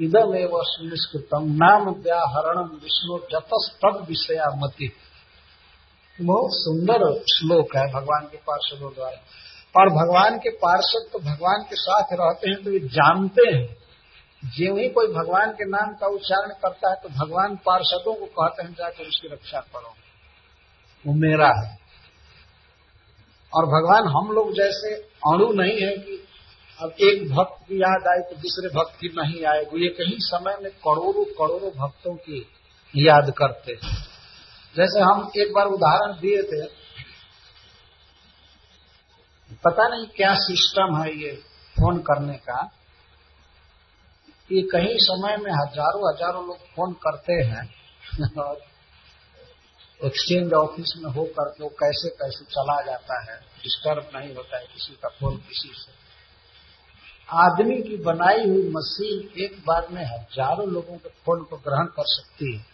इदम 0.00 0.34
एवं 0.36 0.60
सुनिष्कृतम, 0.62 1.44
नाम 1.44 1.88
व्याहरणम 1.88 2.68
विष्णु 2.68 3.18
जतस्तद 3.18 4.06
विषया 4.08 4.44
मति 4.56 4.92
बहुत 6.22 6.50
सुंदर 6.54 7.04
श्लोक 7.28 7.76
है 7.76 7.86
भगवान 7.92 8.26
के 8.26 8.36
पार्षदों 8.36 8.92
द्वारा। 8.94 9.80
और 9.80 9.88
भगवान 9.90 10.38
के 10.38 10.50
पार्षद 10.50 11.08
तो 11.12 11.18
भगवान 11.18 11.62
के 11.62 11.76
साथ 11.76 12.12
रहते 12.12 12.50
हैं 12.50 12.64
तो 12.64 12.72
ये 12.72 12.78
जानते 12.78 13.48
हैं। 13.54 13.66
जो 14.42 14.76
ही 14.76 14.88
कोई 14.88 15.06
भगवान 15.06 15.50
के 15.50 15.64
नाम 15.64 15.92
का 15.94 16.06
उच्चारण 16.06 16.50
करता 16.62 16.90
है 16.90 16.96
तो 17.02 17.08
भगवान 17.08 17.56
पार्षदों 17.56 18.14
को 18.14 18.26
कहते 18.26 18.62
हैं, 18.62 18.72
जाकर 18.72 19.04
उसकी 19.04 19.28
रक्षा 19.28 19.60
करो। 19.60 19.94
वो 21.04 21.14
मेरा 21.14 21.48
है। 21.60 21.78
और 23.52 23.66
भगवान 23.66 24.08
हम 24.08 24.32
लोग 24.32 24.52
जैसे 24.52 24.94
अणु 25.28 25.52
नहीं 25.52 25.80
है 25.80 25.96
कि 25.96 26.18
अब 26.80 26.94
एक 27.00 27.28
भक्त 27.30 27.64
की 27.68 27.76
याद 27.76 28.06
आए 28.08 28.20
तो 28.30 28.36
दूसरे 28.36 28.68
भक्त 28.68 28.96
की 29.00 29.08
नहीं 29.08 29.44
आएगी 29.44 29.86
एक 29.86 29.96
ही 30.00 30.16
समय 30.18 30.56
में 30.62 30.70
करोड़ों 30.86 31.24
करोड़ों 31.38 31.70
भक्तों 31.78 32.14
की 32.14 32.46
याद 32.94 33.32
करते 33.38 33.72
जैसे 34.76 35.00
हम 35.02 35.30
एक 35.36 35.52
बार 35.54 35.66
उदाहरण 35.68 36.12
दिए 36.20 36.42
थे, 36.44 36.64
पता 39.64 39.88
नहीं 39.88 40.06
क्या 40.16 40.32
सिस्टम 40.40 40.96
है 40.96 41.10
ये 41.16 41.32
फ़ोन 41.76 41.98
करने 42.02 42.36
का। 42.40 42.60
ये 44.50 44.62
कहीं 44.68 44.96
समय 45.00 45.36
में 45.36 45.50
हज़ारों 45.52 46.08
हज़ारों 46.08 46.46
लोग 46.46 46.58
फ़ोन 46.68 46.92
करते 47.02 47.32
हैं, 47.44 47.64
और 48.38 48.60
एक्सचेंज 50.00 50.52
ऑफ़िस 50.52 50.92
में 50.98 51.10
हो 51.12 51.24
करके 51.34 51.62
वो 51.62 51.68
कैसे 51.80 52.08
कैसे 52.16 52.44
चला 52.46 52.80
जाता 52.82 53.20
है 53.22 53.36
डिस्टर्ब 53.62 54.10
नहीं 54.16 54.34
होता 54.34 54.58
है 54.58 54.64
किसी 54.64 54.94
का 54.94 55.08
फ़ोन 55.10 55.36
किसी 55.38 55.68
से। 55.74 56.00
आदमी 57.28 57.80
की 57.82 57.96
बनाई 58.04 58.48
हुई 58.48 58.68
मशीन 58.70 59.42
एक 59.44 59.62
बार 59.66 59.86
में 59.90 60.04
हज़ारों 60.04 60.68
लोगों 60.68 60.96
के 60.96 61.08
फ़ोन 61.24 61.44
को 61.44 61.56
ग्रहण 61.58 61.86
कर 61.96 62.04
सकती 62.08 62.54
है। 62.56 62.71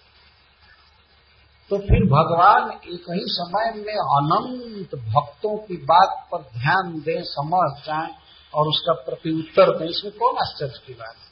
तो 1.70 1.78
फिर 1.78 2.04
भगवान 2.10 2.70
एक 2.70 3.08
ही 3.10 3.24
समय 3.28 3.72
में 3.76 3.98
अनंत 4.12 4.94
भक्तों 5.06 5.56
की 5.58 5.76
बात 5.84 6.28
पर 6.32 6.42
ध्यान 6.58 6.92
दें, 7.00 7.22
समझ 7.22 7.70
जाए 7.86 8.08
और 8.54 8.68
उसका 8.68 8.92
प्रति 8.92 9.30
उत्तर 9.30 9.72
दें, 9.78 9.86
इसमें 9.86 10.12
कौन 10.12 10.36
आश्चर्य 10.36 10.80
की 10.86 10.94
बात 10.94 11.16
है? 11.16 11.26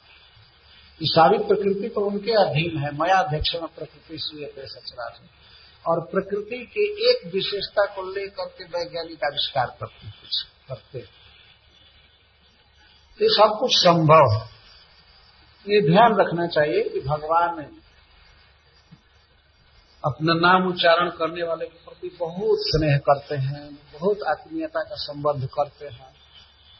ये 1.01 1.07
सारी 1.07 1.37
प्रकृति 1.37 1.89
तो 1.89 2.01
उनके 2.01 2.31
अधीन 2.31 2.77
है, 2.77 2.91
मयाध्यक्ष 2.93 3.55
में 3.55 3.69
प्रकृति 3.75 4.17
सुए 4.17 4.51
सचराज 4.67 5.19
और 5.85 5.99
प्रकृति 6.05 6.59
के 6.73 6.85
एक 7.09 7.25
विशेषता 7.33 7.85
को 7.85 8.01
लेकर 8.11 8.45
के 8.57 8.63
वैज्ञानिक 8.63 9.23
आविष्कार 9.23 9.75
करते 9.79 10.11
करते 10.69 10.99
ये 13.19 13.27
सब 13.29 13.57
कुछ 13.59 13.71
संभव 13.73 14.33
है। 14.33 14.41
ये 15.65 15.81
ध्यान 15.81 16.15
रखना 16.15 16.47
चाहिए 16.47 16.81
कि 16.83 16.99
भगवान 16.99 17.59
अपना 20.07 20.33
नाम 20.33 20.67
उच्चारण 20.67 21.09
करने 21.09 21.43
वाले 21.43 21.65
के 21.65 21.77
प्रति 21.85 22.09
बहुत 22.19 22.57
स्नेह 22.59 22.97
करते 22.99 23.35
हैं, 23.37 23.63
बहुत 23.93 24.23
आत्मीयता 24.27 24.81
का 24.81 24.95
संबंध 24.97 25.47
करते 25.53 25.85
हैं। 25.85 26.11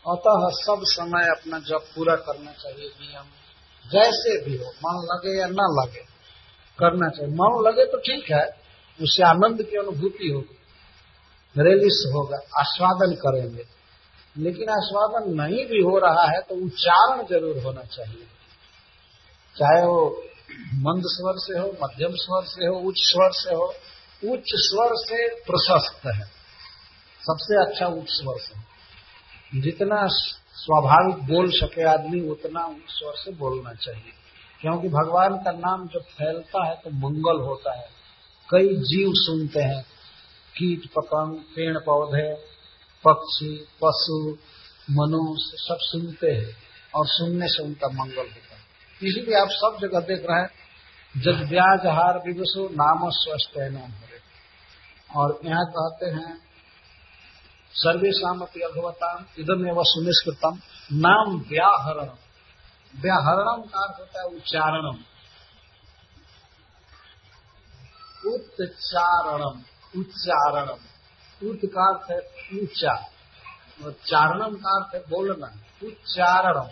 अतः 0.05 0.47
सब 0.57 0.83
समय 0.87 1.29
अपना 1.29 1.59
जब 1.59 1.87
पूरा 1.95 2.15
करना 2.17 2.51
चाहिए 2.51 2.87
नियम। 3.01 3.25
जैसे 3.85 4.37
भी 4.45 4.57
हो, 4.57 4.71
मन 4.83 5.07
लगे 5.11 5.39
या 5.39 5.47
न 5.47 5.65
लगे, 5.73 6.03
करना 6.79 7.09
चाहिए। 7.09 7.33
मन 7.33 7.61
लगे 7.67 7.85
तो 7.85 7.97
ठीक 7.97 8.31
है, 8.31 8.45
उससे 8.99 9.23
आनंद 9.23 9.63
की 9.63 9.77
अनुभूति 9.77 10.29
होगी 10.29 10.55
रेलिस 11.55 11.99
होगा, 12.13 12.37
आस्वादन 12.59 13.13
करेंगे। 13.15 13.65
लेकिन 14.35 14.69
आस्वादन 14.69 15.29
नहीं 15.33 15.65
भी 15.65 15.81
हो 15.81 15.97
रहा 15.97 16.25
है 16.27 16.39
तो 16.41 16.55
उच्चारण 16.65 17.23
ज़रूर 17.25 17.63
होना 17.63 17.83
चाहिए। 17.83 18.25
चाहे 19.55 19.85
वो 19.85 19.99
मंद 20.73 21.03
स्वर 21.05 21.33
से 21.37 21.59
हो, 21.59 21.67
मध्यम 21.83 22.11
स्वर 22.11 22.43
से 22.43 22.67
हो, 22.67 22.75
उच्च 22.75 22.99
स्वर 22.99 23.29
से 23.31 23.55
हो, 23.55 23.75
उच्च 24.33 24.45
स्वर 24.47 24.89
से 24.91 25.35
प्रशस्त 25.35 26.01
है। 26.05 26.21
सबसे 27.21 27.65
अच्छा 27.65 27.87
उच्च 27.87 28.09
स्वर 28.09 28.35
से। 28.37 28.67
जितना 29.61 30.07
स्वाभाविक 30.53 31.15
बोल 31.15 31.51
सके 31.51 31.83
आदमी, 31.83 32.29
उतना 32.29 32.65
उच्च 32.65 32.91
स्वर 32.91 33.13
से 33.15 33.31
बोलना 33.31 33.73
चाहिए। 33.73 34.13
क्योंकि 34.61 34.89
भगवान 34.89 35.37
का 35.37 35.51
नाम 35.51 35.87
जब 35.87 36.01
फैलता 36.01 36.65
है 36.65 36.75
तो 36.75 36.89
मंगल 36.89 37.43
होता 37.43 37.77
है। 37.77 37.89
कई 38.49 38.67
जीव 38.67 39.11
सुनते 39.15 39.59
हैं, 39.59 39.83
कीट, 40.57 40.85
पतंग, 40.85 41.35
पेड़, 41.35 41.77
पौधे, 41.77 42.33
पक्षी, 43.07 43.57
पशु, 43.57 44.37
मनुष्य, 44.91 45.51
सब 45.55 45.77
सुनते 45.79 46.31
हैं 46.31 46.57
और 46.95 47.07
सुनने 47.07 47.47
से 47.47 47.63
उनका 47.63 47.87
मंगल 47.87 48.17
होता 48.17 48.55
है। 48.55 48.56
इसीलिए 49.03 49.39
आप 49.41 49.47
सब 49.51 49.77
जगह 49.81 49.99
देख 49.99 50.25
रहे 50.29 50.41
हैं, 50.41 50.49
जब 51.17 51.49
ब्याज 51.49 51.85
हार 51.85 52.17
विवसो 52.17 52.69
नाम 52.69 53.09
स्वस्थ 53.09 53.57
है 53.57 53.69
नाम 53.69 53.91
हरे 53.91 54.19
और 55.15 55.39
यहाँ 55.45 55.65
कहते 55.65 56.05
हैं 56.05 56.47
सर्वेशम 57.71 58.39
अपनी 58.41 58.61
अभवताम 58.61 59.25
इधम 59.39 59.67
एवं 59.67 59.83
सुनिष्कृतम, 59.83 60.59
नाम 60.93 61.37
व्याहरण 61.37 62.09
व्याहरणम 62.95 63.61
का 63.61 63.79
अर्थ 63.79 63.99
होता 63.99 64.19
है 64.19 64.27
उच्चारणम। 64.27 64.97
उच्चारणम 68.31 69.61
उच्चारणम। 69.99 70.79
उत 71.47 71.59
का 71.65 71.93
अर्थ 71.93 72.11
है 72.11 72.17
ऊँचा। 72.59 73.05
और 73.85 73.91
चारणम 73.91 74.55
का 74.55 74.69
अर्थ 74.69 74.95
है 74.95 75.01
बोलना। 75.09 75.47
उच्चारणम। 75.83 76.69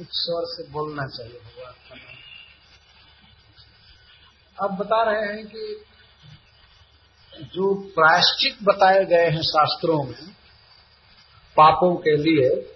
उच्च 0.00 0.10
स्वर 0.12 0.42
से 0.44 0.72
बोलना 0.72 1.06
चाहिए 1.06 1.38
भगवान 1.38 1.74
का 1.88 1.94
नाम। 1.94 2.16
अब 4.58 4.78
बता 4.78 5.02
रहे 5.02 5.26
हैं 5.26 5.46
कि 5.46 5.84
जो 7.54 7.74
प्रायश्चित 7.74 8.56
बताए 8.62 9.04
गए 9.04 9.30
हैं 9.30 9.42
शास्त्रों 9.42 10.04
में, 10.04 10.34
पापों 11.56 11.96
के 11.96 12.16
लिए, 12.16 12.72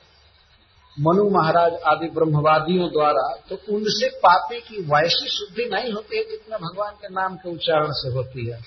मनु 1.01 1.31
महाराज 1.31 1.73
आदि 1.87 2.09
ब्रह्मवादियों 2.09 2.89
द्वारा 2.89 3.43
तो 3.49 3.77
उनसे 3.77 4.19
पापी 4.19 4.61
की 4.61 4.83
वैसी 4.83 5.29
शुद्धि 5.29 5.69
नहीं 5.73 5.93
होती 5.93 6.17
है 6.17 6.23
जितना 6.23 6.59
भगवान 6.59 6.93
के 6.93 7.09
नाम 7.09 7.37
के 7.37 7.51
उच्चारण 7.51 7.93
से 7.93 8.12
होती 8.12 8.51
है। 8.51 8.61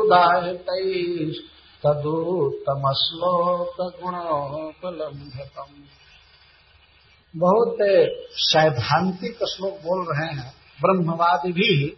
तदुत्तमश्लोक 1.84 3.76
गुणोपलम्भतम 4.04 5.72
बहुत 7.36 7.78
सैद्धांतिक 8.32 9.40
श्लोक 9.44 9.74
बोल 9.74 10.06
रहे 10.10 10.34
हैं। 10.34 10.54
ब्रह्मवादी 10.82 11.52
भी 11.52 11.98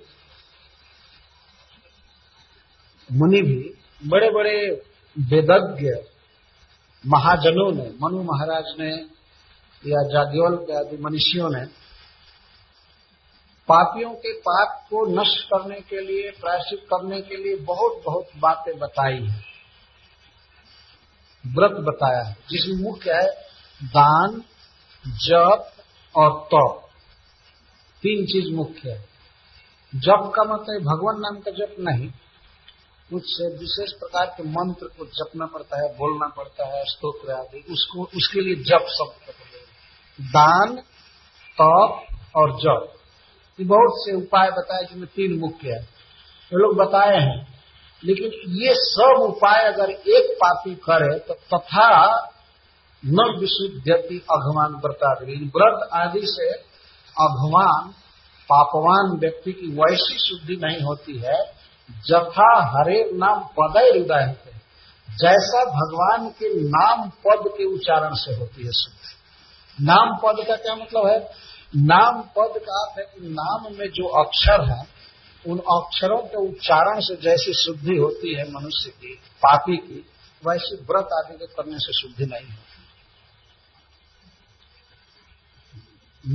मुनि 3.12 3.42
भी 3.42 3.74
बड़े 4.06 4.30
बड़े 4.30 4.58
वेदज्ञ, 5.18 5.90
महाजनों 7.08 7.72
ने, 7.72 7.86
मनु 8.02 8.24
महाराज 8.24 8.64
ने 8.80 9.13
या 9.88 10.08
जाग्योल 10.08 10.54
आदि 10.54 10.98
मनुष्यों 10.98 11.50
ने 11.50 11.66
पापियों 13.68 14.14
के 14.14 14.34
पाप 14.34 14.84
को 14.84 15.22
नष्ट 15.22 15.46
करने 15.46 15.82
के 15.82 16.02
लिए, 16.02 16.32
प्रायश्चित 16.32 16.80
करने 16.80 17.22
के 17.22 17.38
लिए 17.38 17.56
बहुत 17.56 18.02
बहुत 18.06 18.26
बातें 18.38 18.80
बताई 18.80 19.26
हैं। 19.26 19.46
व्रत 21.48 21.72
बताया 21.72 22.24
है, 22.24 22.38
जिसमें 22.50 22.84
मुख्य 22.84 23.14
है 23.14 23.28
दान, 23.84 24.44
जप 25.08 25.72
और 26.16 26.48
तप। 26.54 26.90
तीन 28.02 28.26
चीज़ 28.26 28.56
मुख्य 28.56 28.92
है। 28.92 29.06
जप 29.96 30.32
का 30.36 30.44
मतलब 30.44 30.82
भगवान 30.82 31.20
नाम 31.20 31.40
का 31.40 31.52
जप 31.52 31.76
नहीं 31.80 32.10
कुछ 33.10 33.42
विशेष 33.42 33.92
प्रकार 33.92 34.26
के 34.26 34.44
मंत्र 34.44 34.88
को 34.88 35.06
जपना 35.06 35.46
पड़ता 35.46 35.78
है, 35.78 35.98
बोलना 35.98 36.28
पड़ता 36.28 36.78
है 36.78 36.84
स्त्रोत्र 36.86 37.32
आदि, 37.32 37.66
उसको, 37.70 38.04
उसके 38.04 38.42
लिए 38.42 38.56
जप 38.56 38.86
शब्द 38.90 39.43
दान, 40.22 40.76
तप 41.62 42.02
और 42.36 42.52
जप। 42.52 42.94
ये 43.60 43.66
बहुत 43.66 43.92
से 43.94 44.16
उपाय 44.16 44.50
बताए 44.50 44.84
जिनमें 44.84 45.08
तीन 45.08 45.40
मुख्य 45.40 45.70
है। 45.70 45.80
ये 45.80 46.58
लोग 46.58 46.76
बताए 46.76 47.20
हैं। 47.20 47.54
लेकिन 48.04 48.52
ये 48.52 48.74
सब 48.74 49.16
उपाय 49.20 49.64
अगर 49.74 49.90
एक 49.90 50.36
पापी 50.36 50.76
करे 50.76 51.20
तो 51.20 51.34
तथा 51.34 52.18
न 53.06 53.38
विशुद्धति 53.40 54.26
अघमान 54.32 54.74
व्रतादि 54.74 55.52
व्रत 55.56 55.90
आदि 55.94 56.22
से 56.24 56.50
अघमान 57.20 57.94
पापवान 58.50 59.18
व्यक्ति 59.20 59.52
की 59.52 59.68
वैसी 59.68 60.18
शुद्धि 60.20 60.56
नहीं 60.56 60.82
होती 60.82 61.18
है, 61.18 61.44
जथा 61.92 62.66
हरे 62.66 63.12
नाम 63.14 63.40
पदय 63.60 63.90
हृदय 63.90 64.38
जैसा 65.10 65.66
भगवान 65.66 66.30
के 66.30 66.62
नाम 66.62 67.10
पद 67.10 67.44
के 67.48 67.66
उच्चारण 67.66 68.14
से 68.14 68.36
होती 68.36 68.66
है 68.66 68.72
शुद्धि। 68.72 69.13
नाम 69.82 70.18
पद 70.18 70.48
का 70.48 70.56
क्या 70.56 70.76
मतलब 70.76 71.08
है? 71.08 71.20
नाम 71.76 72.22
पद 72.22 72.54
का 72.58 72.84
अर्थ 72.84 73.00
है 73.00 73.06
कि 73.06 73.28
नाम 73.28 73.74
में 73.80 73.90
जो 73.90 74.08
अक्षर 74.08 74.70
है, 74.70 74.88
उन 75.48 75.60
अक्षरों 75.60 76.18
के 76.18 76.38
उच्चारण 76.50 77.00
से 77.00 77.16
जैसी 77.16 77.54
शुद्धि 77.54 77.96
होती 77.96 78.36
है 78.36 78.52
मनुष्य 78.52 78.90
की, 78.90 79.16
पापी 79.16 79.78
की, 79.78 80.06
वैसे 80.48 80.76
व्रत 80.76 81.08
आदि 81.14 81.38
के 81.38 81.46
करने 81.46 81.78
से 81.80 82.02
शुद्धि 82.02 82.26
नहीं 82.26 82.46
होती। 82.46 82.74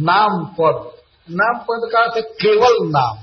नाम 0.02 0.46
पद। 0.46 0.98
नाम 1.30 1.58
पद 1.58 1.90
का 1.92 2.00
अर्थ 2.00 2.16
है 2.16 2.22
केवल 2.22 2.88
नाम। 2.88 3.18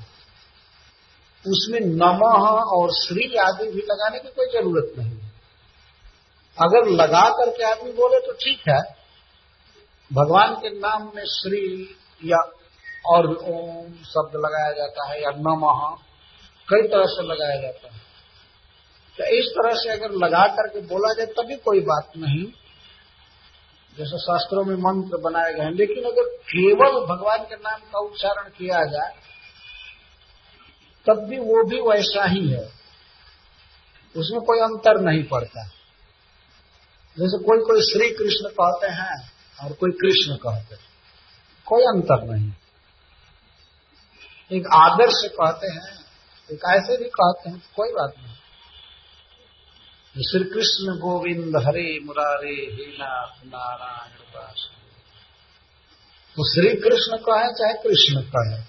उसमें 1.51 1.79
नमः 1.79 2.47
और 2.49 2.93
श्री 2.93 3.35
आदि 3.35 3.71
भी 3.71 3.81
लगाने 3.81 4.19
की 4.19 4.27
कोई 4.27 4.45
ज़रूरत 4.45 4.93
नहीं 4.97 5.11
है। 5.11 5.31
अगर 6.57 6.89
लगा 6.89 7.29
करके 7.29 7.63
आदमी 7.63 7.91
बोले 7.91 8.27
तो 8.27 8.31
ठीक 8.33 8.63
है 8.69 9.04
भगवान 10.13 10.53
के 10.53 10.69
नाम 10.69 11.11
में 11.15 11.23
श्री 11.25 11.95
या 12.25 12.51
और 13.05 13.25
ओम 13.27 13.93
शब्द 13.93 14.31
लगाया 14.35 14.71
जाता 14.71 15.09
है 15.09 15.23
या 15.23 15.29
नमः, 15.29 15.97
कई 16.69 16.87
तरह 16.87 17.05
से 17.05 17.27
लगाया 17.27 17.61
जाता 17.61 17.93
है। 17.93 17.99
तो 19.17 19.23
इस 19.23 19.45
तरह 19.45 19.71
से 19.73 19.89
अगर 19.89 20.11
लगा 20.11 20.47
करके 20.47 20.81
बोला 20.81 21.13
जाए, 21.13 21.25
तभी 21.25 21.55
कोई 21.55 21.79
बात 21.79 22.11
नहीं। 22.17 22.45
जैसे 23.97 24.17
शास्त्रों 24.17 24.65
में 24.65 24.75
मंत्र 24.75 25.17
बनाए 25.17 25.53
गए 25.53 25.63
हैं, 25.63 25.71
लेकिन 25.71 26.03
अगर 26.03 26.37
केवल 26.37 27.15
भगवान 27.15 27.37
के 27.37 27.55
नाम 27.55 27.79
का 27.79 27.99
उच्चारण 27.99 28.49
किया 28.49 28.85
जाए, 28.85 29.13
तब 31.07 31.19
भी 31.19 31.37
वो 31.37 31.63
भी 31.69 31.79
वैसा 31.79 32.25
ही 32.25 32.49
है। 32.49 32.65
उसमें 34.17 34.41
कोई 34.41 34.59
अंतर 34.59 35.01
नहीं 35.01 35.23
पड़ता। 35.23 35.67
जैसे 37.19 37.43
कोई 37.43 37.57
कोई 37.57 37.81
श्री 37.81 38.09
कृष्ण 38.09 38.49
कहते 38.49 38.87
हैं 38.87 39.34
और 39.63 39.73
कोई 39.73 39.91
कृष्ण 39.91 40.35
कहते 40.35 40.75
कोई 41.67 41.81
अंतर 41.81 42.23
नहीं। 42.23 42.51
एक 44.51 44.67
आदर्श 44.73 45.21
कहते 45.25 45.67
हैं, 45.67 46.05
एक 46.51 46.59
ऐसे 46.69 46.97
भी 46.97 47.09
कहते 47.09 47.49
हैं, 47.49 47.63
कोई 47.75 47.89
बात 47.89 48.13
नहीं। 48.17 48.35
श्री 50.21 50.43
कृष्ण 50.43 50.97
गोविंद 50.97 51.57
हरे 51.57 51.99
मुरारे 52.03 52.55
हे 52.55 52.91
नाथ 52.97 53.45
नारायण 53.45 54.15
तो 56.37 56.43
श्री 56.43 56.69
कृष्ण 56.75 57.17
कहे, 57.17 57.47
चाहे 57.53 57.73
कृष्ण 57.73 58.21
कहे, 58.21 58.61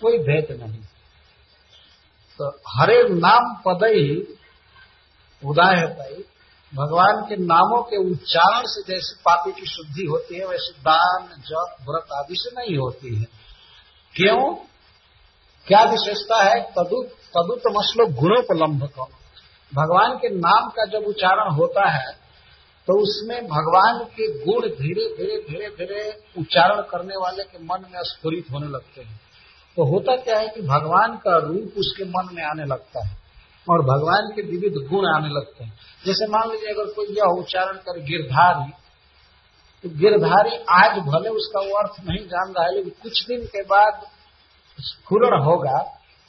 कोई 0.00 0.18
भेद 0.18 0.60
नहीं। 0.60 0.82
तो 2.38 2.60
हरे 2.68 3.02
नाम 3.08 3.54
पद 3.66 3.84
ही 3.84 4.36
उदाय 5.42 5.86
पाई 5.86 6.24
भगवान 6.72 7.20
के 7.28 7.36
नामों 7.36 7.82
के 7.82 7.98
उच्चारण 8.10 8.66
से 8.66 8.82
जैसे 8.82 9.14
पापी 9.24 9.52
की 9.52 9.66
शुद्धि 9.66 10.04
होती 10.06 10.38
है, 10.38 10.46
वैसे 10.46 10.72
दान, 10.80 11.28
जप, 11.42 11.76
व्रत 11.82 12.12
आदि 12.12 12.34
से 12.38 12.50
नहीं 12.56 12.76
होती 12.78 13.14
है। 13.16 13.24
क्यों? 14.14 14.54
क्या 15.66 15.82
विशेषता 15.84 16.42
है? 16.42 16.60
तदुत 16.72 17.06
तदुत 17.36 17.62
मसलो 17.68 18.06
गुणोपलम्भ 18.14 18.82
कौन 18.96 19.10
भगवान 19.72 20.16
के 20.16 20.28
नाम 20.30 20.68
का 20.68 20.84
जब 20.84 21.06
उच्चारण 21.06 21.50
होता 21.50 21.88
है 21.88 22.12
तो 22.88 22.94
उसमें 23.02 23.38
भगवान 23.46 23.98
के 24.16 24.28
गुण 24.44 24.68
धीरे 24.76 25.04
धीरे 25.16 25.36
धीरे 25.48 25.68
धीरे 25.70 26.02
उच्चारण 26.38 26.80
करने 26.82 27.16
वाले 27.16 27.42
के 27.42 27.58
मन 27.64 27.84
में 27.92 28.00
स्फुरित 28.02 28.46
होने 28.52 28.66
लगते 28.66 29.02
हैं। 29.02 29.20
तो 29.76 29.84
होता 29.84 30.16
क्या 30.16 30.38
है 30.38 30.48
कि 30.48 30.62
भगवान 30.62 31.16
का 31.16 31.36
रूप 31.38 31.74
उसके 31.78 32.04
मन 32.04 32.28
में 32.32 32.42
आने 32.44 32.64
लगता 32.64 33.06
है। 33.06 33.16
और 33.68 33.82
भगवान 33.84 34.30
के 34.36 34.42
विविध 34.44 34.76
गुण 34.88 35.06
आने 35.08 35.28
लगते 35.30 35.64
हैं। 35.64 35.72
जैसे 36.04 36.26
मान 36.28 36.50
लीजिए, 36.50 36.72
अगर 36.74 36.92
कोई 36.92 37.16
यह 37.16 37.38
उच्चारण 37.38 37.76
करे 37.78 38.00
गिरधारी 38.02 38.70
तो 39.84 39.88
गिरधारी 39.96 40.56
आज 40.74 40.98
भले 41.04 41.28
उसका 41.30 41.60
वो 41.60 41.76
अर्थ 41.78 42.00
नहीं 42.06 42.24
जान 42.26 42.52
रहा 42.52 42.64
है, 42.64 42.74
लेकिन 42.74 42.92
कुछ 43.02 43.26
दिन 43.26 43.44
के 43.46 43.62
बाद 43.64 44.00
स्फुरण 44.78 45.42
होगा। 45.42 45.78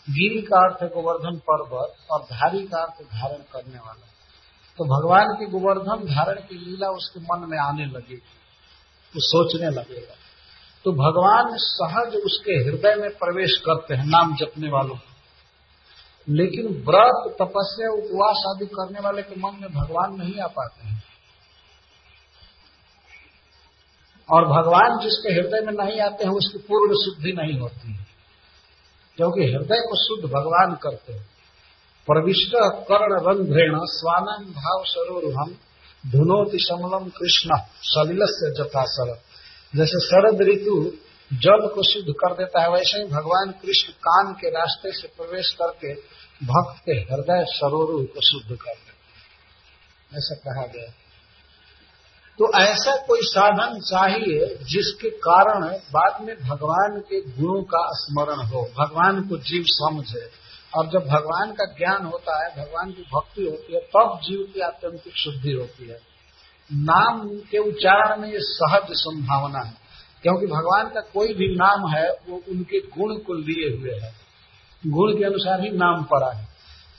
गिरी 0.08 0.42
का 0.42 0.60
अर्थ 0.60 0.84
है 0.84 0.88
गोवर्धन 0.90 1.38
पर्वत 1.48 2.12
और 2.12 2.22
धारी 2.24 2.62
का 2.68 2.78
अर्थ 2.80 3.02
धारण 3.06 3.42
करने 3.54 3.80
वाला। 3.80 4.06
तो 4.80 4.86
भगवान 4.88 5.34
की 5.40 5.46
गोवर्धन 5.48 6.06
धारण 6.08 6.40
की 6.42 6.58
लीला 6.58 6.90
उसके 6.92 7.20
मन 7.22 7.48
में 7.50 7.58
आने 7.60 7.86
लगेगी, 7.88 8.22
वो 9.16 9.22
सोचने 9.24 9.70
लगेगा। 9.72 10.16
तो 10.86 10.92
भगवान 10.96 11.56
सहज 11.60 12.16
उसके 12.22 12.54
हृदय 12.60 12.96
में 12.96 13.10
प्रवेश 13.18 13.58
करते 13.66 13.96
हैं, 13.96 14.06
नाम 14.08 14.36
जपने 14.36 14.70
वालों 14.70 14.96
लेकिन 16.30 16.68
व्रत, 16.68 17.36
तपस्या, 17.42 17.90
उपवास 17.90 18.44
आदि 18.48 18.66
करने 18.66 19.00
वाले 19.00 19.22
के 19.22 19.40
मन 19.40 19.52
में 19.62 19.74
भगवान 19.74 20.16
नहीं 20.16 20.40
आ 20.40 20.48
पाते 20.48 20.88
हैं। 20.88 21.04
और 24.32 24.46
भगवान 24.46 25.00
जिसके 25.04 25.34
हृदय 25.34 25.72
में 25.72 25.86
नहीं 25.86 26.02
आते 26.02 26.24
हैं, 26.24 26.32
उसकी 26.32 26.58
पूर्ण 26.58 26.94
शुद्धि 26.94 27.32
नहीं 27.32 27.60
होती 27.60 27.94
है। 27.94 28.08
क्योंकि 29.18 29.42
हृदय 29.42 29.82
को 29.88 29.96
शुद्ध 29.96 30.34
भगवान 30.34 30.76
करते 30.76 31.14
हैं। 31.14 31.30
प्रविष्ट 32.08 32.52
कर्ण 32.62 33.26
रंध्रेण 33.28 33.72
स्वानंद 33.76 34.48
भाव 34.48 34.84
सरोर 34.86 35.34
हम 35.34 35.58
धुनोति 36.12 36.58
समलम 36.62 37.10
कृष्ण 37.10 37.50
सलिल 37.82 38.20
से 38.22 38.64
जथा 38.64 38.84
शरद 38.84 39.20
जैसे 39.76 40.00
शरद 40.00 40.42
ऋतु 40.42 40.92
जल 41.34 41.68
को 41.76 41.84
शुद्ध 41.84 42.08
कर 42.10 42.34
देता 42.34 42.62
है, 42.62 42.70
वैसे 42.70 42.98
ही 42.98 43.06
भगवान 43.06 43.52
कृष्ण 43.52 43.94
कान 43.94 44.34
के 44.34 44.50
रास्ते 44.50 44.92
से 44.92 45.08
प्रवेश 45.08 45.54
करके 45.54 45.94
भक्त 46.46 46.82
के 46.86 46.92
हृदय 46.92 47.46
सरोवर 47.50 48.06
को 48.06 48.22
शुद्ध 48.22 48.58
कर 48.62 48.74
दे 48.74 48.90
ऐसा 50.18 50.36
कहा 50.36 50.66
गया। 50.66 50.92
तो 52.40 52.54
ऐसा 52.54 52.96
कोई 52.96 53.20
साधन 53.22 53.80
चाहिए 53.80 54.58
जिसके 54.64 55.10
कारण 55.10 55.68
बाद 55.68 56.22
में 56.22 56.36
भगवान 56.36 57.00
के 57.00 57.22
गुणों 57.22 57.64
का 57.64 57.80
स्मरण 57.82 58.46
हो, 58.48 58.70
भगवान 58.80 59.28
को 59.28 59.38
जीव 59.38 59.64
समझे। 59.68 60.32
और 60.78 60.86
जब 60.86 61.00
भगवान 61.00 61.52
का 61.52 61.66
ज्ञान 61.66 62.06
होता 62.06 62.46
है, 62.46 62.66
भगवान 62.66 62.92
की 62.92 63.02
भक्ति 63.02 63.44
होती 63.44 63.74
है, 63.74 63.80
तब 63.80 64.20
जीव 64.24 64.52
की 64.54 64.60
आत्यंतिक 64.60 65.14
शुद्धि 65.18 65.52
होती 65.52 65.88
है। 65.88 66.00
नाम 66.74 67.30
के 67.30 67.58
उच्चारण 67.58 68.22
में 68.22 68.30
ये 68.30 68.40
सहज 68.40 68.88
संभावना 68.92 69.60
है। 69.60 69.89
क्योंकि 70.24 70.46
भगवान 70.46 70.90
का 70.90 71.02
कोई 71.02 71.34
भी 71.34 71.56
नाम 71.56 71.90
है, 71.90 72.12
वो 72.12 72.42
उनके 72.50 72.80
गुण 72.80 73.16
को 73.18 73.34
लिए 73.34 73.78
हुए 73.78 74.00
है। 74.00 74.14
गुण 74.88 75.18
के 75.18 75.26
अनुसार 75.26 75.62
ही 75.62 75.70
नाम 75.70 76.04
पड़ा 76.04 76.32
है। 76.32 76.48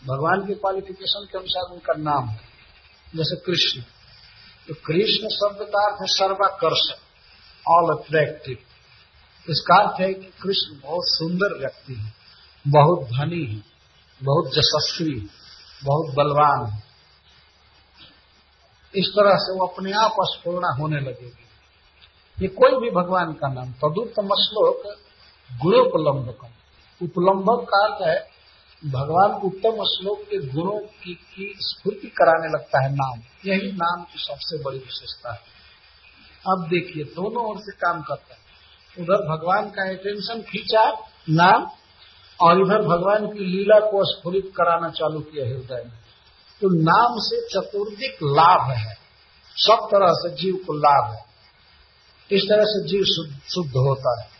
भगवान 0.07 0.47
के 0.47 0.55
क्वालिफिकेशन 0.55 1.27
के 1.33 1.39
अनुसार 1.39 1.73
उनका 1.73 1.93
नाम 2.11 2.29
है। 2.29 2.41
जैसे 3.17 3.37
कृष्ण। 3.37 3.83
तो 4.69 4.75
कृष्ण 4.75 5.29
शब्द 5.29 5.59
का 5.63 5.87
अर्थ 5.87 5.95
है 5.95 6.07
सर्वाकर्षक 6.07 6.99
ऑल 7.69 7.99
अट्रैक्टिव 7.99 8.57
इसका 9.51 9.83
अर्थ 9.83 10.01
है 10.01 10.15
कि 10.15 10.27
कृष्ण 10.43 10.81
बहुत 10.81 11.05
सुंदर 11.05 11.59
व्यक्ति 11.59 11.95
है, 11.95 12.13
बहुत 12.69 13.07
धनी 13.07 13.55
है, 13.55 13.63
बहुत 14.23 14.51
यशस्वी 14.59 15.21
है, 15.21 15.27
बहुत 15.85 16.15
बलवान 16.15 16.67
है। 16.67 16.83
इस 18.95 19.09
तरह 19.09 19.31
से 19.35 19.59
वो 19.59 19.67
अपने 19.67 19.93
आप 19.93 20.15
स्फूर्णा 20.21 20.77
होने 20.81 21.01
लगेगी। 21.01 21.50
ये 22.43 22.49
कोई 22.49 22.81
भी 22.81 22.91
भगवान 22.91 23.33
का 23.33 23.49
नाम 23.49 23.73
तदुत्तम 23.73 24.29
श्लोक 24.29 24.83
गुणोपलम्बकम 25.63 26.49
उपलम्बक 27.03 27.67
का 27.69 27.87
अर्थ 27.87 28.09
है 28.09 28.31
भगवान 28.91 29.31
उत्तम 29.31 29.85
श्लोक 29.85 30.21
के 30.21 30.39
गुणों 30.39 30.79
की, 30.79 31.15
की 31.15 31.55
स्फूर्ति 31.59 32.07
कराने 32.07 32.49
लगता 32.49 32.85
है 32.85 32.93
नाम। 32.93 33.21
यही 33.47 33.73
नाम 33.73 34.03
की 34.03 34.15
सबसे 34.17 34.65
बड़ी 34.65 34.79
विशेषता 34.79 35.33
है। 35.33 35.39
अब 36.49 36.67
देखिए 36.69 37.05
दोनों 37.05 37.51
ओर 37.51 37.57
से 37.59 37.73
काम 37.73 38.03
करता 38.03 38.35
है। 38.35 38.41
उधर 38.99 39.37
भगवान 39.37 39.71
का 39.71 39.83
अटेंशन 39.83 40.43
खींचा 40.43 40.93
नाम 41.31 41.71
और 42.41 42.61
इधर 42.61 42.83
भगवान 42.83 43.27
की 43.27 43.45
लीला 43.45 43.81
को 43.81 44.05
स्फुरित 44.05 44.53
कराना 44.57 44.89
चालू 44.91 45.21
किया 45.21 45.47
हृदय 45.47 45.83
में। 45.85 45.99
तो 46.61 46.83
नाम 46.83 47.15
से 47.19 47.49
चतुर्दिक 47.49 48.15
लाभ 48.23 48.71
है। 48.71 48.95
सब 49.57 49.89
तरह 49.91 50.09
से 50.11 50.31
जीव 50.31 50.55
को 50.55 50.73
लाभ 50.73 51.13
है। 51.13 51.30
इस 52.33 52.43
तरह 52.43 52.63
से 52.63 52.89
जीव 52.89 53.05
शुद्ध 53.55 53.77
होता 53.77 54.21
है? 54.21 54.31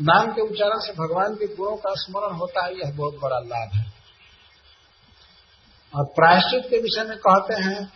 नाम 0.00 0.32
के 0.32 0.42
उच्चारण 0.42 0.78
से 0.78 0.92
भगवान 0.92 1.34
के 1.34 1.46
गुणों 1.46 1.76
का 1.76 1.94
स्मरण 1.94 2.34
होता 2.34 2.64
है, 2.64 2.74
यह 2.74 2.96
बहुत 2.96 3.14
बड़ा 3.14 3.38
लाभ 3.38 3.70
है। 3.74 3.92
और 5.92 6.04
प्रायश्चित 6.04 6.70
के 6.70 6.78
विषय 6.78 7.04
में 7.04 7.18
कहते 7.18 7.62
हैं 7.62 7.92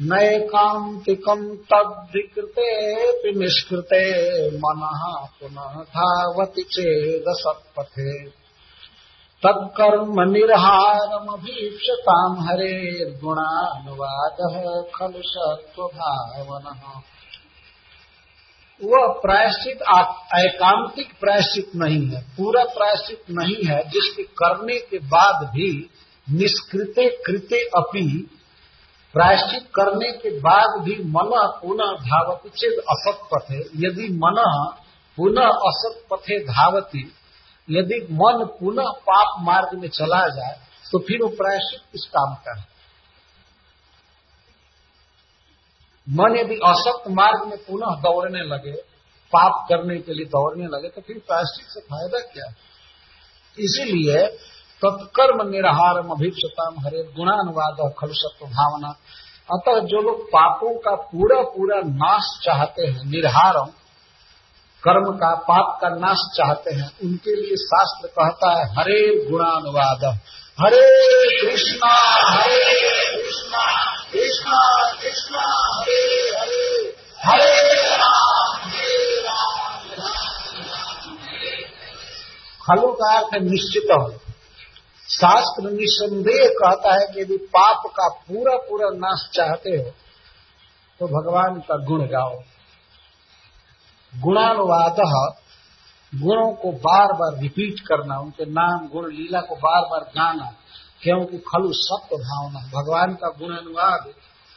नए 0.00 0.38
कांतिकम 0.38 1.56
तद 1.72 2.08
विकृते 2.14 3.38
निष्कृते 3.38 4.56
मन 4.56 4.88
पुनः 5.40 5.82
धावती 5.82 6.62
चेद 6.62 7.24
सत्पथे 7.28 8.28
तत्कर्म 9.42 10.32
निर्हारमभीक्षताम 10.32 12.40
हरे 12.40 13.20
गुणानुवाद 13.20 14.36
खलु 14.94 15.20
सत्व 15.24 15.82
भावन 15.82 16.62
वह 18.80 19.12
प्रायश्चित 19.20 19.82
एकांतिक 20.36 21.12
प्रायश्चित 21.20 21.70
नहीं 21.76 22.06
है, 22.08 22.20
पूरा 22.36 22.64
प्रायश्चित 22.74 23.30
नहीं 23.30 23.64
है, 23.66 23.78
जिसके 23.90 24.22
करने 24.40 24.78
के 24.80 24.98
बाद 25.06 25.46
भी 25.46 25.70
निष्कृते 26.26 27.08
कृते 27.26 27.62
अपी 27.76 28.06
प्रायश्चित 29.14 29.68
करने 29.74 30.10
के 30.12 30.30
बाद 30.40 30.80
भी 30.82 30.94
मन 31.06 31.30
पुनः 31.60 31.92
धावती 32.02 32.48
चेत 32.50 32.78
असत 32.90 33.20
पथे। 33.32 33.58
यदि 33.86 34.08
मन 34.14 34.40
पुनः 35.18 35.48
असत 35.68 36.02
पथे 36.10 36.38
धावती, 36.44 37.02
यदि 37.68 38.00
मन 38.12 38.44
पुनः 38.60 38.90
पाप 39.02 39.36
मार्ग 39.42 39.78
में 39.80 39.88
चला 39.90 40.26
जाए 40.28 40.54
तो 40.84 40.98
फिर 40.98 41.22
वो 41.22 41.28
प्रायश्चित 41.36 41.80
किस 41.92 42.04
काम 42.08 42.34
का 42.36 42.58
है। 42.58 42.75
मन 46.08 46.36
यदि 46.36 46.54
असक्त 46.54 47.10
मार्ग 47.10 47.48
में 47.48 47.58
पुनः 47.58 47.94
दौड़ने 48.00 48.40
लगे, 48.40 48.72
पाप 49.32 49.66
करने 49.68 49.98
के 49.98 50.14
लिए 50.14 50.26
दौड़ने 50.26 50.66
लगे 50.66 50.88
तो 50.88 51.00
फिर 51.00 51.18
प्रायश्चित 51.18 51.66
से 51.66 51.80
फ़ायदा 51.80 52.18
क्या? 52.18 52.54
इसीलिए 53.58 54.26
तत्कर्म 54.82 55.48
निराहारम 55.48 56.10
अभिक्षताम 56.10 56.74
हरे 56.78 57.02
गुणानुवाद 57.02 57.94
खलसत्व 57.98 58.46
भावना। 58.46 58.88
अतः 59.52 59.80
जो 59.80 60.00
लोग 60.02 60.26
पापों 60.28 60.78
का 60.78 60.94
पूरा 60.94 61.42
पूरा 61.42 61.80
नाश 61.80 62.40
चाहते 62.44 62.86
हैं, 62.86 63.04
निर्हारम, 63.04 63.66
कर्म 64.82 65.16
का, 65.16 65.34
पाप 65.34 65.78
का 65.80 65.88
नाश 65.88 66.18
चाहते 66.36 66.74
हैं, 66.74 66.90
उनके 67.04 67.36
लिए 67.36 67.56
शास्त्र 67.56 68.08
कहता 68.08 68.50
है, 68.58 68.64
हरे 68.78 69.30
गुणानुवाद। 69.30 70.18
हरे 70.60 70.84
कृष्णा 71.40 71.94
हरे 72.26 72.60
कृष्णा 73.16 73.64
कृष्णा 74.12 74.60
कृष्णा, 74.92 75.42
हरे 75.72 76.04
हरे। 76.38 76.68
हरे 77.24 77.96
राम, 77.96 78.68
हरे 78.68 78.96
खलु 82.62 82.92
का 82.92 83.10
अर्थ 83.16 83.42
निश्चित 83.42 83.90
हो। 83.90 84.08
शास्त्र 85.08 85.70
निसंदेह 85.70 86.48
कहता 86.52 86.94
है 86.94 87.06
कि 87.06 87.20
यदि 87.20 87.36
पाप 87.36 87.82
का 87.86 88.08
पूरा 88.08 88.56
पूरा 88.56 88.88
नाश 88.94 89.28
चाहते 89.34 89.70
हो 89.70 89.90
तो 91.00 91.06
भगवान 91.08 91.60
का 91.60 91.76
गुण 91.84 92.06
गाओ। 92.06 92.34
गुणानुवाद 94.14 95.00
गुणों 96.14 96.52
को 96.52 96.72
बार 96.72 97.06
बार 97.06 97.42
रिपीट 97.42 97.80
करना, 97.80 98.18
उनके 98.18 98.44
नाम, 98.44 98.88
गुण, 98.88 99.12
लीला 99.12 99.40
को 99.40 99.56
बार 99.56 99.82
बार 99.82 100.00
गाना, 100.00 100.52
क्योंकि 101.02 101.38
खलु 101.38 101.70
सत्य 101.72 102.16
भावना, 102.16 102.58
भगवान 102.58 103.14
का 103.14 103.28
गुण 103.28 103.56
अनुवाद 103.56 104.04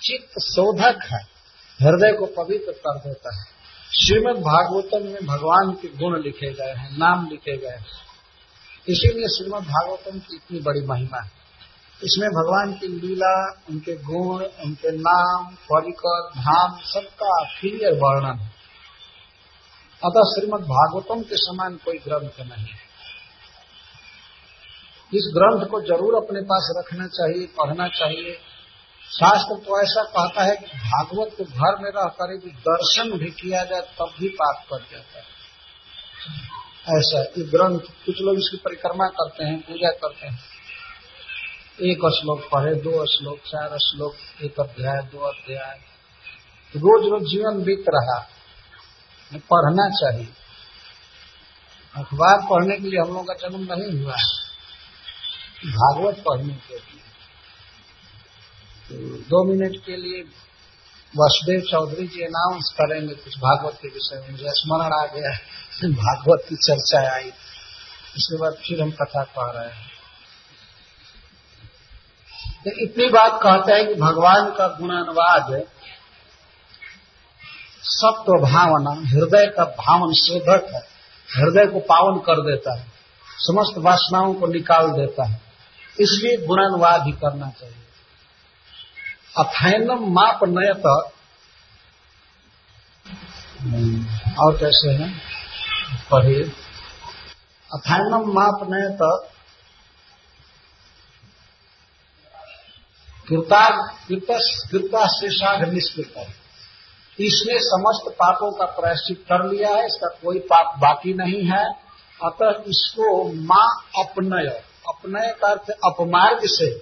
चित्त 0.01 0.39
शोधक 0.41 0.99
है, 1.03 1.39
हृदय 1.81 2.11
को 2.11 2.25
पवित्र 2.25 2.71
कर 2.71 2.99
देता 2.99 3.39
है। 3.39 3.59
श्रीमद 4.05 4.35
भागवतम 4.35 5.05
में 5.05 5.25
भगवान 5.25 5.71
के 5.71 5.87
गुण 5.87 6.21
लिखे 6.21 6.53
गए 6.53 6.73
हैं, 6.77 6.97
नाम 6.97 7.27
लिखे 7.27 7.57
गए 7.57 7.67
हैं। 7.67 7.85
इसीलिए 8.89 9.27
श्रीमद 9.27 9.63
भागवतम 9.63 10.19
की 10.19 10.35
इतनी 10.35 10.59
बड़ी 10.59 10.81
महिमा 10.81 11.21
है। 11.21 11.31
इसमें 12.03 12.29
भगवान 12.29 12.73
की 12.73 12.87
लीला, 12.87 13.51
उनके 13.69 13.95
गुण, 13.95 14.43
उनके 14.43 14.91
नाम, 14.91 15.55
परिकर, 15.55 16.29
धाम, 16.29 16.77
सबका 16.77 17.43
क्लियर 17.59 17.93
वर्णन 17.93 18.39
है। 18.39 18.58
अतः 20.03 20.21
श्रीमद 20.21 20.61
भागवतम 20.61 21.21
के 21.21 21.37
समान 21.37 21.75
कोई 21.75 21.97
ग्रंथ 21.97 22.39
नहीं 22.39 22.65
है। 22.65 22.87
इस 25.13 25.31
ग्रंथ 25.35 25.69
को 25.69 25.81
ज़रूर 25.81 26.15
अपने 26.15 26.41
पास 26.41 26.73
रखना 26.77 27.07
चाहिए, 27.07 27.45
पढ़ना 27.45 27.87
चाहिए। 27.87 28.33
शास्त्र 29.11 29.55
तो 29.55 29.81
ऐसा 29.81 30.03
कहता 30.03 30.43
है 30.43 30.55
कि 30.55 30.65
भागवत 30.65 31.35
को 31.37 31.43
घर 31.43 31.83
में 31.83 31.91
रह 31.91 32.07
कर 32.07 32.33
यदि 32.33 32.49
दर्शन 32.49 33.17
भी 33.17 33.31
किया 33.31 33.63
जाए, 33.63 33.81
तब 33.81 34.13
भी 34.19 34.29
पाप 34.29 34.65
कर 34.69 34.79
जाता 34.91 35.19
है। 35.19 35.27
ऐसा 36.97 37.21
ये 37.21 37.43
ग्रंथ 37.43 37.79
कुछ 37.79 38.21
लोग 38.21 38.37
इसकी 38.37 38.57
परिक्रमा 38.57 39.07
करते 39.07 39.43
हैं, 39.43 39.59
पूजा 39.61 39.89
करते 39.89 40.27
हैं। 40.27 40.39
एक 41.81 41.97
श्लोक 41.97 42.49
पढ़े, 42.51 42.75
दो 42.75 43.05
श्लोक, 43.05 43.37
चार 43.37 43.77
श्लोक, 43.77 44.15
एक 44.43 44.59
अध्याय, 44.59 45.01
दो 45.01 45.19
अध्याय। 45.19 45.79
रोज 46.75 47.09
रोज 47.09 47.21
जीवन 47.21 47.63
बीत 47.63 47.85
रहा। 47.89 48.38
पढ़ना 49.37 49.89
चाहिए। 49.89 50.27
अखबार 51.95 52.37
पढ़ने 52.37 52.77
के 52.77 52.87
लिए 52.87 52.99
हम 52.99 53.07
लोगों 53.07 53.23
का 53.23 53.33
जन्म 53.33 53.73
नहीं 53.73 54.03
हुआ 54.03 54.15
है। 54.15 54.49
भागवत 55.71 56.23
पढ़ने 56.27 56.53
के 56.53 56.73
लिए। 56.73 57.01
तो 58.89 59.17
दो 59.17 59.43
मिनट 59.43 59.85
के 59.85 59.97
लिए 59.97 60.23
वसुदेव 61.17 61.61
चौधरी 61.61 62.07
जी 62.07 62.21
अनाउंस 62.21 62.73
करेंगे 62.81 63.15
कुछ 63.15 63.37
भागवत 63.37 63.73
के 63.73 63.87
विषय 63.87 64.15
में। 64.15 64.31
मुझे 64.31 64.45
स्मरण 64.47 64.93
आ 64.93 65.05
गया 65.05 65.37
भागवत 65.89 66.45
की 66.49 66.55
चर्चा 66.55 67.15
आई। 67.15 67.29
उसके 68.17 68.37
बाद 68.37 68.53
फिर 68.53 68.81
हम 68.81 68.91
कथा 68.91 69.23
कह 69.23 69.61
रहे 69.61 69.75
हैं। 69.75 69.89
तो 72.65 72.71
इतनी 72.83 73.09
बात 73.09 73.39
कहते 73.43 73.73
हैं 73.73 73.87
कि 73.87 73.93
भगवान 73.93 74.51
का 74.51 74.67
गुणानुवाद 74.67 75.63
सत्व 77.83 78.33
भावना, 78.33 79.09
हृदय 79.09 79.47
का 79.47 79.63
भावन 79.63 80.13
शोधक 80.13 80.71
है। 80.73 80.81
हृदय 81.37 81.65
को 81.65 81.79
पावन 81.79 82.19
कर 82.19 82.41
देता 82.41 82.77
है। 82.79 82.87
समस्त 83.37 83.77
वासनाओं 83.77 84.33
को 84.33 84.47
निकाल 84.47 84.87
देता 84.87 85.25
है। 85.25 85.41
इसलिए 85.99 86.47
गुणानुवाद 86.47 87.05
ही 87.05 87.11
करना 87.11 87.49
चाहिए। 87.49 87.75
अथैनम 89.37 90.13
माप 90.13 90.39
नयत। 90.43 90.85
और 94.39 94.57
कैसे 94.57 94.89
हैं? 94.89 95.21
पढ़िए। 96.11 96.43
अथैनम 97.73 98.33
माप 98.33 98.67
नयत। 98.69 99.29
कृता 103.29 103.87
कृता 103.87 105.07
शेषाघ 105.07 105.69
निष्कृत। 105.69 106.13
है 106.17 106.48
इसने 107.21 107.59
समस्त 107.59 108.11
पापों 108.11 108.51
का 108.51 108.65
प्रायश्चित 108.65 109.17
कर 109.17 109.49
लिया 109.49 109.69
है, 109.69 109.85
इसका 109.85 110.07
कोई 110.07 110.39
पाप 110.39 110.79
बाकी 110.79 111.13
नहीं 111.13 111.43
है। 111.43 111.65
अतः 112.23 112.63
इसको 112.67 113.31
माँ 113.33 113.89
अपनय 114.05 114.63
अपनय 114.87 115.35
का 115.41 115.47
अर्थ 115.47 115.69
अपमार्ग 115.69 116.39
से 116.43 116.81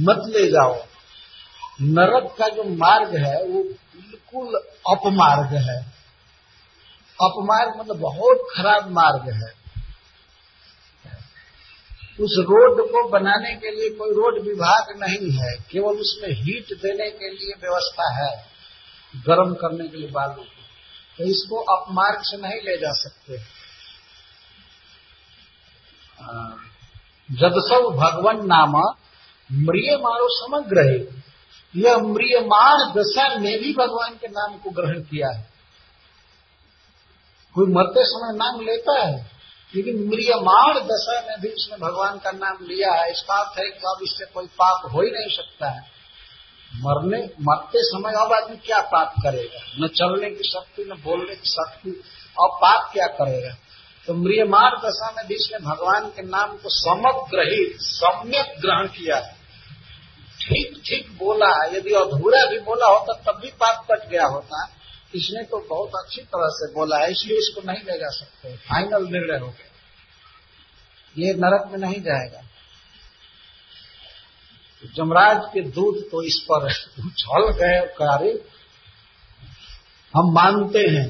मत 0.00 0.22
ले 0.26 0.46
जाओ। 0.46 0.74
नरक 1.82 2.36
का 2.38 2.48
जो 2.48 2.64
मार्ग 2.64 3.16
है, 3.16 3.44
वो 3.44 3.62
बिल्कुल 3.62 4.54
अपमार्ग 4.90 5.54
है। 5.54 5.78
अपमार्ग 7.20 7.80
मतलब 7.80 7.96
बहुत 7.96 8.46
खराब 8.56 8.90
मार्ग 8.90 9.34
है। 9.34 9.64
उस 12.20 12.36
रोड 12.40 12.92
को 12.92 13.08
बनाने 13.08 13.54
के 13.54 13.70
लिए 13.70 13.90
कोई 13.90 14.10
रोड 14.10 14.42
विभाग 14.42 15.00
नहीं 15.00 15.30
है, 15.32 15.56
केवल 15.70 15.94
उसमें 15.94 16.34
हीट 16.34 16.66
देने 16.82 17.10
के 17.10 17.30
लिए 17.30 17.52
व्यवस्था 17.60 18.24
है। 18.24 18.53
गर्म 19.14 19.54
करने 19.54 19.88
के 19.88 19.96
लिए 19.96 20.10
बालू 20.10 20.34
को 20.34 20.62
तो 21.18 21.24
इसको 21.24 21.56
अपमार्ग 21.72 22.22
से 22.22 22.36
नहीं 22.38 22.60
ले 22.62 22.76
जा 22.76 22.92
सकते। 22.94 23.38
जब 27.28 27.58
सब 27.62 27.88
भगवान 27.96 28.46
नाम 28.46 28.74
मृिय 29.50 29.96
मारो 29.96 30.28
समग्र 30.34 30.86
है 30.88 30.98
यह 31.74 31.96
म्रियमाण 32.04 32.82
दशा 32.92 33.28
ने 33.36 33.56
भी 33.58 33.72
भगवान 33.74 34.14
के 34.14 34.28
नाम 34.28 34.56
को 34.58 34.70
ग्रहण 34.70 35.00
किया 35.02 35.28
है। 35.28 35.42
कोई 37.54 37.72
मरते 37.72 38.04
समय 38.04 38.36
नाम 38.36 38.60
लेता 38.60 38.98
है, 38.98 39.16
लेकिन 39.74 40.04
म्रियमाण 40.08 40.78
दशा 40.84 41.20
में 41.20 41.40
भी 41.40 41.48
उसने 41.50 41.76
भगवान 41.78 42.18
का 42.18 42.30
नाम 42.34 42.64
लिया 42.64 42.92
है। 42.92 43.10
इसका 43.10 43.34
अर्थ 43.34 43.58
है 43.58 43.66
कि 43.66 43.86
अब 43.86 44.02
इससे 44.02 44.24
कोई 44.34 44.46
पाप 44.58 44.90
हो 44.92 45.02
ही 45.02 45.10
नहीं 45.10 45.36
सकता 45.36 45.70
है। 45.70 45.82
मरने, 46.74 47.18
मरते 47.40 47.78
समय 47.82 48.12
अब 48.12 48.32
आदमी 48.32 48.56
क्या 48.56 48.80
पाप 48.80 49.14
करेगा? 49.22 49.60
न 49.78 49.88
चलने 49.88 50.30
की 50.30 50.48
शक्ति, 50.48 50.84
न 50.84 51.02
बोलने 51.04 51.34
की 51.34 51.48
शक्ति 51.48 52.02
और 52.40 52.48
पाप 52.48 52.90
क्या 52.92 53.06
करेगा? 53.06 53.56
तो 54.06 54.14
म्रियमाण 54.14 54.70
दशा 54.70 55.10
में 55.16 55.26
भी 55.26 55.34
इसने 55.34 55.58
भगवान 55.58 56.08
के 56.08 56.22
नाम 56.22 56.56
को 56.56 56.68
समग्र 56.68 57.52
ही 57.52 57.64
सम्यक 57.78 58.60
ग्रहण 58.60 58.86
किया 58.86 59.20
ठीक 60.40 60.82
ठीक 60.86 61.18
बोला 61.18 61.64
यदि 61.66 61.92
अधूरा 61.92 62.50
भी 62.50 62.58
बोला 62.60 62.86
होता, 62.86 63.12
तब 63.12 63.40
भी 63.40 63.48
पाप 63.48 63.86
कट 63.90 64.08
गया 64.08 64.26
होता। 64.26 64.68
इसने 65.14 65.42
तो 65.42 65.66
बहुत 65.70 65.90
अच्छी 66.04 66.22
तरह 66.22 66.48
से 66.48 66.72
बोला 66.74 66.98
है, 66.98 67.10
इसलिए 67.10 67.38
इसको 67.38 67.60
नहीं 67.66 67.82
ले 67.82 67.98
जा 67.98 68.08
सकते। 68.08 68.56
फाइनल 68.56 69.04
निर्णय 69.04 69.38
हो 69.38 69.46
गया। 69.46 69.70
ये 71.18 71.34
नरक 71.34 71.70
में 71.72 71.78
नहीं 71.78 72.00
जाएगा। 72.00 72.40
जमराज 74.96 75.42
के 75.54 75.60
दूध 75.70 76.02
तो 76.10 76.22
इस 76.22 76.38
पर 76.42 76.64
उछल 77.00 77.50
गए 77.52 77.80
कार्य 77.98 78.32
हम 80.14 80.32
मानते 80.32 80.78
हैं, 80.88 81.06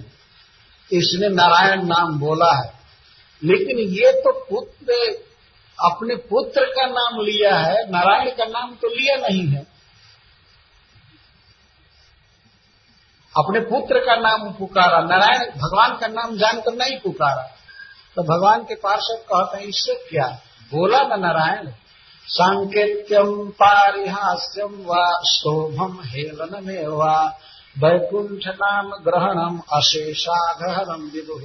इसने 0.90 1.28
नारायण 1.28 1.82
नाम 1.82 2.18
बोला 2.18 2.52
है। 2.54 2.72
लेकिन 3.42 3.78
ये 3.94 4.12
तो 4.20 4.32
पुत्र, 4.50 4.94
अपने 5.78 6.14
पुत्र 6.24 6.64
का 6.70 6.86
नाम 6.86 7.20
लिया 7.20 7.56
है, 7.56 7.90
नारायण 7.90 8.30
का 8.30 8.44
नाम 8.44 8.74
तो 8.74 8.88
लिया 8.88 9.16
नहीं 9.18 9.46
है। 9.48 9.66
अपने 13.34 13.60
पुत्र 13.60 14.00
का 14.00 14.14
नाम 14.16 14.52
पुकारा, 14.52 15.00
नारायण 15.00 15.50
भगवान 15.52 15.96
का 15.96 16.06
नाम 16.06 16.36
जानकर 16.36 16.74
नहीं 16.74 16.98
पुकारा। 16.98 17.42
तो 18.16 18.22
भगवान 18.24 18.64
के 18.64 18.74
पार्षद 18.74 19.24
कहते 19.24 19.58
हैं, 19.58 19.66
इससे 19.66 19.94
क्या? 20.10 20.26
बोला 20.72 21.02
न 21.06 21.20
नारायण। 21.20 21.72
सांकेत्यम 22.28 23.48
पारिहास्यम 23.52 24.72
व 24.86 25.00
शोभम 25.26 25.98
हेलनमें 26.04 26.86
वा 26.88 27.16
वैकुंठ 27.76 28.46
नाम 28.54 28.90
ग्रहणम 29.04 29.60
अशेषाघहरम 29.72 31.02
विदु। 31.14 31.38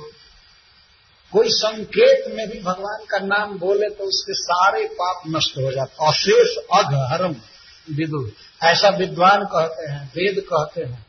कोई 1.33 1.49
संकेत 1.49 2.31
में 2.35 2.47
भी 2.49 2.59
भगवान 2.61 3.05
का 3.05 3.19
नाम 3.19 3.57
बोले 3.59 3.89
तो 3.89 4.03
उसके 4.03 4.33
सारे 4.35 4.85
पाप 4.93 5.21
नष्ट 5.27 5.57
हो 5.57 5.71
जाते, 5.71 6.07
अशेष 6.07 6.55
अघहरम 6.73 7.35
विदु। 7.89 8.25
ऐसा 8.61 8.89
विद्वान 8.97 9.45
कहते 9.45 9.91
हैं, 9.91 10.03
वेद 10.07 10.43
कहते 10.43 10.83
हैं 10.83 11.05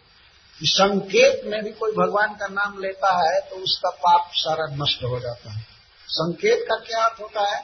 कि 0.60 0.66
संकेत 0.66 1.42
में 1.46 1.62
भी 1.64 1.70
कोई 1.72 1.92
भगवान 1.94 2.34
का 2.34 2.46
नाम 2.50 2.78
लेता 2.78 3.16
है 3.16 3.40
तो 3.40 3.56
उसका 3.56 3.90
पाप 3.98 4.30
सारा 4.34 4.66
नष्ट 4.76 5.04
हो 5.04 5.18
जाता 5.20 5.52
है। 5.52 5.66
संकेत 6.08 6.64
का 6.68 6.76
क्या 6.86 7.04
अर्थ 7.04 7.20
होता 7.22 7.48
है? 7.48 7.62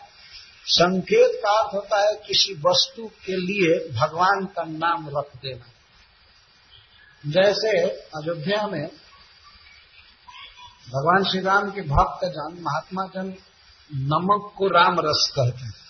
संकेत 0.69 1.41
का 1.45 1.51
अर्थ 1.51 1.75
होता 1.75 2.09
है 2.09 2.15
किसी 2.15 2.55
वस्तु 2.55 3.07
के 3.07 3.37
लिए 3.37 3.89
भगवान 3.93 4.47
का 4.47 4.65
नाम 4.65 5.19
रख 5.19 5.37
देना। 5.37 5.67
जैसे 7.27 7.81
अयोध्या 7.89 8.67
में 8.67 8.87
भगवान 10.89 11.25
श्री 11.25 11.41
राम 11.41 11.71
के 11.71 11.81
भक्त 11.81 12.25
जन, 12.25 12.57
महात्मा 12.61 13.07
जन 13.07 13.35
नमक 13.95 14.53
को 14.59 14.69
राम 14.69 14.97
रस 15.01 15.33
कहते 15.37 15.65
हैं। 15.65 15.86